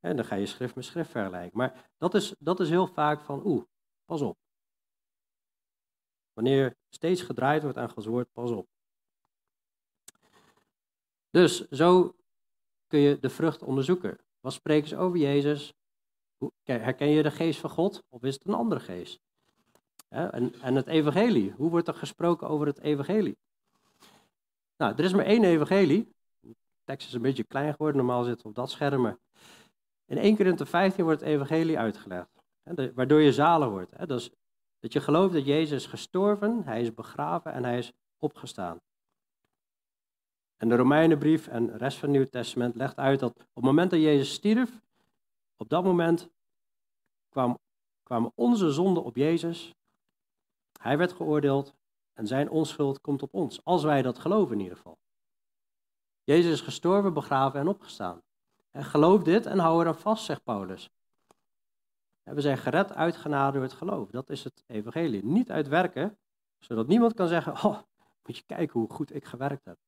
En 0.00 0.16
dan 0.16 0.24
ga 0.24 0.34
je 0.34 0.46
schrift 0.46 0.74
met 0.74 0.84
schrift 0.84 1.10
vergelijken. 1.10 1.58
Maar 1.58 1.90
dat 1.98 2.14
is, 2.14 2.34
dat 2.38 2.60
is 2.60 2.68
heel 2.68 2.86
vaak 2.86 3.20
van, 3.20 3.46
oeh, 3.46 3.64
pas 4.04 4.20
op. 4.20 4.38
Wanneer 6.32 6.76
steeds 6.88 7.22
gedraaid 7.22 7.62
wordt 7.62 7.78
aan 7.78 7.90
Gods 7.90 8.06
woord, 8.06 8.32
pas 8.32 8.50
op. 8.50 8.68
Dus 11.30 11.68
zo 11.68 12.14
kun 12.86 12.98
je 12.98 13.18
de 13.18 13.30
vrucht 13.30 13.62
onderzoeken. 13.62 14.18
Wat 14.40 14.52
spreken 14.52 14.88
ze 14.88 14.96
over 14.96 15.18
Jezus? 15.18 15.74
Herken 16.64 17.08
je 17.08 17.22
de 17.22 17.30
geest 17.30 17.60
van 17.60 17.70
God 17.70 18.02
of 18.08 18.22
is 18.22 18.34
het 18.34 18.46
een 18.46 18.54
andere 18.54 18.80
geest? 18.80 19.20
En, 20.08 20.54
en 20.60 20.74
het 20.74 20.86
evangelie. 20.86 21.52
Hoe 21.56 21.70
wordt 21.70 21.88
er 21.88 21.94
gesproken 21.94 22.48
over 22.48 22.66
het 22.66 22.80
evangelie? 22.80 23.38
Nou, 24.76 24.94
er 24.96 25.04
is 25.04 25.12
maar 25.12 25.24
één 25.24 25.44
evangelie. 25.44 26.12
De 26.40 26.54
tekst 26.84 27.08
is 27.08 27.14
een 27.14 27.22
beetje 27.22 27.44
klein 27.44 27.72
geworden, 27.72 27.96
normaal 27.96 28.24
zit 28.24 28.36
het 28.36 28.46
op 28.46 28.54
dat 28.54 28.70
scherm. 28.70 29.18
In 30.10 30.18
1 30.18 30.36
Korinthe 30.36 30.66
15 30.66 31.04
wordt 31.04 31.20
het 31.20 31.28
evangelie 31.28 31.78
uitgelegd. 31.78 32.30
Waardoor 32.94 33.20
je 33.20 33.32
zalig 33.32 33.68
wordt. 33.68 34.08
Dus 34.08 34.30
dat 34.78 34.92
je 34.92 35.00
gelooft 35.00 35.32
dat 35.32 35.46
Jezus 35.46 35.82
is 35.82 35.86
gestorven, 35.86 36.62
hij 36.64 36.80
is 36.80 36.94
begraven 36.94 37.52
en 37.52 37.64
hij 37.64 37.78
is 37.78 37.92
opgestaan. 38.18 38.80
En 40.56 40.68
de 40.68 40.76
Romeinenbrief 40.76 41.46
en 41.46 41.66
de 41.66 41.76
rest 41.76 41.98
van 41.98 42.08
het 42.08 42.16
Nieuwe 42.16 42.30
Testament 42.30 42.74
legt 42.74 42.96
uit 42.96 43.20
dat 43.20 43.30
op 43.30 43.54
het 43.54 43.64
moment 43.64 43.90
dat 43.90 44.00
Jezus 44.00 44.32
stierf, 44.32 44.80
op 45.56 45.68
dat 45.68 45.84
moment 45.84 46.30
kwam, 47.28 47.58
kwamen 48.02 48.32
onze 48.34 48.70
zonden 48.70 49.04
op 49.04 49.16
Jezus. 49.16 49.74
Hij 50.80 50.98
werd 50.98 51.12
geoordeeld 51.12 51.74
en 52.12 52.26
zijn 52.26 52.50
onschuld 52.50 53.00
komt 53.00 53.22
op 53.22 53.34
ons, 53.34 53.64
als 53.64 53.82
wij 53.82 54.02
dat 54.02 54.18
geloven 54.18 54.54
in 54.54 54.62
ieder 54.62 54.76
geval. 54.76 54.98
Jezus 56.22 56.52
is 56.52 56.60
gestorven, 56.60 57.14
begraven 57.14 57.60
en 57.60 57.68
opgestaan. 57.68 58.22
En 58.70 58.84
geloof 58.84 59.22
dit 59.22 59.46
en 59.46 59.58
hou 59.58 59.80
eraan 59.80 59.98
vast, 59.98 60.24
zegt 60.24 60.44
Paulus. 60.44 60.90
we 62.22 62.40
zijn 62.40 62.58
gered 62.58 62.92
uit 62.92 63.16
genade 63.16 63.52
door 63.52 63.62
het 63.62 63.72
geloof. 63.72 64.10
Dat 64.10 64.30
is 64.30 64.44
het 64.44 64.64
evangelie. 64.66 65.24
Niet 65.24 65.50
uit 65.50 65.68
werken, 65.68 66.18
zodat 66.58 66.86
niemand 66.86 67.14
kan 67.14 67.28
zeggen, 67.28 67.52
oh, 67.52 67.78
moet 68.22 68.36
je 68.36 68.42
kijken 68.46 68.80
hoe 68.80 68.90
goed 68.90 69.14
ik 69.14 69.24
gewerkt 69.24 69.64
heb. 69.64 69.78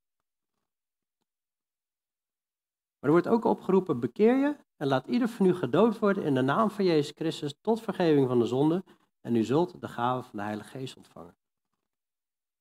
Maar 2.98 3.10
er 3.10 3.16
wordt 3.16 3.28
ook 3.28 3.44
opgeroepen, 3.44 4.00
bekeer 4.00 4.36
je 4.36 4.56
en 4.76 4.86
laat 4.86 5.06
ieder 5.06 5.28
van 5.28 5.46
u 5.46 5.54
gedood 5.54 5.98
worden 5.98 6.24
in 6.24 6.34
de 6.34 6.40
naam 6.40 6.70
van 6.70 6.84
Jezus 6.84 7.12
Christus 7.16 7.54
tot 7.60 7.80
vergeving 7.80 8.28
van 8.28 8.38
de 8.38 8.46
zonde 8.46 8.84
en 9.20 9.36
u 9.36 9.44
zult 9.44 9.80
de 9.80 9.88
gave 9.88 10.22
van 10.22 10.38
de 10.38 10.44
Heilige 10.44 10.68
Geest 10.68 10.96
ontvangen. 10.96 11.36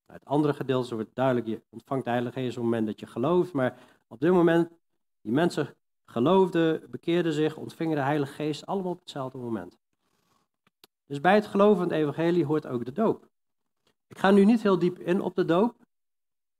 Nou, 0.07 0.19
het 0.19 0.25
andere 0.25 0.53
gedeelte 0.53 0.95
wordt 0.95 1.15
duidelijk, 1.15 1.47
je 1.47 1.61
ontvangt 1.69 2.03
de 2.03 2.09
Heilige 2.09 2.39
Geest 2.39 2.57
op 2.57 2.63
het 2.63 2.63
moment 2.63 2.85
dat 2.85 2.99
je 2.99 3.07
gelooft, 3.07 3.53
maar 3.53 3.79
op 4.07 4.19
dit 4.19 4.31
moment, 4.31 4.71
die 5.21 5.31
mensen 5.31 5.75
geloofden, 6.11 6.89
bekeerden 6.89 7.33
zich, 7.33 7.57
ontvingen 7.57 7.95
de 7.95 8.01
Heilige 8.01 8.33
Geest 8.33 8.65
allemaal 8.65 8.91
op 8.91 8.99
hetzelfde 8.99 9.37
moment. 9.37 9.77
Dus 11.05 11.21
bij 11.21 11.35
het 11.35 11.47
geloven 11.47 11.77
van 11.77 11.87
het 11.87 11.97
evangelie 11.97 12.45
hoort 12.45 12.67
ook 12.67 12.85
de 12.85 12.91
doop. 12.91 13.27
Ik 14.07 14.17
ga 14.17 14.31
nu 14.31 14.45
niet 14.45 14.61
heel 14.61 14.79
diep 14.79 14.99
in 14.99 15.21
op 15.21 15.35
de 15.35 15.45
doop. 15.45 15.75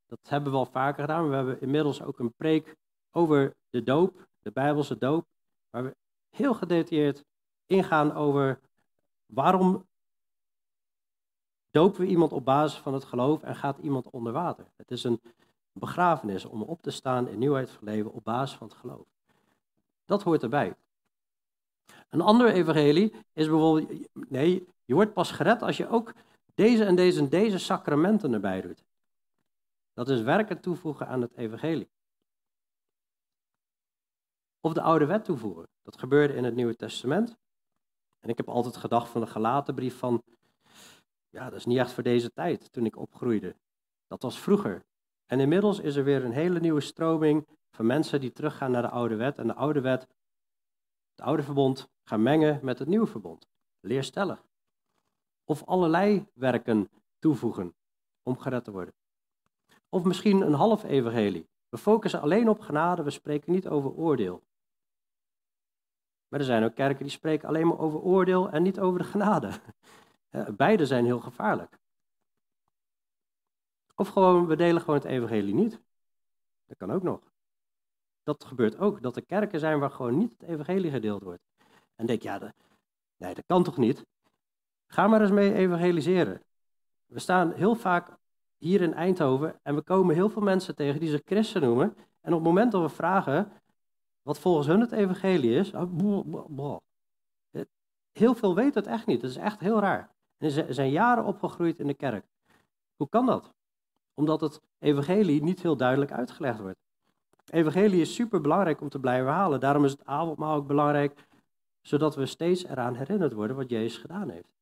Dat 0.07 0.19
hebben 0.23 0.51
we 0.51 0.57
al 0.57 0.65
vaker 0.65 1.01
gedaan. 1.01 1.29
We 1.29 1.35
hebben 1.35 1.61
inmiddels 1.61 2.01
ook 2.01 2.19
een 2.19 2.33
preek 2.33 2.75
over 3.11 3.55
de 3.69 3.83
doop, 3.83 4.27
de 4.41 4.51
Bijbelse 4.51 4.97
doop, 4.97 5.25
waar 5.69 5.83
we 5.83 5.95
heel 6.29 6.53
gedetailleerd 6.53 7.23
ingaan 7.65 8.13
over 8.13 8.59
waarom 9.25 9.87
dopen 11.71 12.01
we 12.01 12.07
iemand 12.07 12.31
op 12.31 12.45
basis 12.45 12.79
van 12.79 12.93
het 12.93 13.03
geloof 13.03 13.43
en 13.43 13.55
gaat 13.55 13.77
iemand 13.77 14.09
onder 14.09 14.33
water. 14.33 14.65
Het 14.75 14.91
is 14.91 15.03
een 15.03 15.21
begrafenis 15.73 16.45
om 16.45 16.61
op 16.61 16.81
te 16.81 16.91
staan 16.91 17.27
in 17.27 17.39
nieuwheid 17.39 17.69
van 17.69 17.83
leven 17.83 18.11
op 18.11 18.23
basis 18.23 18.57
van 18.57 18.67
het 18.67 18.77
geloof. 18.77 19.10
Dat 20.05 20.23
hoort 20.23 20.43
erbij. 20.43 20.75
Een 22.09 22.21
ander 22.21 22.53
evangelie 22.53 23.13
is 23.33 23.47
bijvoorbeeld, 23.47 24.07
nee, 24.13 24.67
je 24.85 24.93
wordt 24.93 25.13
pas 25.13 25.31
gered 25.31 25.61
als 25.61 25.77
je 25.77 25.87
ook 25.87 26.13
deze 26.53 26.85
en 26.85 26.95
deze 26.95 27.19
en 27.19 27.29
deze 27.29 27.57
sacramenten 27.57 28.33
erbij 28.33 28.61
doet. 28.61 28.83
Dat 29.93 30.09
is 30.09 30.21
werken 30.21 30.61
toevoegen 30.61 31.07
aan 31.07 31.21
het 31.21 31.33
evangelie. 31.35 31.89
Of 34.59 34.73
de 34.73 34.81
oude 34.81 35.05
wet 35.05 35.25
toevoegen. 35.25 35.67
Dat 35.81 35.99
gebeurde 35.99 36.35
in 36.35 36.43
het 36.43 36.55
Nieuwe 36.55 36.75
Testament. 36.75 37.37
En 38.19 38.29
ik 38.29 38.37
heb 38.37 38.49
altijd 38.49 38.77
gedacht 38.77 39.09
van 39.09 39.21
de 39.21 39.27
gelaten 39.27 39.75
brief 39.75 39.97
van, 39.97 40.23
ja, 41.29 41.49
dat 41.49 41.59
is 41.59 41.65
niet 41.65 41.77
echt 41.77 41.91
voor 41.91 42.03
deze 42.03 42.31
tijd, 42.31 42.71
toen 42.71 42.85
ik 42.85 42.95
opgroeide. 42.97 43.55
Dat 44.07 44.21
was 44.21 44.39
vroeger. 44.39 44.85
En 45.25 45.39
inmiddels 45.39 45.79
is 45.79 45.95
er 45.95 46.03
weer 46.03 46.25
een 46.25 46.31
hele 46.31 46.59
nieuwe 46.59 46.81
stroming 46.81 47.47
van 47.71 47.85
mensen 47.85 48.19
die 48.19 48.31
teruggaan 48.31 48.71
naar 48.71 48.81
de 48.81 48.89
oude 48.89 49.15
wet. 49.15 49.37
En 49.37 49.47
de 49.47 49.53
oude 49.53 49.81
wet, 49.81 50.01
het 51.11 51.25
oude 51.25 51.43
verbond, 51.43 51.89
gaan 52.03 52.23
mengen 52.23 52.59
met 52.63 52.79
het 52.79 52.87
nieuwe 52.87 53.07
verbond. 53.07 53.47
Leerstellig. 53.79 54.43
Of 55.43 55.63
allerlei 55.65 56.25
werken 56.33 56.89
toevoegen 57.19 57.75
om 58.23 58.37
gered 58.37 58.63
te 58.63 58.71
worden. 58.71 58.93
Of 59.89 60.03
misschien 60.03 60.41
een 60.41 60.53
half 60.53 60.83
evangelie. 60.83 61.49
We 61.69 61.77
focussen 61.77 62.21
alleen 62.21 62.49
op 62.49 62.59
genade, 62.59 63.03
we 63.03 63.09
spreken 63.09 63.51
niet 63.51 63.67
over 63.67 63.91
oordeel. 63.91 64.43
Maar 66.27 66.39
er 66.39 66.45
zijn 66.45 66.63
ook 66.63 66.75
kerken 66.75 67.03
die 67.03 67.11
spreken 67.11 67.47
alleen 67.47 67.67
maar 67.67 67.79
over 67.79 67.99
oordeel 67.99 68.49
en 68.49 68.63
niet 68.63 68.79
over 68.79 68.99
de 68.99 69.05
genade. 69.05 69.51
Beide 70.55 70.85
zijn 70.85 71.05
heel 71.05 71.19
gevaarlijk. 71.19 71.79
Of 73.95 74.07
gewoon, 74.07 74.47
we 74.47 74.55
delen 74.55 74.81
gewoon 74.81 74.95
het 74.95 75.05
evangelie 75.05 75.53
niet. 75.53 75.81
Dat 76.65 76.77
kan 76.77 76.91
ook 76.91 77.03
nog. 77.03 77.30
Dat 78.23 78.43
gebeurt 78.43 78.77
ook, 78.77 79.01
dat 79.01 79.15
er 79.15 79.25
kerken 79.25 79.59
zijn 79.59 79.79
waar 79.79 79.91
gewoon 79.91 80.17
niet 80.17 80.31
het 80.37 80.49
evangelie 80.49 80.91
gedeeld 80.91 81.23
wordt. 81.23 81.43
En 81.95 82.05
denk, 82.05 82.21
ja, 82.21 82.53
nee, 83.17 83.33
dat 83.33 83.43
kan 83.45 83.63
toch 83.63 83.77
niet? 83.77 84.05
Ga 84.87 85.07
maar 85.07 85.21
eens 85.21 85.31
mee 85.31 85.53
evangeliseren. 85.53 86.41
We 87.05 87.19
staan 87.19 87.51
heel 87.51 87.75
vaak 87.75 88.17
hier 88.57 88.81
in 88.81 88.93
Eindhoven 88.93 89.59
en 89.61 89.75
we 89.75 89.81
komen 89.81 90.15
heel 90.15 90.29
veel 90.29 90.41
mensen 90.41 90.75
tegen 90.75 90.99
die 90.99 91.09
zich 91.09 91.21
christen 91.25 91.61
noemen. 91.61 91.95
En 92.21 92.33
op 92.33 92.39
het 92.39 92.47
moment 92.47 92.71
dat 92.71 92.81
we 92.81 92.89
vragen 92.89 93.51
wat 94.21 94.39
volgens 94.39 94.67
hun 94.67 94.79
het 94.79 94.91
evangelie 94.91 95.55
is, 95.55 95.73
oh, 95.73 96.77
heel 98.11 98.35
veel 98.35 98.55
weten 98.55 98.81
het 98.81 98.91
echt 98.91 99.05
niet. 99.05 99.21
Dat 99.21 99.29
is 99.29 99.35
echt 99.35 99.59
heel 99.59 99.79
raar. 99.79 100.09
Ze 100.39 100.65
zijn 100.69 100.89
jaren 100.89 101.25
opgegroeid 101.25 101.79
in 101.79 101.87
de 101.87 101.93
kerk. 101.93 102.25
Hoe 102.95 103.09
kan 103.09 103.25
dat? 103.25 103.53
Omdat 104.13 104.41
het 104.41 104.61
evangelie 104.79 105.43
niet 105.43 105.61
heel 105.61 105.77
duidelijk 105.77 106.11
uitgelegd 106.11 106.59
wordt. 106.59 106.79
Evangelie 107.45 108.01
is 108.01 108.13
super 108.13 108.41
belangrijk 108.41 108.81
om 108.81 108.89
te 108.89 108.99
blijven 108.99 109.31
halen. 109.31 109.59
Daarom 109.59 109.85
is 109.85 109.91
het 109.91 110.05
avondmaal 110.05 110.55
ook 110.55 110.67
belangrijk, 110.67 111.27
zodat 111.81 112.15
we 112.15 112.25
steeds 112.25 112.63
eraan 112.63 112.95
herinnerd 112.95 113.33
worden 113.33 113.55
wat 113.55 113.69
Jezus 113.69 113.97
gedaan 113.97 114.29
heeft. 114.29 114.53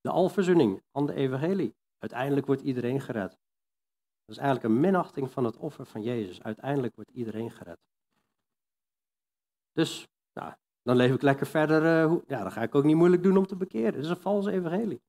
De 0.00 0.10
alverzoening 0.10 0.82
aan 0.92 1.06
de 1.06 1.14
evangelie. 1.14 1.74
Uiteindelijk 1.98 2.46
wordt 2.46 2.62
iedereen 2.62 3.00
gered. 3.00 3.30
Dat 4.24 4.36
is 4.36 4.36
eigenlijk 4.36 4.74
een 4.74 4.80
minachting 4.80 5.30
van 5.30 5.44
het 5.44 5.56
offer 5.56 5.86
van 5.86 6.02
Jezus. 6.02 6.42
Uiteindelijk 6.42 6.94
wordt 6.94 7.10
iedereen 7.10 7.50
gered. 7.50 7.78
Dus, 9.72 10.08
nou, 10.32 10.52
dan 10.82 10.96
leef 10.96 11.14
ik 11.14 11.22
lekker 11.22 11.46
verder. 11.46 11.82
Uh, 11.82 12.18
ja, 12.26 12.42
dan 12.42 12.52
ga 12.52 12.62
ik 12.62 12.74
ook 12.74 12.84
niet 12.84 12.96
moeilijk 12.96 13.22
doen 13.22 13.36
om 13.36 13.46
te 13.46 13.56
bekeren. 13.56 13.94
Het 13.94 14.04
is 14.04 14.10
een 14.10 14.16
valse 14.16 14.50
evangelie. 14.50 15.02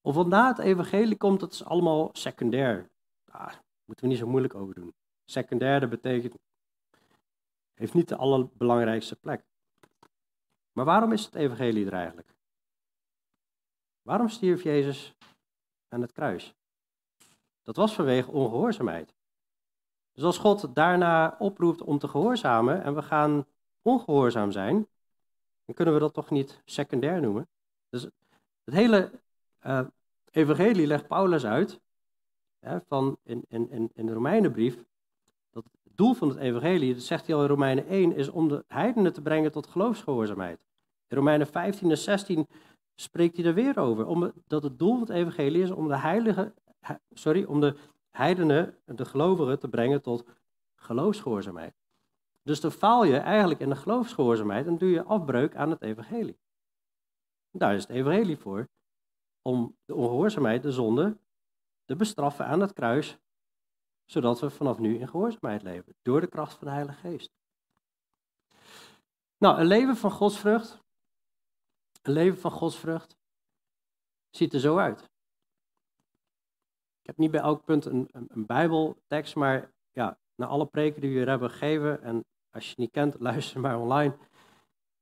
Of 0.00 0.26
na 0.26 0.48
het 0.48 0.58
evangelie 0.58 1.16
komt, 1.16 1.40
dat 1.40 1.52
is 1.52 1.64
allemaal 1.64 2.08
secundair. 2.12 2.90
Daar 3.24 3.63
moeten 3.84 4.04
we 4.04 4.10
niet 4.10 4.20
zo 4.20 4.26
moeilijk 4.26 4.54
over 4.54 4.74
doen. 4.74 4.94
Secundair, 5.24 5.88
betekent, 5.88 6.34
heeft 7.74 7.94
niet 7.94 8.08
de 8.08 8.16
allerbelangrijkste 8.16 9.16
plek. 9.16 9.44
Maar 10.72 10.84
waarom 10.84 11.12
is 11.12 11.24
het 11.24 11.34
evangelie 11.34 11.86
er 11.86 11.92
eigenlijk? 11.92 12.34
Waarom 14.02 14.28
stierf 14.28 14.62
Jezus 14.62 15.14
aan 15.88 16.00
het 16.00 16.12
kruis? 16.12 16.54
Dat 17.62 17.76
was 17.76 17.94
vanwege 17.94 18.30
ongehoorzaamheid. 18.30 19.14
Dus 20.12 20.24
als 20.24 20.38
God 20.38 20.74
daarna 20.74 21.36
oproept 21.38 21.82
om 21.82 21.98
te 21.98 22.08
gehoorzamen 22.08 22.82
en 22.82 22.94
we 22.94 23.02
gaan 23.02 23.46
ongehoorzaam 23.82 24.52
zijn, 24.52 24.88
dan 25.64 25.74
kunnen 25.74 25.94
we 25.94 26.00
dat 26.00 26.14
toch 26.14 26.30
niet 26.30 26.62
secundair 26.64 27.20
noemen. 27.20 27.48
Dus 27.88 28.02
het 28.64 28.74
hele 28.74 29.10
uh, 29.66 29.86
evangelie 30.30 30.86
legt 30.86 31.06
Paulus 31.06 31.46
uit, 31.46 31.80
van 32.88 33.18
in, 33.22 33.44
in, 33.48 33.90
in 33.94 34.06
de 34.06 34.12
Romeinenbrief, 34.12 34.84
dat 35.50 35.64
het 35.64 35.96
doel 35.96 36.14
van 36.14 36.28
het 36.28 36.38
evangelie, 36.38 36.94
dat 36.94 37.02
zegt 37.02 37.26
hij 37.26 37.34
al 37.34 37.42
in 37.42 37.48
Romeinen 37.48 37.86
1, 37.86 38.16
is 38.16 38.28
om 38.28 38.48
de 38.48 38.64
heidenen 38.68 39.12
te 39.12 39.22
brengen 39.22 39.52
tot 39.52 39.66
geloofsgehoorzaamheid. 39.66 40.58
In 41.08 41.16
Romeinen 41.16 41.46
15 41.46 41.90
en 41.90 41.98
16 41.98 42.46
spreekt 42.94 43.36
hij 43.36 43.46
er 43.46 43.54
weer 43.54 43.78
over, 43.78 44.06
omdat 44.06 44.32
dat 44.46 44.62
het 44.62 44.78
doel 44.78 44.92
van 44.92 45.00
het 45.00 45.10
evangelie 45.10 45.62
is 45.62 45.70
om 45.70 45.88
de 45.88 45.96
heilige, 45.96 46.54
sorry, 47.12 47.44
om 47.44 47.60
de 47.60 47.76
heidenen, 48.10 48.78
de 48.84 49.04
gelovigen, 49.04 49.58
te 49.58 49.68
brengen 49.68 50.02
tot 50.02 50.24
geloofsgehoorzaamheid. 50.74 51.74
Dus 52.42 52.60
dan 52.60 52.72
faal 52.72 53.04
je 53.04 53.16
eigenlijk 53.16 53.60
in 53.60 53.68
de 53.68 53.76
geloofsgehoorzaamheid 53.76 54.66
en 54.66 54.78
doe 54.78 54.90
je 54.90 55.02
afbreuk 55.02 55.56
aan 55.56 55.70
het 55.70 55.82
evangelie. 55.82 56.38
Daar 57.50 57.74
is 57.74 57.82
het 57.82 57.96
evangelie 57.96 58.36
voor 58.38 58.68
om 59.42 59.76
de 59.84 59.94
ongehoorzaamheid, 59.94 60.62
de 60.62 60.72
zonde, 60.72 61.16
te 61.84 61.96
bestraffen 61.96 62.46
aan 62.46 62.60
het 62.60 62.72
kruis, 62.72 63.18
zodat 64.04 64.40
we 64.40 64.50
vanaf 64.50 64.78
nu 64.78 64.98
in 64.98 65.08
gehoorzaamheid 65.08 65.62
leven, 65.62 65.94
door 66.02 66.20
de 66.20 66.26
kracht 66.26 66.54
van 66.54 66.66
de 66.66 66.72
Heilige 66.72 66.98
Geest. 66.98 67.30
Nou, 69.38 69.58
een 69.58 69.66
leven 69.66 69.96
van 69.96 70.10
godsvrucht, 70.10 70.82
een 72.02 72.12
leven 72.12 72.40
van 72.40 72.50
godsvrucht, 72.50 73.16
ziet 74.30 74.54
er 74.54 74.60
zo 74.60 74.78
uit. 74.78 75.02
Ik 77.00 77.06
heb 77.10 77.16
niet 77.16 77.30
bij 77.30 77.40
elk 77.40 77.64
punt 77.64 77.84
een, 77.84 78.08
een, 78.12 78.46
bijbeltekst, 78.46 79.34
maar 79.34 79.72
ja, 79.92 80.18
na 80.34 80.46
alle 80.46 80.66
preken 80.66 81.00
die 81.00 81.10
we 81.10 81.16
hier 81.16 81.28
hebben 81.28 81.50
gegeven, 81.50 82.02
en 82.02 82.24
als 82.50 82.64
je 82.64 82.70
het 82.70 82.78
niet 82.78 82.90
kent, 82.90 83.20
luister 83.28 83.60
maar 83.60 83.78
online. 83.78 84.16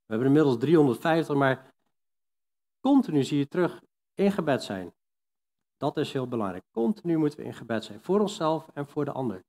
We 0.05 0.19
hebben 0.19 0.27
inmiddels 0.27 0.59
350, 0.59 1.37
maar 1.37 1.75
continu 2.81 3.23
zie 3.23 3.39
je 3.39 3.49
terug 3.49 3.83
in 4.15 4.33
gebed 4.33 4.63
zijn. 4.63 4.95
Dat 5.83 5.97
is 5.97 6.13
heel 6.13 6.29
belangrijk. 6.29 6.65
Continu 6.71 7.17
moeten 7.17 7.39
we 7.39 7.45
in 7.45 7.55
gebed 7.55 7.85
zijn. 7.85 8.01
Voor 8.01 8.21
onszelf 8.21 8.69
en 8.75 8.87
voor 8.87 9.05
de 9.05 9.13
ander. 9.13 9.45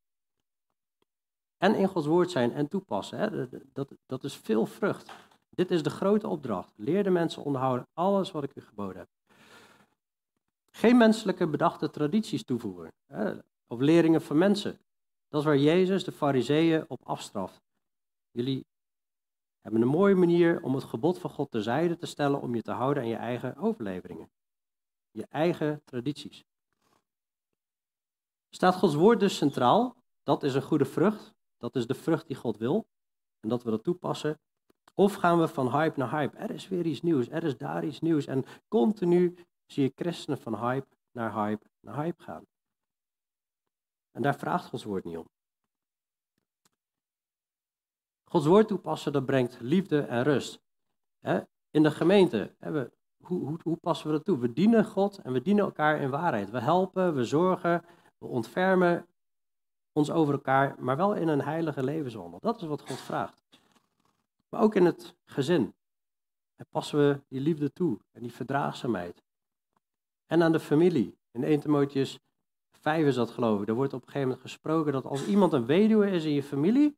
En 1.57 1.75
in 1.75 1.88
Gods 1.88 2.05
woord 2.05 2.31
zijn 2.31 2.51
en 2.53 2.67
toepassen. 2.67 3.17
Hè? 3.17 3.47
Dat, 3.73 3.91
dat 4.05 4.23
is 4.23 4.36
veel 4.36 4.65
vrucht. 4.65 5.11
Dit 5.49 5.71
is 5.71 5.84
de 5.84 5.89
grote 5.89 6.27
opdracht. 6.27 6.73
Leer 6.75 7.03
de 7.03 7.09
mensen 7.09 7.43
onderhouden 7.43 7.88
alles 7.93 8.31
wat 8.31 8.43
ik 8.43 8.55
u 8.55 8.61
geboden 8.61 8.97
heb. 8.97 9.07
Geen 10.71 10.97
menselijke 10.97 11.47
bedachte 11.47 11.89
tradities 11.89 12.43
toevoegen. 12.43 12.93
Hè? 13.05 13.34
Of 13.67 13.79
leringen 13.79 14.21
van 14.21 14.38
mensen. 14.38 14.79
Dat 15.29 15.39
is 15.39 15.47
waar 15.47 15.57
Jezus 15.57 16.03
de 16.03 16.11
fariseeën 16.11 16.86
op 16.88 16.99
afstraft. 17.03 17.61
Jullie 18.31 18.65
hebben 19.61 19.81
een 19.81 19.88
mooie 19.88 20.15
manier 20.15 20.61
om 20.61 20.75
het 20.75 20.84
gebod 20.84 21.19
van 21.19 21.29
God 21.29 21.51
terzijde 21.51 21.97
te 21.97 22.05
stellen 22.05 22.41
om 22.41 22.55
je 22.55 22.61
te 22.61 22.71
houden 22.71 23.03
aan 23.03 23.09
je 23.09 23.15
eigen 23.15 23.55
overleveringen 23.55 24.29
je 25.14 25.26
eigen 25.30 25.82
tradities. 25.86 26.43
Staat 28.49 28.76
Gods 28.76 28.95
woord 28.95 29.20
dus 29.20 29.38
centraal? 29.38 29.95
Dat 30.24 30.43
is 30.43 30.53
een 30.53 30.61
goede 30.61 30.86
vrucht. 30.86 31.34
Dat 31.57 31.76
is 31.76 31.88
de 31.88 31.93
vrucht 31.93 32.28
die 32.28 32.36
God 32.36 32.57
wil. 32.57 32.88
En 33.39 33.49
dat 33.49 33.64
we 33.64 33.70
dat 33.70 33.84
toepassen. 33.84 34.39
Of 34.93 35.14
gaan 35.14 35.39
we 35.39 35.47
van 35.47 35.72
hype 35.72 35.99
naar 35.99 36.11
hype? 36.11 36.38
Er 36.38 36.51
is 36.51 36.68
weer 36.68 36.86
iets 36.86 37.01
nieuws, 37.01 37.30
er 37.30 37.43
is 37.43 37.57
daar 37.57 37.86
iets 37.86 37.99
nieuws. 37.99 38.26
En 38.26 38.45
continu 38.68 39.45
zie 39.66 39.84
je 39.84 39.91
christenen 39.95 40.39
van 40.39 40.68
hype 40.68 40.88
naar 41.11 41.34
hype 41.34 41.70
naar 41.80 41.95
hype 41.95 42.24
gaan. 42.24 42.47
En 44.11 44.22
daar 44.22 44.36
vraagt 44.36 44.66
Gods 44.66 44.84
woord 44.84 45.03
niet 45.03 45.18
om. 45.18 45.30
Gods 48.24 48.45
woord 48.45 48.68
toepassen, 48.68 49.11
dat 49.11 49.26
brengt 49.26 49.59
liefde 49.59 50.01
en 50.01 50.24
rust. 50.24 50.61
In 51.70 51.84
de 51.84 51.91
gemeente 51.91 52.55
hebben 52.59 52.84
we 52.84 52.91
hoe, 53.24 53.47
hoe, 53.47 53.59
hoe 53.63 53.78
passen 53.78 54.07
we 54.07 54.13
dat 54.13 54.26
toe? 54.26 54.38
We 54.38 54.53
dienen 54.53 54.86
God 54.86 55.17
en 55.17 55.34
we 55.34 55.41
dienen 55.41 55.63
elkaar 55.63 56.01
in 56.01 56.09
waarheid. 56.09 56.49
We 56.49 56.59
helpen, 56.59 57.15
we 57.15 57.26
zorgen, 57.26 57.86
we 58.17 58.28
ontfermen 58.28 59.07
ons 59.91 60.11
over 60.11 60.34
elkaar, 60.34 60.76
maar 60.80 60.97
wel 60.97 61.13
in 61.15 61.28
een 61.28 61.41
heilige 61.41 61.84
levenswandel. 61.84 62.39
Dat 62.39 62.61
is 62.61 62.67
wat 62.67 62.82
God 62.82 62.99
vraagt. 62.99 63.41
Maar 64.49 64.61
ook 64.61 64.76
in 64.76 64.86
het 64.86 65.15
gezin. 65.26 65.74
En 66.55 66.65
passen 66.69 66.99
we 66.99 67.21
die 67.28 67.41
liefde 67.41 67.74
toe 67.74 67.99
en 68.11 68.21
die 68.21 68.34
verdraagzaamheid. 68.34 69.24
En 70.26 70.43
aan 70.43 70.51
de 70.51 70.59
familie. 70.59 71.17
In 71.32 71.43
1 71.43 71.59
Timotheus 71.59 72.19
5 72.71 73.05
is 73.05 73.15
dat 73.15 73.30
geloof 73.30 73.61
ik. 73.61 73.67
Er 73.67 73.74
wordt 73.74 73.93
op 73.93 74.01
een 74.01 74.07
gegeven 74.07 74.28
moment 74.28 74.45
gesproken 74.45 74.93
dat 74.93 75.05
als 75.05 75.28
iemand 75.28 75.53
een 75.53 75.65
weduwe 75.65 76.11
is 76.11 76.26
in 76.26 76.34
je 76.34 76.43
familie 76.43 76.95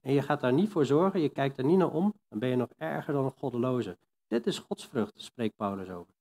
en 0.00 0.12
je 0.12 0.22
gaat 0.22 0.40
daar 0.40 0.52
niet 0.52 0.70
voor 0.70 0.86
zorgen, 0.86 1.20
je 1.20 1.28
kijkt 1.28 1.58
er 1.58 1.64
niet 1.64 1.78
naar 1.78 1.90
om, 1.90 2.14
dan 2.28 2.38
ben 2.38 2.48
je 2.48 2.56
nog 2.56 2.68
erger 2.76 3.12
dan 3.12 3.24
een 3.24 3.30
goddeloze. 3.36 3.98
Dit 4.28 4.46
is 4.46 4.58
godsvrucht, 4.58 5.20
spreekt 5.20 5.56
Paulus 5.56 5.88
over. 5.88 6.14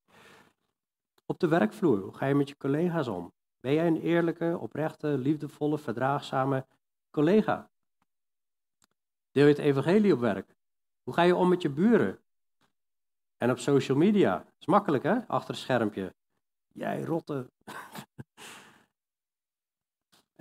Op 1.26 1.40
de 1.40 1.48
werkvloer, 1.48 2.00
hoe 2.00 2.14
ga 2.14 2.26
je 2.26 2.36
met 2.36 2.50
je 2.50 2.58
collega's 2.58 3.08
om? 3.08 3.34
Ben 3.60 3.74
jij 3.74 3.88
een 3.88 4.02
eerlijke, 4.02 4.58
oprechte, 4.60 5.08
liefdevolle, 5.08 5.78
verdraagzame 5.78 6.66
collega? 7.10 7.70
Deel 9.32 9.44
je 9.44 9.50
het 9.50 9.58
evangelie 9.58 10.14
op 10.14 10.20
werk? 10.20 10.56
Hoe 11.04 11.14
ga 11.14 11.22
je 11.22 11.36
om 11.36 11.50
met 11.50 11.62
je 11.62 11.70
buren? 11.70 12.20
En 13.38 13.52
op 13.52 13.60
social 13.60 13.98
media? 13.98 14.46
Is 14.60 14.66
makkelijk 14.66 15.04
hè, 15.04 15.28
achter 15.28 15.50
een 15.50 15.60
schermpje. 15.60 16.14
Jij 16.74 17.04
rotte. 17.04 17.52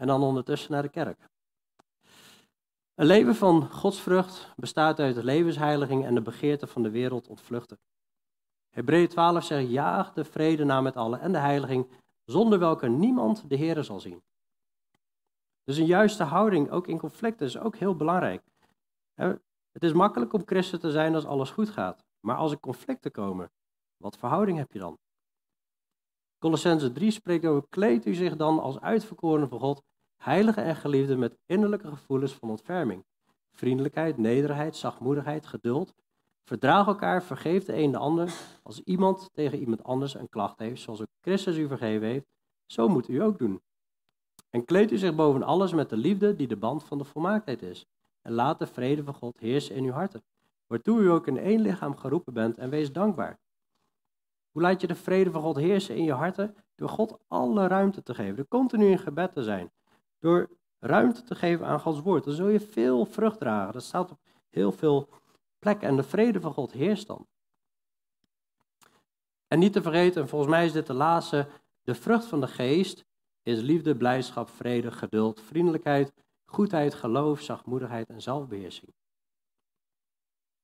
en 0.00 0.06
dan 0.06 0.22
ondertussen 0.22 0.72
naar 0.72 0.82
de 0.82 0.88
kerk. 0.88 1.28
Een 2.96 3.06
leven 3.06 3.34
van 3.34 3.70
godsvrucht 3.70 4.52
bestaat 4.56 4.98
uit 4.98 5.14
de 5.14 5.24
levensheiliging 5.24 6.04
en 6.04 6.14
de 6.14 6.22
begeerte 6.22 6.66
van 6.66 6.82
de 6.82 6.90
wereld 6.90 7.28
ontvluchten. 7.28 7.78
Hebreeën 8.68 9.08
12 9.08 9.44
zegt, 9.44 9.70
jaag 9.70 10.12
de 10.12 10.24
vrede 10.24 10.64
na 10.64 10.80
met 10.80 10.96
allen 10.96 11.20
en 11.20 11.32
de 11.32 11.38
heiliging, 11.38 11.90
zonder 12.24 12.58
welke 12.58 12.88
niemand 12.88 13.48
de 13.48 13.56
Heer 13.56 13.84
zal 13.84 14.00
zien. 14.00 14.22
Dus 15.64 15.76
een 15.76 15.86
juiste 15.86 16.22
houding, 16.22 16.70
ook 16.70 16.86
in 16.86 16.98
conflicten, 16.98 17.46
is 17.46 17.58
ook 17.58 17.76
heel 17.76 17.96
belangrijk. 17.96 18.42
Het 19.72 19.82
is 19.82 19.92
makkelijk 19.92 20.32
om 20.32 20.42
christen 20.46 20.80
te 20.80 20.90
zijn 20.90 21.14
als 21.14 21.24
alles 21.24 21.50
goed 21.50 21.68
gaat. 21.68 22.04
Maar 22.20 22.36
als 22.36 22.52
er 22.52 22.60
conflicten 22.60 23.10
komen, 23.10 23.50
wat 23.96 24.18
verhouding 24.18 24.58
heb 24.58 24.72
je 24.72 24.78
dan? 24.78 24.98
Colossense 26.38 26.92
3 26.92 27.10
spreekt 27.10 27.46
over, 27.46 27.68
kleed 27.68 28.06
u 28.06 28.14
zich 28.14 28.36
dan 28.36 28.60
als 28.60 28.80
uitverkoren 28.80 29.48
van 29.48 29.60
God, 29.60 29.82
heilige 30.16 30.60
en 30.60 30.76
geliefde 30.76 31.16
met 31.16 31.38
innerlijke 31.46 31.88
gevoelens 31.88 32.32
van 32.32 32.50
ontferming. 32.50 33.04
Vriendelijkheid, 33.52 34.18
nederigheid, 34.18 34.76
zachtmoedigheid, 34.76 35.46
geduld. 35.46 35.94
Verdraag 36.44 36.86
elkaar, 36.86 37.22
vergeef 37.22 37.64
de 37.64 37.76
een 37.76 37.90
de 37.90 37.98
ander. 37.98 38.34
Als 38.62 38.80
iemand 38.80 39.30
tegen 39.32 39.58
iemand 39.58 39.84
anders 39.84 40.14
een 40.14 40.28
klacht 40.28 40.58
heeft, 40.58 40.82
zoals 40.82 41.00
ook 41.00 41.06
Christus 41.20 41.56
u 41.56 41.68
vergeven 41.68 42.06
heeft, 42.06 42.26
zo 42.66 42.88
moet 42.88 43.08
u 43.08 43.22
ook 43.22 43.38
doen. 43.38 43.60
En 44.50 44.64
kleed 44.64 44.92
u 44.92 44.98
zich 44.98 45.14
boven 45.14 45.42
alles 45.42 45.72
met 45.72 45.90
de 45.90 45.96
liefde 45.96 46.36
die 46.36 46.46
de 46.46 46.56
band 46.56 46.84
van 46.84 46.98
de 46.98 47.04
volmaaktheid 47.04 47.62
is. 47.62 47.86
En 48.22 48.32
laat 48.32 48.58
de 48.58 48.66
vrede 48.66 49.04
van 49.04 49.14
God 49.14 49.38
heersen 49.38 49.74
in 49.74 49.84
uw 49.84 49.92
harten, 49.92 50.22
waartoe 50.66 51.00
u 51.00 51.10
ook 51.10 51.26
in 51.26 51.38
één 51.38 51.60
lichaam 51.60 51.96
geroepen 51.96 52.32
bent 52.32 52.58
en 52.58 52.70
wees 52.70 52.92
dankbaar. 52.92 53.38
Hoe 54.50 54.62
laat 54.62 54.80
je 54.80 54.86
de 54.86 54.94
vrede 54.94 55.30
van 55.30 55.42
God 55.42 55.56
heersen 55.56 55.96
in 55.96 56.04
je 56.04 56.12
harten? 56.12 56.54
Door 56.74 56.88
God 56.88 57.18
alle 57.28 57.66
ruimte 57.66 58.02
te 58.02 58.14
geven, 58.14 58.36
door 58.36 58.48
continu 58.48 58.86
in 58.86 58.98
gebed 58.98 59.32
te 59.32 59.42
zijn, 59.42 59.72
door 60.26 60.48
ruimte 60.78 61.22
te 61.22 61.34
geven 61.34 61.66
aan 61.66 61.80
Gods 61.80 62.00
woord. 62.00 62.24
Dan 62.24 62.34
zul 62.34 62.48
je 62.48 62.60
veel 62.60 63.04
vrucht 63.04 63.38
dragen. 63.38 63.72
Dat 63.72 63.82
staat 63.82 64.10
op 64.10 64.18
heel 64.48 64.72
veel 64.72 65.08
plekken 65.58 65.88
en 65.88 65.96
de 65.96 66.02
vrede 66.02 66.40
van 66.40 66.52
God 66.52 66.72
heerst 66.72 67.06
dan. 67.06 67.26
En 69.46 69.58
niet 69.58 69.72
te 69.72 69.82
vergeten, 69.82 70.22
en 70.22 70.28
volgens 70.28 70.50
mij 70.50 70.64
is 70.64 70.72
dit 70.72 70.86
de 70.86 70.94
laatste, 70.94 71.48
de 71.82 71.94
vrucht 71.94 72.24
van 72.24 72.40
de 72.40 72.46
geest 72.46 73.04
is 73.42 73.60
liefde, 73.60 73.96
blijdschap, 73.96 74.48
vrede, 74.48 74.90
geduld, 74.92 75.40
vriendelijkheid, 75.40 76.12
goedheid, 76.44 76.94
geloof, 76.94 77.40
zachtmoedigheid 77.40 78.08
en 78.08 78.22
zelfbeheersing. 78.22 78.94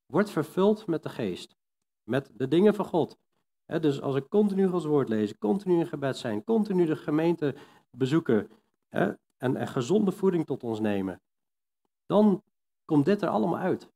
Word 0.06 0.30
vervuld 0.30 0.86
met 0.86 1.02
de 1.02 1.08
geest, 1.08 1.56
met 2.02 2.30
de 2.34 2.48
dingen 2.48 2.74
van 2.74 2.84
God. 2.84 3.16
dus 3.66 4.00
als 4.00 4.16
ik 4.16 4.28
continu 4.28 4.68
Gods 4.68 4.84
woord 4.84 5.08
lezen, 5.08 5.38
continu 5.38 5.78
in 5.78 5.86
gebed 5.86 6.16
zijn, 6.16 6.44
continu 6.44 6.84
de 6.86 6.96
gemeente 6.96 7.54
bezoeken 7.90 8.50
en, 9.42 9.56
en 9.56 9.68
gezonde 9.68 10.12
voeding 10.12 10.46
tot 10.46 10.64
ons 10.64 10.80
nemen, 10.80 11.20
dan 12.06 12.42
komt 12.84 13.04
dit 13.04 13.22
er 13.22 13.28
allemaal 13.28 13.58
uit. 13.58 13.90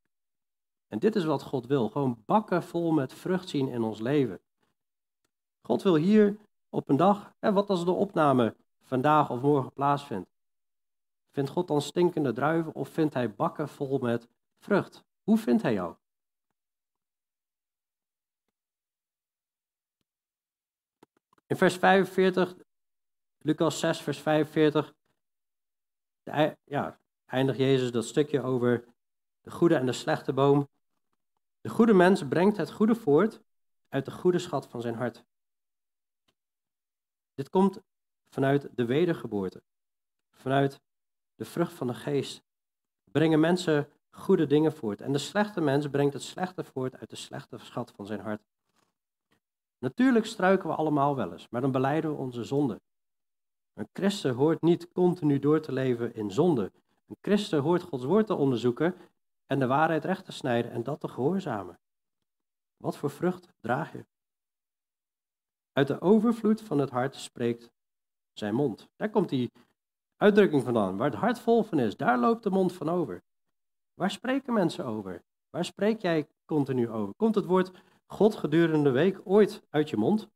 En 0.88 0.98
dit 0.98 1.16
is 1.16 1.24
wat 1.24 1.42
God 1.42 1.66
wil, 1.66 1.88
gewoon 1.88 2.22
bakken 2.26 2.62
vol 2.62 2.92
met 2.92 3.12
vrucht 3.12 3.48
zien 3.48 3.68
in 3.68 3.82
ons 3.82 4.00
leven. 4.00 4.40
God 5.62 5.82
wil 5.82 5.94
hier 5.94 6.36
op 6.68 6.88
een 6.88 6.96
dag, 6.96 7.34
wat 7.40 7.70
als 7.70 7.84
de 7.84 7.90
opname 7.90 8.56
vandaag 8.82 9.30
of 9.30 9.40
morgen 9.40 9.72
plaatsvindt, 9.72 10.34
Vindt 11.36 11.50
God 11.50 11.68
dan 11.68 11.82
stinkende 11.82 12.32
druiven 12.32 12.74
of 12.74 12.88
vindt 12.88 13.14
hij 13.14 13.34
bakken 13.34 13.68
vol 13.68 13.98
met 13.98 14.28
vrucht? 14.58 15.04
Hoe 15.22 15.38
vindt 15.38 15.62
hij 15.62 15.72
jou? 15.72 15.94
In 21.46 21.56
vers 21.56 21.76
45, 21.76 22.56
Lucas 23.38 23.78
6, 23.78 24.00
vers 24.00 24.18
45, 24.18 24.94
ja, 26.64 27.00
eindigt 27.26 27.58
Jezus 27.58 27.90
dat 27.90 28.04
stukje 28.04 28.42
over 28.42 28.84
de 29.40 29.50
goede 29.50 29.74
en 29.74 29.86
de 29.86 29.92
slechte 29.92 30.32
boom. 30.32 30.68
De 31.60 31.68
goede 31.68 31.94
mens 31.94 32.28
brengt 32.28 32.56
het 32.56 32.70
goede 32.70 32.94
voort 32.94 33.40
uit 33.88 34.04
de 34.04 34.10
goede 34.10 34.38
schat 34.38 34.66
van 34.66 34.80
zijn 34.80 34.94
hart. 34.94 35.24
Dit 37.34 37.50
komt 37.50 37.80
vanuit 38.28 38.68
de 38.76 38.84
wedergeboorte, 38.84 39.62
vanuit 40.30 40.80
de 41.34 41.44
vrucht 41.44 41.72
van 41.72 41.86
de 41.86 41.94
geest, 41.94 42.42
brengen 43.04 43.40
mensen 43.40 43.90
goede 44.10 44.46
dingen 44.46 44.72
voort. 44.72 45.00
En 45.00 45.12
de 45.12 45.18
slechte 45.18 45.60
mens 45.60 45.88
brengt 45.88 46.12
het 46.12 46.22
slechte 46.22 46.64
voort 46.64 46.96
uit 46.96 47.10
de 47.10 47.16
slechte 47.16 47.58
schat 47.58 47.92
van 47.92 48.06
zijn 48.06 48.20
hart. 48.20 48.42
Natuurlijk 49.78 50.26
struiken 50.26 50.68
we 50.68 50.74
allemaal 50.74 51.16
wel 51.16 51.32
eens, 51.32 51.48
maar 51.48 51.60
dan 51.60 51.72
beleiden 51.72 52.10
we 52.10 52.16
onze 52.16 52.44
zonde. 52.44 52.80
Een 53.76 53.88
christen 53.92 54.34
hoort 54.34 54.62
niet 54.62 54.92
continu 54.92 55.38
door 55.38 55.60
te 55.60 55.72
leven 55.72 56.14
in 56.14 56.30
zonde. 56.30 56.72
Een 57.06 57.16
christen 57.20 57.60
hoort 57.60 57.82
Gods 57.82 58.04
woord 58.04 58.26
te 58.26 58.34
onderzoeken 58.34 58.94
en 59.46 59.58
de 59.58 59.66
waarheid 59.66 60.04
recht 60.04 60.24
te 60.24 60.32
snijden 60.32 60.70
en 60.70 60.82
dat 60.82 61.00
te 61.00 61.08
gehoorzamen. 61.08 61.78
Wat 62.76 62.96
voor 62.96 63.10
vrucht 63.10 63.48
draag 63.60 63.92
je? 63.92 64.06
Uit 65.72 65.86
de 65.86 66.00
overvloed 66.00 66.60
van 66.60 66.78
het 66.78 66.90
hart 66.90 67.16
spreekt 67.16 67.70
zijn 68.32 68.54
mond. 68.54 68.88
Daar 68.96 69.10
komt 69.10 69.28
die 69.28 69.52
uitdrukking 70.16 70.62
vandaan. 70.62 70.96
Waar 70.96 71.10
het 71.10 71.18
hart 71.20 71.38
vol 71.38 71.62
van 71.62 71.78
is, 71.78 71.96
daar 71.96 72.18
loopt 72.18 72.42
de 72.42 72.50
mond 72.50 72.72
van 72.72 72.88
over. 72.88 73.22
Waar 73.94 74.10
spreken 74.10 74.52
mensen 74.52 74.84
over? 74.84 75.24
Waar 75.50 75.64
spreek 75.64 76.00
jij 76.00 76.28
continu 76.44 76.88
over? 76.88 77.14
Komt 77.14 77.34
het 77.34 77.44
woord 77.44 77.70
God 78.06 78.34
gedurende 78.34 78.82
de 78.82 78.90
week 78.90 79.20
ooit 79.24 79.62
uit 79.70 79.90
je 79.90 79.96
mond? 79.96 80.28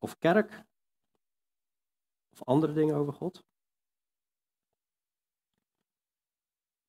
Of 0.00 0.18
kerk? 0.18 0.64
Of 2.34 2.42
andere 2.42 2.72
dingen 2.72 2.94
over 2.94 3.12
God? 3.12 3.44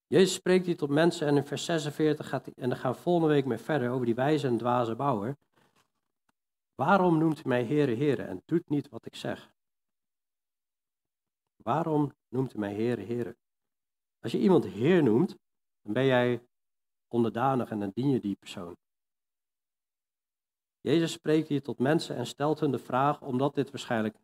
Jezus 0.08 0.34
spreekt 0.34 0.66
hier 0.66 0.78
tot 0.78 0.90
mensen 0.90 1.28
en 1.28 1.38
in 1.38 1.46
vers 1.46 1.66
46 1.66 2.30
gaat 2.30 2.46
hij, 2.46 2.54
en 2.58 2.70
dan 2.70 2.78
gaan 2.78 2.92
we 2.92 2.98
volgende 2.98 3.34
week 3.34 3.46
mee 3.46 3.58
verder 3.58 3.90
over 3.90 4.06
die 4.06 4.16
wijze 4.16 4.48
en 4.48 4.58
dwaze 4.58 4.96
bouwer. 4.96 5.38
Waarom 6.76 7.18
noemt 7.18 7.46
u 7.46 7.48
mij 7.48 7.66
Heere, 7.66 7.96
Heere 7.96 8.24
en 8.24 8.42
doet 8.46 8.70
niet 8.70 8.90
wat 8.90 9.06
ik 9.06 9.16
zeg? 9.16 9.54
Waarom 11.56 12.14
noemt 12.28 12.54
u 12.54 12.60
mij 12.60 12.74
Heer, 12.74 12.98
Heer? 12.98 13.36
Als 14.20 14.32
je 14.32 14.40
iemand 14.40 14.66
Heer 14.66 15.04
noemt, 15.04 15.38
dan 15.82 15.94
ben 15.94 16.06
jij 16.06 16.48
onderdanig 17.08 17.70
en 17.70 17.80
dan 17.80 17.92
dien 17.94 18.10
je 18.10 18.20
die 18.20 18.36
persoon. 18.36 18.78
Jezus 20.82 21.12
spreekt 21.12 21.48
hier 21.48 21.62
tot 21.62 21.80
mensen 21.80 22.16
en 22.16 22.26
stelt 22.26 22.60
hun 22.60 22.72
de 22.72 22.80
vraag, 22.80 23.22
omdat 23.22 23.56
dit 23.56 23.72
waarschijnlijk 23.72 24.18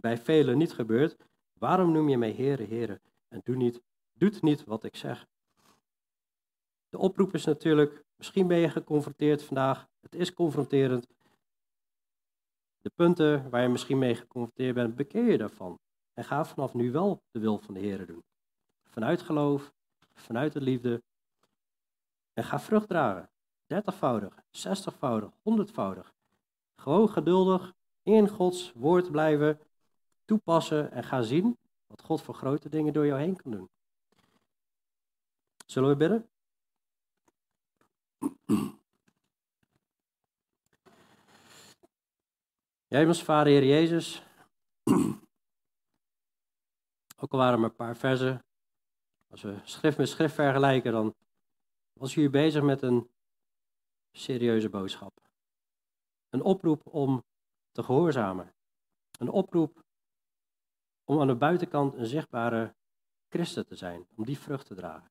bij 0.00 0.18
velen 0.18 0.58
niet 0.58 0.72
gebeurt, 0.72 1.16
waarom 1.52 1.92
noem 1.92 2.08
je 2.08 2.18
mij 2.18 2.30
Heer, 2.30 2.58
Heer 2.58 3.00
en 3.28 3.40
doe 3.44 3.56
niet, 3.56 3.82
doet 4.12 4.42
niet 4.42 4.64
wat 4.64 4.84
ik 4.84 4.96
zeg? 4.96 5.26
De 6.88 6.98
oproep 6.98 7.34
is 7.34 7.44
natuurlijk, 7.44 8.04
misschien 8.16 8.46
ben 8.46 8.58
je 8.58 8.68
geconfronteerd 8.68 9.42
vandaag, 9.42 9.88
het 10.00 10.14
is 10.14 10.32
confronterend. 10.32 11.06
De 12.80 12.90
punten 12.94 13.50
waar 13.50 13.62
je 13.62 13.68
misschien 13.68 13.98
mee 13.98 14.14
geconfronteerd 14.14 14.74
bent, 14.74 14.96
bekeer 14.96 15.30
je 15.30 15.38
daarvan. 15.38 15.78
En 16.12 16.24
ga 16.24 16.44
vanaf 16.44 16.74
nu 16.74 16.92
wel 16.92 17.22
de 17.30 17.40
wil 17.40 17.58
van 17.58 17.74
de 17.74 17.80
Heer 17.80 18.06
doen. 18.06 18.24
Vanuit 18.84 19.22
geloof, 19.22 19.72
vanuit 20.14 20.52
de 20.52 20.60
liefde. 20.60 21.02
En 22.32 22.44
ga 22.44 22.60
vrucht 22.60 22.88
dragen. 22.88 23.30
Dertigvoudig, 23.66 24.42
zestigvoudig, 24.50 25.30
honderdvoudig. 25.42 26.14
Gewoon 26.76 27.08
geduldig 27.08 27.74
in 28.02 28.28
Gods 28.28 28.72
woord 28.72 29.10
blijven 29.10 29.60
toepassen 30.26 30.90
en 30.90 31.04
ga 31.04 31.22
zien 31.22 31.58
wat 31.86 32.02
God 32.02 32.22
voor 32.22 32.34
grote 32.34 32.68
dingen 32.68 32.92
door 32.92 33.06
jou 33.06 33.20
heen 33.20 33.36
kan 33.36 33.50
doen. 33.50 33.68
Zullen 35.66 35.88
we 35.88 35.96
bidden? 35.96 36.28
Jij, 42.88 43.14
Vader, 43.14 43.52
Heer 43.52 43.64
Jezus. 43.64 44.22
Ook 47.18 47.32
al 47.32 47.38
waren 47.38 47.52
er 47.52 47.60
maar 47.60 47.70
een 47.70 47.76
paar 47.76 47.96
versen. 47.96 48.44
Als 49.30 49.42
we 49.42 49.60
schrift 49.64 49.98
met 49.98 50.08
schrift 50.08 50.34
vergelijken, 50.34 50.92
dan 50.92 51.14
was 51.92 52.16
u 52.16 52.30
bezig 52.30 52.62
met 52.62 52.82
een 52.82 53.10
serieuze 54.12 54.68
boodschap. 54.68 55.20
Een 56.28 56.42
oproep 56.42 56.86
om 56.86 57.24
te 57.72 57.82
gehoorzamen. 57.82 58.54
Een 59.18 59.28
oproep 59.28 59.85
om 61.06 61.20
aan 61.20 61.26
de 61.26 61.34
buitenkant 61.34 61.94
een 61.94 62.06
zichtbare 62.06 62.74
christen 63.28 63.66
te 63.66 63.74
zijn, 63.74 64.06
om 64.16 64.24
die 64.24 64.38
vrucht 64.38 64.66
te 64.66 64.74
dragen. 64.74 65.10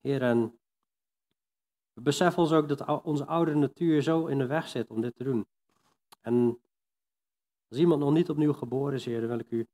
Heer, 0.00 0.22
en 0.22 0.58
we 1.92 2.00
beseffen 2.00 2.42
ons 2.42 2.52
ook 2.52 2.68
dat 2.68 3.02
onze 3.02 3.26
oude 3.26 3.54
natuur 3.54 4.02
zo 4.02 4.26
in 4.26 4.38
de 4.38 4.46
weg 4.46 4.68
zit 4.68 4.90
om 4.90 5.00
dit 5.00 5.14
te 5.14 5.24
doen. 5.24 5.46
En 6.20 6.62
als 7.68 7.78
iemand 7.78 8.00
nog 8.00 8.12
niet 8.12 8.30
opnieuw 8.30 8.52
geboren 8.52 8.94
is, 8.94 9.04
Heer, 9.04 9.20
dan 9.20 9.28
wil 9.28 9.38
ik 9.38 9.50
u 9.50 9.66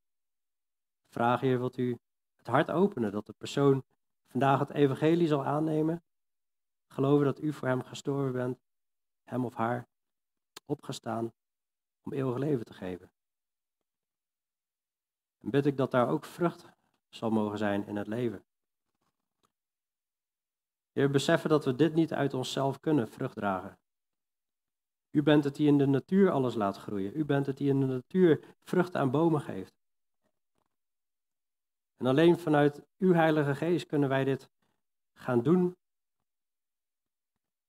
vraag, 1.08 1.40
Heer, 1.40 1.58
wilt 1.58 1.76
u 1.76 1.98
het 2.36 2.46
hart 2.46 2.70
openen 2.70 3.12
dat 3.12 3.26
de 3.26 3.32
persoon 3.32 3.84
vandaag 4.26 4.58
het 4.58 4.70
evangelie 4.70 5.26
zal 5.26 5.44
aannemen, 5.44 6.04
geloven 6.86 7.24
dat 7.24 7.40
u 7.40 7.52
voor 7.52 7.68
hem 7.68 7.82
gestorven 7.82 8.32
bent, 8.32 8.58
hem 9.24 9.44
of 9.44 9.54
haar 9.54 9.88
opgestaan 10.64 11.32
om 12.02 12.12
eeuwig 12.12 12.38
leven 12.38 12.64
te 12.64 12.74
geven. 12.74 13.10
Bid 15.50 15.66
ik 15.66 15.76
dat 15.76 15.90
daar 15.90 16.08
ook 16.08 16.24
vrucht 16.24 16.68
zal 17.08 17.30
mogen 17.30 17.58
zijn 17.58 17.86
in 17.86 17.96
het 17.96 18.06
leven. 18.06 18.44
Heer, 20.92 21.10
beseffen 21.10 21.50
dat 21.50 21.64
we 21.64 21.74
dit 21.74 21.94
niet 21.94 22.12
uit 22.12 22.34
onszelf 22.34 22.80
kunnen 22.80 23.08
vrucht 23.08 23.34
dragen. 23.34 23.78
U 25.10 25.22
bent 25.22 25.44
het 25.44 25.54
die 25.54 25.66
in 25.66 25.78
de 25.78 25.86
natuur 25.86 26.30
alles 26.30 26.54
laat 26.54 26.76
groeien. 26.76 27.18
U 27.18 27.24
bent 27.24 27.46
het 27.46 27.56
die 27.56 27.68
in 27.68 27.80
de 27.80 27.86
natuur 27.86 28.56
vruchten 28.62 29.00
aan 29.00 29.10
bomen 29.10 29.40
geeft. 29.40 29.74
En 31.96 32.06
alleen 32.06 32.38
vanuit 32.38 32.86
uw 32.98 33.12
Heilige 33.12 33.54
Geest 33.54 33.86
kunnen 33.86 34.08
wij 34.08 34.24
dit 34.24 34.50
gaan 35.12 35.42
doen 35.42 35.76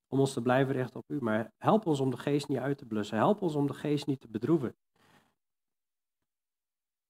om 0.07 0.19
ons 0.19 0.33
te 0.33 0.41
blijven 0.41 0.73
richten 0.73 0.99
op 0.99 1.09
u. 1.09 1.21
Maar 1.21 1.51
help 1.57 1.85
ons 1.85 1.99
om 1.99 2.09
de 2.09 2.17
geest 2.17 2.47
niet 2.47 2.57
uit 2.57 2.77
te 2.77 2.85
blussen. 2.85 3.17
Help 3.17 3.41
ons 3.41 3.55
om 3.55 3.67
de 3.67 3.73
geest 3.73 4.07
niet 4.07 4.19
te 4.19 4.27
bedroeven. 4.27 4.75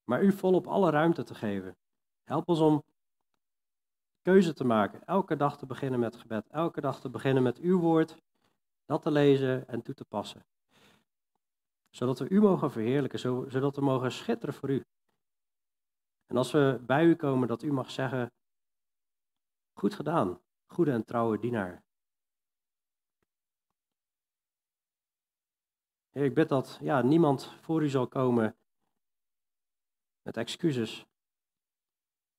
Maar 0.10 0.24
u 0.24 0.32
volop 0.32 0.68
alle 0.68 0.90
ruimte 0.90 1.24
te 1.24 1.36
geven. 1.36 1.78
Help 2.24 2.48
ons 2.48 2.60
om 2.60 2.84
keuze 4.22 4.54
te 4.54 4.64
maken. 4.64 5.04
Elke 5.06 5.36
dag 5.36 5.58
te 5.58 5.66
beginnen 5.66 6.00
met 6.00 6.16
gebed. 6.16 6.48
Elke 6.48 6.82
dag 6.82 7.00
te 7.00 7.10
beginnen 7.10 7.44
met 7.44 7.58
uw 7.58 7.80
woord. 7.80 8.18
Dat 8.86 9.02
te 9.02 9.12
lezen 9.12 9.68
en 9.68 9.82
toe 9.82 9.96
te 9.96 10.06
passen. 10.06 10.46
Zodat 11.90 12.20
we 12.20 12.30
u 12.30 12.42
mogen 12.42 12.72
verheerlijken. 12.72 13.20
Zodat 13.52 13.76
we 13.76 13.82
mogen 13.82 14.12
schitteren 14.12 14.54
voor 14.54 14.70
u. 14.70 14.84
En 16.26 16.38
als 16.38 16.52
we 16.52 16.80
bij 16.82 17.06
u 17.06 17.16
komen, 17.16 17.48
dat 17.48 17.64
u 17.64 17.72
mag 17.72 17.92
zeggen: 17.92 18.32
Goed 19.74 19.94
gedaan, 19.94 20.42
goede 20.66 20.92
en 20.92 21.06
trouwe 21.06 21.40
dienaar. 21.40 21.84
Ik 26.12 26.34
bid 26.34 26.50
dat 26.50 26.78
ja, 26.82 27.02
niemand 27.02 27.46
voor 27.62 27.84
u 27.84 27.90
zal 27.90 28.08
komen 28.08 28.56
met 30.28 30.38
excuses. 30.38 31.06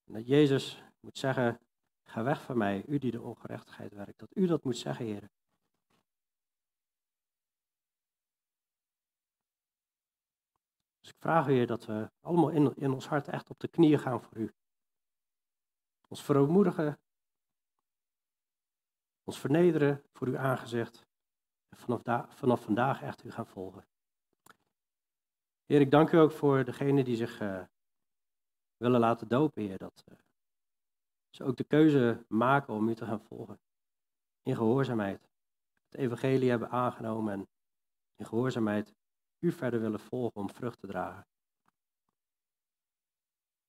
En 0.05 0.13
dat 0.13 0.27
Jezus 0.27 0.83
moet 1.01 1.19
zeggen, 1.19 1.61
ga 2.05 2.23
weg 2.23 2.43
van 2.43 2.57
mij, 2.57 2.85
u 2.87 2.99
die 2.99 3.11
de 3.11 3.23
ongerechtigheid 3.23 3.93
werkt. 3.93 4.19
Dat 4.19 4.37
u 4.37 4.47
dat 4.47 4.65
moet 4.65 4.77
zeggen, 4.77 5.05
Heer. 5.05 5.31
Dus 11.01 11.11
ik 11.11 11.17
vraag 11.19 11.49
u, 11.49 11.53
Heer, 11.53 11.67
dat 11.67 11.85
we 11.85 12.11
allemaal 12.21 12.49
in, 12.49 12.77
in 12.77 12.93
ons 12.93 13.07
hart 13.07 13.29
echt 13.29 13.51
op 13.51 13.61
de 13.61 13.69
knieën 13.69 13.99
gaan 13.99 14.23
voor 14.23 14.37
u. 14.37 14.53
Ons 16.09 16.25
verootmoedigen, 16.25 17.01
ons 19.25 19.39
vernederen 19.39 20.03
voor 20.13 20.27
uw 20.27 20.39
aangezicht. 20.39 21.07
En 21.69 21.77
vanaf, 21.77 22.37
vanaf 22.37 22.63
vandaag 22.63 23.03
echt 23.03 23.25
u 23.25 23.31
gaan 23.31 23.47
volgen. 23.47 23.87
Heer, 25.65 25.81
ik 25.81 25.91
dank 25.91 26.13
u 26.13 26.17
ook 26.17 26.33
voor 26.33 26.65
degenen 26.65 27.05
die 27.05 27.17
zich 27.17 27.41
uh, 27.41 27.65
willen 28.79 29.01
laten 29.01 29.29
dopen, 29.29 29.63
Heer. 29.63 29.79
Dat 29.79 30.05
uh, 30.09 30.19
ze 31.31 31.45
ook 31.45 31.57
de 31.57 31.65
keuze 31.65 32.25
maken 32.29 32.75
om 32.75 32.89
u 32.89 32.95
te 32.95 33.05
gaan 33.05 33.21
volgen. 33.21 33.61
In 34.43 34.57
gehoorzaamheid. 34.57 35.29
Het 35.89 36.01
evangelie 36.01 36.51
hebben 36.51 36.71
aangenomen 36.71 37.33
en 37.33 37.49
in 38.17 38.27
gehoorzaamheid 38.27 38.95
u 39.39 39.53
verder 39.53 39.81
willen 39.81 40.01
volgen 40.01 40.41
om 40.41 40.51
vrucht 40.51 40.81
te 40.81 40.87
dragen. 40.87 41.27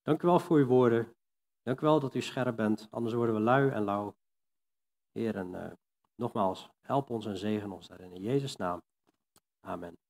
Dank 0.01 0.23
u 0.23 0.27
wel 0.27 0.39
voor 0.39 0.57
uw 0.57 0.65
woorden. 0.65 1.15
Dank 1.61 1.81
u 1.81 1.85
wel 1.85 1.99
dat 1.99 2.15
u 2.15 2.21
scherp 2.21 2.55
bent, 2.55 2.87
anders 2.89 3.13
worden 3.13 3.35
we 3.35 3.41
lui 3.41 3.69
en 3.69 3.83
lauw. 3.83 4.15
Heer, 5.11 5.35
en 5.35 5.53
uh, 5.53 5.71
nogmaals, 6.15 6.69
help 6.81 7.09
ons 7.09 7.25
en 7.25 7.37
zegen 7.37 7.71
ons 7.71 7.87
daarin. 7.87 8.13
In 8.13 8.21
Jezus' 8.21 8.55
naam. 8.55 8.81
Amen. 9.59 10.08